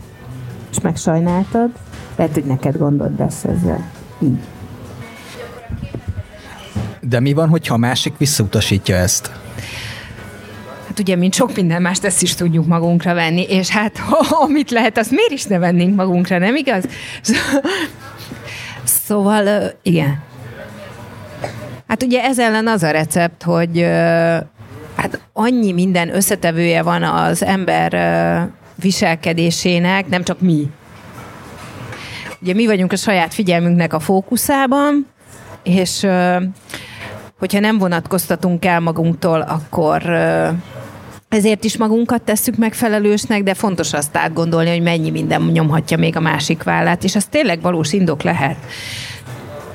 [0.70, 1.70] és megsajnáltad,
[2.16, 3.90] lehet, hogy neked gondod lesz ezzel.
[4.18, 4.38] Így.
[7.00, 9.32] De mi van, hogyha a másik visszautasítja ezt?
[10.86, 13.92] Hát ugye, mint sok minden mást, ezt is tudjuk magunkra venni, és hát
[14.46, 16.84] amit lehet, azt miért is ne vennénk magunkra, nem igaz?
[18.84, 20.30] Szóval, igen.
[21.92, 23.80] Hát ugye ez ellen az a recept, hogy
[24.96, 27.92] hát annyi minden összetevője van az ember
[28.74, 30.70] viselkedésének, nem csak mi.
[32.40, 35.06] Ugye mi vagyunk a saját figyelmünknek a fókuszában,
[35.62, 36.06] és
[37.38, 40.02] hogyha nem vonatkoztatunk el magunktól, akkor
[41.28, 46.20] ezért is magunkat tesszük megfelelősnek, de fontos azt átgondolni, hogy mennyi minden nyomhatja még a
[46.20, 48.56] másik vállát, és az tényleg valós indok lehet.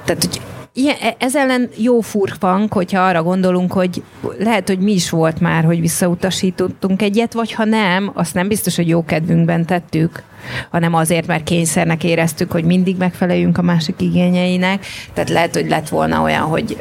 [0.05, 0.41] Tehát, hogy
[0.77, 4.03] ilyen, e- ez ellen jó furfang, hogyha arra gondolunk, hogy
[4.39, 8.75] lehet, hogy mi is volt már, hogy visszautasítottunk egyet, vagy ha nem, azt nem biztos,
[8.75, 10.23] hogy jó kedvünkben tettük,
[10.69, 14.85] hanem azért, mert kényszernek éreztük, hogy mindig megfeleljünk a másik igényeinek.
[15.13, 16.77] Tehát lehet, hogy lett volna olyan, hogy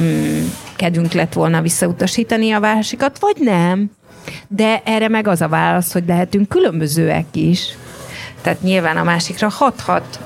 [0.00, 0.44] mm,
[0.76, 3.90] kedvünk lett volna visszautasítani a másikat, vagy nem.
[4.48, 7.76] De erre meg az a válasz, hogy lehetünk különbözőek is.
[8.40, 10.20] Tehát nyilván a másikra hathat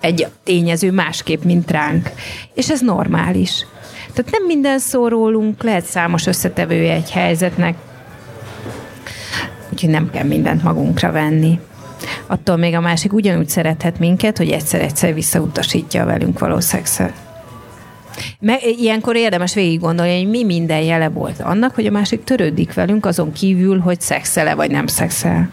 [0.00, 2.10] egy tényező másképp, mint ránk.
[2.54, 3.66] És ez normális.
[4.14, 7.74] Tehát nem minden szó rólunk, lehet számos összetevője egy helyzetnek,
[9.72, 11.60] úgyhogy nem kell mindent magunkra venni.
[12.26, 17.12] Attól még a másik ugyanúgy szerethet minket, hogy egyszer-egyszer visszautasítja a velünk való szexet.
[18.40, 22.74] Meg, ilyenkor érdemes végig gondolni, hogy mi minden jele volt annak, hogy a másik törődik
[22.74, 25.50] velünk, azon kívül, hogy szexele vagy nem szexel.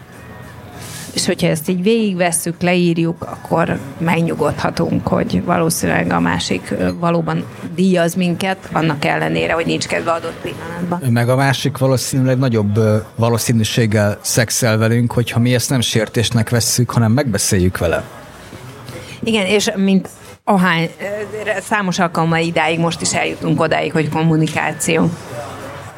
[1.16, 7.44] És hogyha ezt így végigvesszük, leírjuk, akkor megnyugodhatunk, hogy valószínűleg a másik valóban
[7.74, 11.12] díjaz minket, annak ellenére, hogy nincs kedve adott pillanatban.
[11.12, 12.80] Meg a másik valószínűleg nagyobb
[13.14, 18.02] valószínűséggel szexel velünk, hogyha mi ezt nem sértésnek vesszük, hanem megbeszéljük vele.
[19.22, 20.08] Igen, és mint
[20.44, 20.90] ahány,
[21.60, 25.10] számos alkalommal idáig most is eljutunk odáig, hogy kommunikáció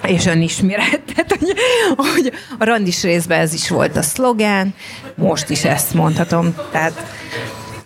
[0.09, 1.01] és önismeret.
[1.15, 1.55] Tehát, hogy,
[1.97, 4.75] hogy a randis részben ez is volt a szlogán,
[5.15, 6.55] most is ezt mondhatom.
[6.73, 7.07] Tehát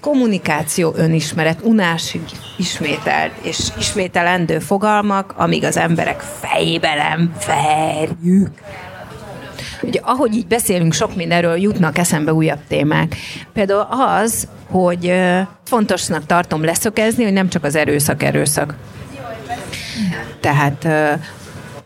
[0.01, 2.23] kommunikáció, önismeret, unásig
[2.57, 8.51] ismételt és ismételendő fogalmak, amíg az emberek fejébe nem verjük.
[9.83, 13.17] Ugye, ahogy így beszélünk sok mindenről, jutnak eszembe újabb témák.
[13.53, 15.15] Például az, hogy
[15.65, 18.75] fontosnak tartom leszökezni, hogy nem csak az erőszak erőszak.
[20.41, 20.89] Tehát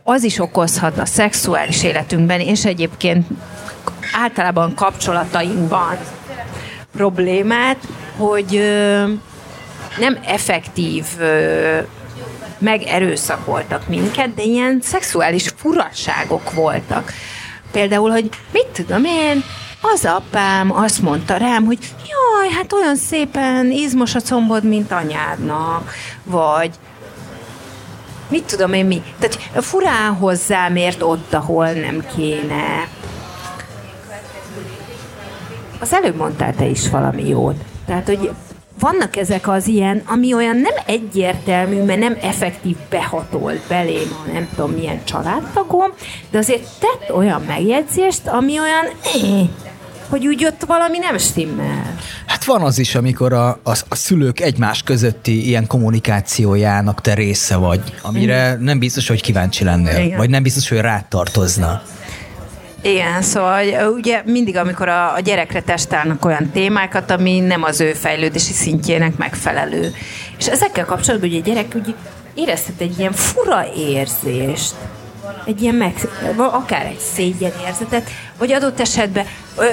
[0.09, 3.27] az is okozhat a szexuális életünkben, és egyébként
[4.13, 5.99] általában kapcsolatainkban
[6.93, 7.77] problémát,
[8.17, 8.63] hogy
[9.99, 11.05] nem effektív
[12.59, 17.13] megerőszakoltak minket, de ilyen szexuális furasságok voltak.
[17.73, 19.43] Például, hogy mit tudom én,
[19.81, 25.93] az apám azt mondta rám, hogy jaj, hát olyan szépen izmos a combod, mint anyádnak,
[26.25, 26.71] vagy
[28.29, 29.03] mit tudom én mi.
[29.19, 32.89] Tehát furán hozzám ért ott, ahol nem kéne.
[35.81, 37.57] Az előbb mondtál te is valami jót.
[37.87, 38.31] Tehát, hogy
[38.81, 44.49] vannak ezek az ilyen, ami olyan nem egyértelmű, mert nem effektív behatolt belém, ha nem
[44.55, 45.91] tudom milyen családtagom,
[46.31, 48.85] de azért tett olyan megjegyzést, ami olyan,
[50.09, 51.95] hogy úgy ott valami nem stimmel.
[52.27, 57.57] Hát van az is, amikor a, a, a szülők egymás közötti ilyen kommunikációjának te része
[57.57, 58.65] vagy, amire mm.
[58.65, 60.19] nem biztos, hogy kíváncsi lennél, Igen.
[60.19, 61.83] vagy nem biztos, hogy rád tartozna.
[62.83, 67.93] Igen, szóval ugye mindig, amikor a, a gyerekre testálnak olyan témákat, ami nem az ő
[67.93, 69.95] fejlődési szintjének megfelelő.
[70.39, 71.95] És ezekkel kapcsolatban ugye a gyerek úgy
[72.35, 74.75] érezhet egy ilyen fura érzést,
[75.47, 75.95] egy ilyen meg,
[76.37, 79.27] akár egy szégyen érzetet, vagy adott esetben,
[79.59, 79.65] ö,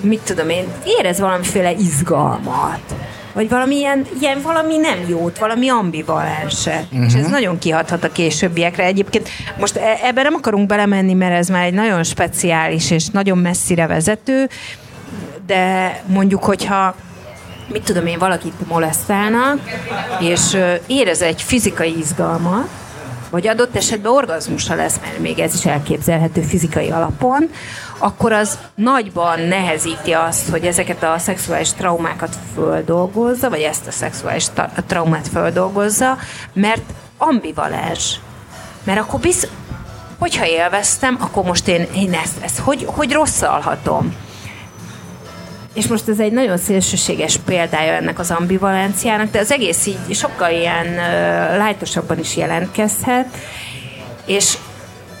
[0.00, 2.94] mit tudom én, érez valamiféle izgalmat
[3.32, 6.84] vagy valami ilyen, ilyen valami nem jót, valami ambivalense.
[6.92, 7.06] Uh-huh.
[7.06, 7.30] És ez mhm.
[7.30, 8.84] nagyon kihathat a későbbiekre.
[8.84, 9.28] Egyébként
[9.58, 13.86] most e- ebben nem akarunk belemenni, mert ez már egy nagyon speciális és nagyon messzire
[13.86, 14.48] vezető,
[15.46, 16.94] de mondjuk, hogyha
[17.72, 19.60] mit tudom én, valakit molesztálnak,
[20.20, 22.68] és érez egy fizikai izgalmat,
[23.32, 27.50] vagy adott esetben orgazmusa lesz, mert még ez is elképzelhető fizikai alapon,
[27.98, 34.46] akkor az nagyban nehezíti azt, hogy ezeket a szexuális traumákat földolgozza, vagy ezt a szexuális
[34.86, 36.16] traumát földolgozza,
[36.52, 36.82] mert
[37.18, 38.20] ambivalens.
[38.84, 39.48] Mert akkor bizt,
[40.18, 44.14] hogyha élveztem, akkor most én, én ezt, ezt hogy, hogy rosszalhatom?
[45.74, 50.50] És most ez egy nagyon szélsőséges példája ennek az ambivalenciának, de az egész így sokkal
[50.50, 53.36] ilyen uh, lájtosabban is jelentkezhet,
[54.26, 54.56] és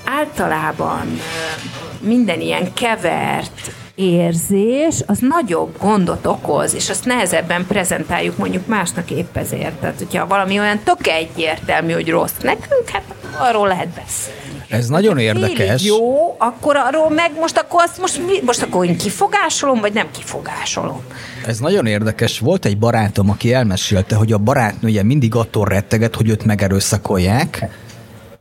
[0.04, 8.66] általában uh, minden ilyen kevert érzés, az nagyobb gondot okoz, és azt nehezebben prezentáljuk mondjuk
[8.66, 9.72] másnak épp ezért.
[9.72, 13.02] Tehát, hogyha valami olyan tök egyértelmű, hogy rossz nekünk, hát
[13.38, 14.40] arról lehet beszélni.
[14.68, 15.84] Ez nagyon érdekes.
[15.84, 21.00] Jó, akkor arról meg most akkor azt most, most akkor én kifogásolom, vagy nem kifogásolom?
[21.46, 22.38] Ez nagyon érdekes.
[22.38, 27.68] Volt egy barátom, aki elmesélte, hogy a barátnője mindig attól retteget, hogy őt megerőszakolják,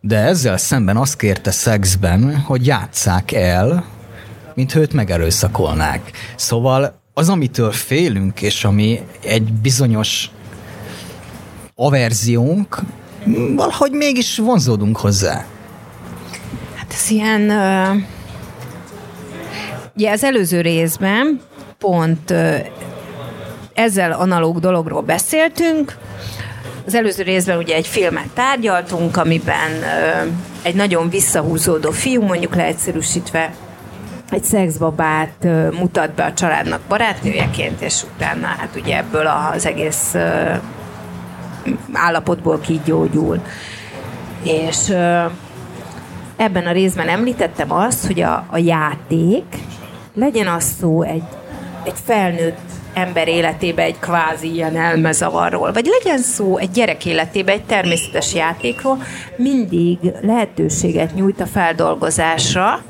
[0.02, 3.86] de ezzel szemben azt kérte szexben, hogy játsszák el,
[4.62, 6.12] mint őt megerőszakolnák.
[6.36, 10.30] Szóval az, amitől félünk, és ami egy bizonyos
[11.76, 12.80] averziónk,
[13.56, 15.46] valahogy mégis vonzódunk hozzá.
[16.76, 17.42] Hát ez ilyen...
[17.42, 18.02] Uh,
[19.96, 21.42] ugye az előző részben
[21.78, 22.34] pont
[23.74, 25.98] ezzel analóg dologról beszéltünk.
[26.86, 29.72] Az előző részben ugye egy filmet tárgyaltunk, amiben
[30.62, 33.54] egy nagyon visszahúzódó fiú, mondjuk leegyszerűsítve
[34.32, 35.48] egy szexbabát
[35.80, 40.16] mutat be a családnak barátnőjeként, és utána hát ugye ebből az egész
[41.94, 43.42] állapotból kigyógyul.
[44.44, 44.90] És
[46.36, 49.44] ebben a részben említettem azt, hogy a, a játék
[50.14, 51.24] legyen az szó egy,
[51.84, 52.60] egy felnőtt
[52.94, 58.98] ember életébe egy kvázi ilyen elmezavarról, vagy legyen szó egy gyerek életébe egy természetes játékról,
[59.36, 62.84] mindig lehetőséget nyújt a feldolgozásra,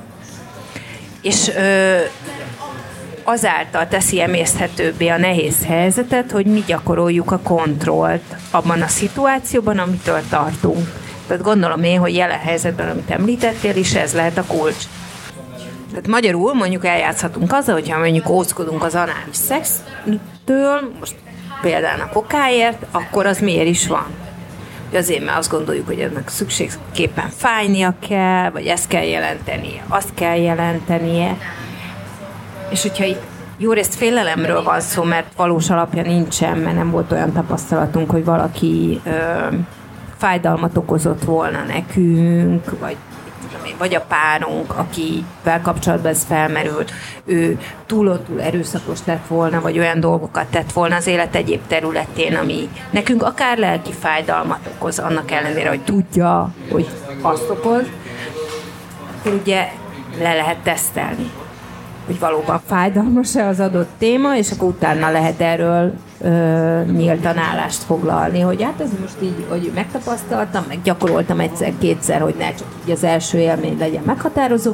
[1.22, 1.98] és ö,
[3.24, 10.22] azáltal teszi emészthetőbbé a nehéz helyzetet, hogy mi gyakoroljuk a kontrollt abban a szituációban, amitől
[10.30, 10.88] tartunk.
[11.28, 14.84] Tehát gondolom én, hogy jelen helyzetben, amit említettél is, ez lehet a kulcs.
[15.90, 21.16] Tehát magyarul mondjuk eljátszhatunk azzal, hogyha mondjuk óckodunk az anális szextől, most
[21.62, 24.06] például a kokáért, akkor az miért is van?
[24.94, 30.38] Azért, mert azt gondoljuk, hogy ennek szükségképpen fájnia kell, vagy ezt kell jelentenie, azt kell
[30.38, 31.38] jelentenie.
[32.70, 33.22] És hogyha itt
[33.58, 38.26] jó részt félelemről van szó, mert valós alapja nincsen, mert nem volt olyan tapasztalatunk, hogy
[38.26, 39.12] valaki ö,
[40.18, 42.96] fájdalmat okozott volna nekünk, vagy
[43.78, 46.92] vagy a párunk, akivel kapcsolatban ez felmerült,
[47.26, 52.70] ő túlontúl erőszakos lett volna, vagy olyan dolgokat tett volna az élet egyéb területén, ami
[52.90, 56.90] nekünk akár lelki fájdalmat okoz, annak ellenére, hogy tudja, hogy
[57.22, 57.86] azt okoz,
[59.42, 59.68] ugye
[60.18, 61.32] le lehet tesztelni
[62.06, 68.40] hogy valóban fájdalmas-e az adott téma, és akkor utána lehet erről ö, nyíltan állást foglalni,
[68.40, 73.04] hogy hát ez most így, hogy megtapasztaltam, meg gyakoroltam egyszer-kétszer, hogy ne csak így az
[73.04, 74.74] első élmény legyen meghatározó,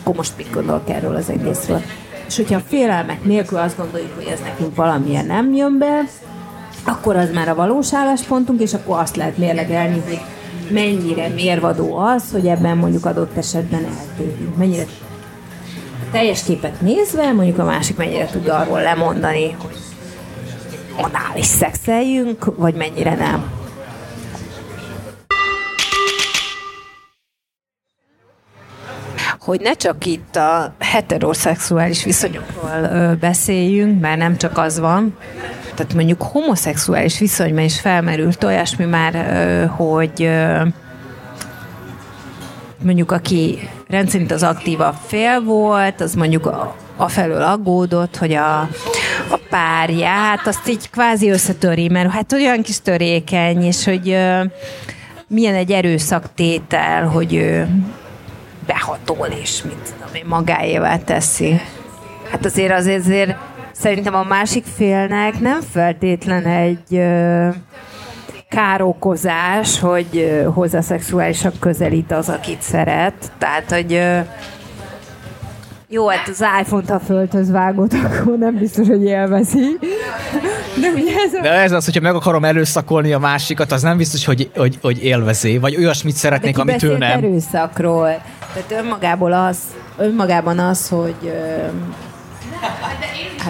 [0.00, 1.82] akkor most mit gondolok erről az egészről.
[2.26, 6.00] És hogyha a félelmek nélkül azt gondoljuk, hogy ez nekünk valamilyen nem jön be,
[6.84, 10.20] akkor az már a valós álláspontunk, és akkor azt lehet mérlegelni, hogy
[10.70, 14.56] mennyire mérvadó az, hogy ebben mondjuk adott esetben eltérünk.
[14.56, 14.84] Mennyire
[16.10, 19.76] teljes képet nézve, mondjuk a másik mennyire tud arról lemondani, hogy
[20.96, 23.58] anális szexeljünk, vagy mennyire nem.
[29.40, 35.16] hogy ne csak itt a heteroszexuális viszonyokról beszéljünk, mert nem csak az van,
[35.74, 39.14] tehát mondjuk homoszexuális viszonyban is felmerült olyasmi már,
[39.76, 40.30] hogy
[42.82, 48.60] mondjuk aki rendszerint az aktívabb fél volt, az mondjuk a, a felől aggódott, hogy a,
[49.30, 54.42] a párját azt így kvázi összetöri, mert hát olyan kis törékeny, és hogy ö,
[55.28, 57.68] milyen egy erőszaktétel, hogy ő
[58.66, 61.60] behatol, és mit tudom én, magáévá teszi.
[62.30, 63.36] Hát azért azért, azért
[63.72, 67.48] szerintem a másik félnek nem feltétlen egy ö,
[68.50, 73.32] károkozás, hogy ö, hozzá szexuálisan közelít az, akit szeret.
[73.38, 74.00] Tehát, hogy
[75.92, 79.78] jó, hát az iPhone-t, ha földhöz vágott, akkor nem biztos, hogy élvezi.
[80.80, 81.40] De ugye ez a...
[81.40, 85.04] De ez az, hogyha meg akarom erőszakolni a másikat, az nem biztos, hogy, hogy, hogy
[85.04, 87.18] élvezi, vagy olyasmit szeretnék, De ki amit ő nem.
[87.18, 88.22] erőszakról.
[88.54, 89.58] Tehát önmagából az,
[89.96, 91.28] önmagában az, hogy ö,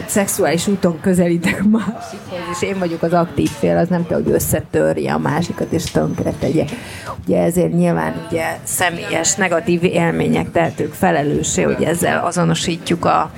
[0.00, 4.32] hát szexuális úton közelítek másikhoz, és én vagyok az aktív fél, az nem kell, hogy
[4.32, 6.64] összetörje a másikat, és tönkre tegye.
[7.26, 13.30] Ugye ezért nyilván ugye személyes negatív élmények tehetők felelőssé, hogy ezzel azonosítjuk a,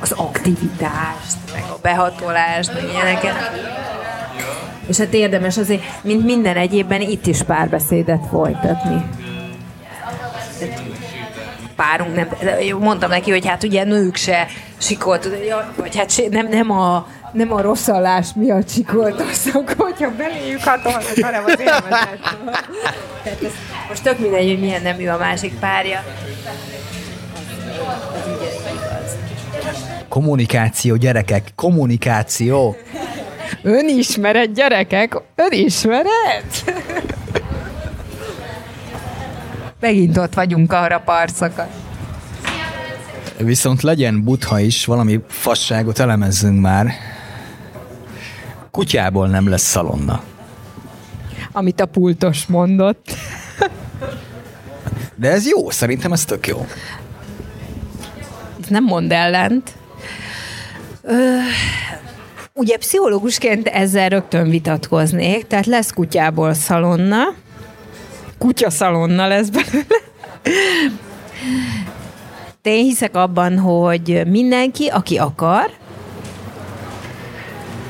[0.00, 3.34] az aktivitást, meg a behatolást, meg ilyeneket.
[4.86, 9.04] És hát érdemes azért, mint minden egyébben itt is párbeszédet folytatni
[11.76, 12.28] párunk nem,
[12.78, 14.46] mondtam neki, hogy hát ugye nők se
[14.78, 15.28] sikolt,
[15.76, 21.58] vagy hát nem, nem a nem a rosszallás miatt sikoltoztak, hogyha beléjük hatolnak, hanem az
[21.58, 22.50] élvezettől.
[23.22, 23.52] Tehát ez
[23.88, 26.04] most tök mindegy, hogy milyen nemű a másik párja.
[26.28, 26.38] Így
[28.72, 29.16] igaz.
[30.08, 32.76] Kommunikáció, gyerekek, kommunikáció.
[33.62, 36.64] Önismeret, gyerekek, önismeret!
[39.84, 41.68] Megint ott vagyunk arra parszaka.
[43.38, 46.92] Viszont legyen butha is, valami fasságot elemezzünk már.
[48.70, 50.22] Kutyából nem lesz szalonna.
[51.52, 53.14] Amit a pultos mondott.
[55.14, 56.66] De ez jó, szerintem ez tök jó.
[58.62, 59.72] Ez nem mond ellent.
[61.02, 61.36] Ö,
[62.52, 67.24] ugye pszichológusként ezzel rögtön vitatkoznék, tehát lesz kutyából szalonna,
[68.44, 70.00] kutyaszalonna lesz belőle.
[72.62, 75.70] De én hiszek abban, hogy mindenki, aki akar,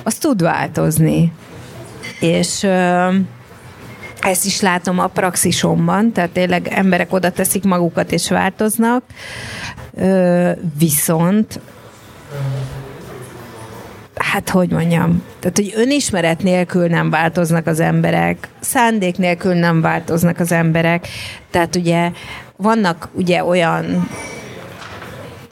[0.02, 1.32] az tud változni.
[2.20, 3.08] És ö,
[4.20, 9.02] ezt is látom a praxisomban, tehát tényleg emberek oda teszik magukat és változnak,
[9.94, 11.60] ö, viszont
[14.34, 20.40] hát hogy mondjam, tehát hogy önismeret nélkül nem változnak az emberek, szándék nélkül nem változnak
[20.40, 21.08] az emberek,
[21.50, 22.10] tehát ugye
[22.56, 24.08] vannak ugye olyan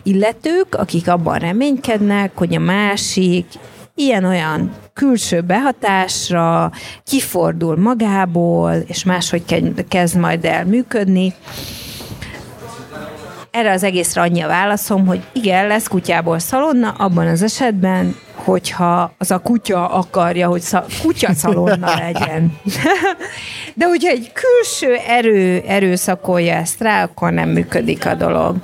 [0.03, 3.47] illetők, akik abban reménykednek, hogy a másik
[3.95, 6.73] ilyen-olyan külső behatásra
[7.05, 11.35] kifordul magából, és máshogy kezd majd el működni.
[13.53, 19.13] Erre az egészre annyi a válaszom, hogy igen, lesz kutyából szalonna, abban az esetben, hogyha
[19.19, 22.59] az a kutya akarja, hogy szal- kutya szalonna legyen.
[23.75, 28.57] De hogyha egy külső erő erőszakolja ezt rá, akkor nem működik a dolog.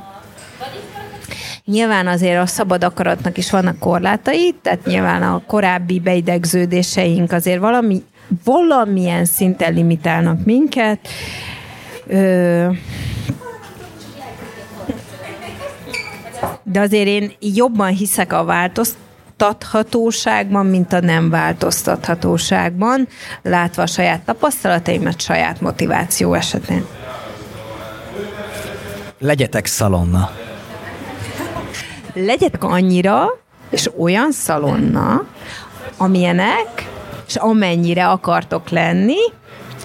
[1.65, 8.03] Nyilván azért a szabad akaratnak is vannak korlátai, tehát nyilván a korábbi beidegződéseink azért valami,
[8.45, 11.09] valamilyen szinten limitálnak minket.
[12.07, 12.67] Ö,
[16.63, 23.09] de azért én jobban hiszek a változtathatóságban, mint a nem változtathatóságban,
[23.43, 26.87] látva a saját tapasztalataimat, saját motiváció esetén.
[29.19, 30.31] Legyetek szalonna.
[32.15, 33.27] Legyetek annyira,
[33.71, 35.25] és olyan szalonna,
[35.97, 36.89] amilyenek,
[37.27, 39.19] és amennyire akartok lenni,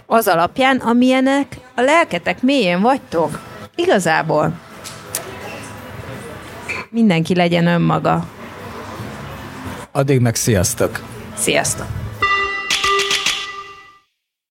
[0.06, 3.40] az alapján, amilyenek a lelketek mélyén vagytok.
[3.76, 4.54] Igazából.
[6.94, 8.26] Mindenki legyen önmaga.
[9.92, 11.04] Addig meg sziasztok!
[11.36, 12.03] Sziasztok!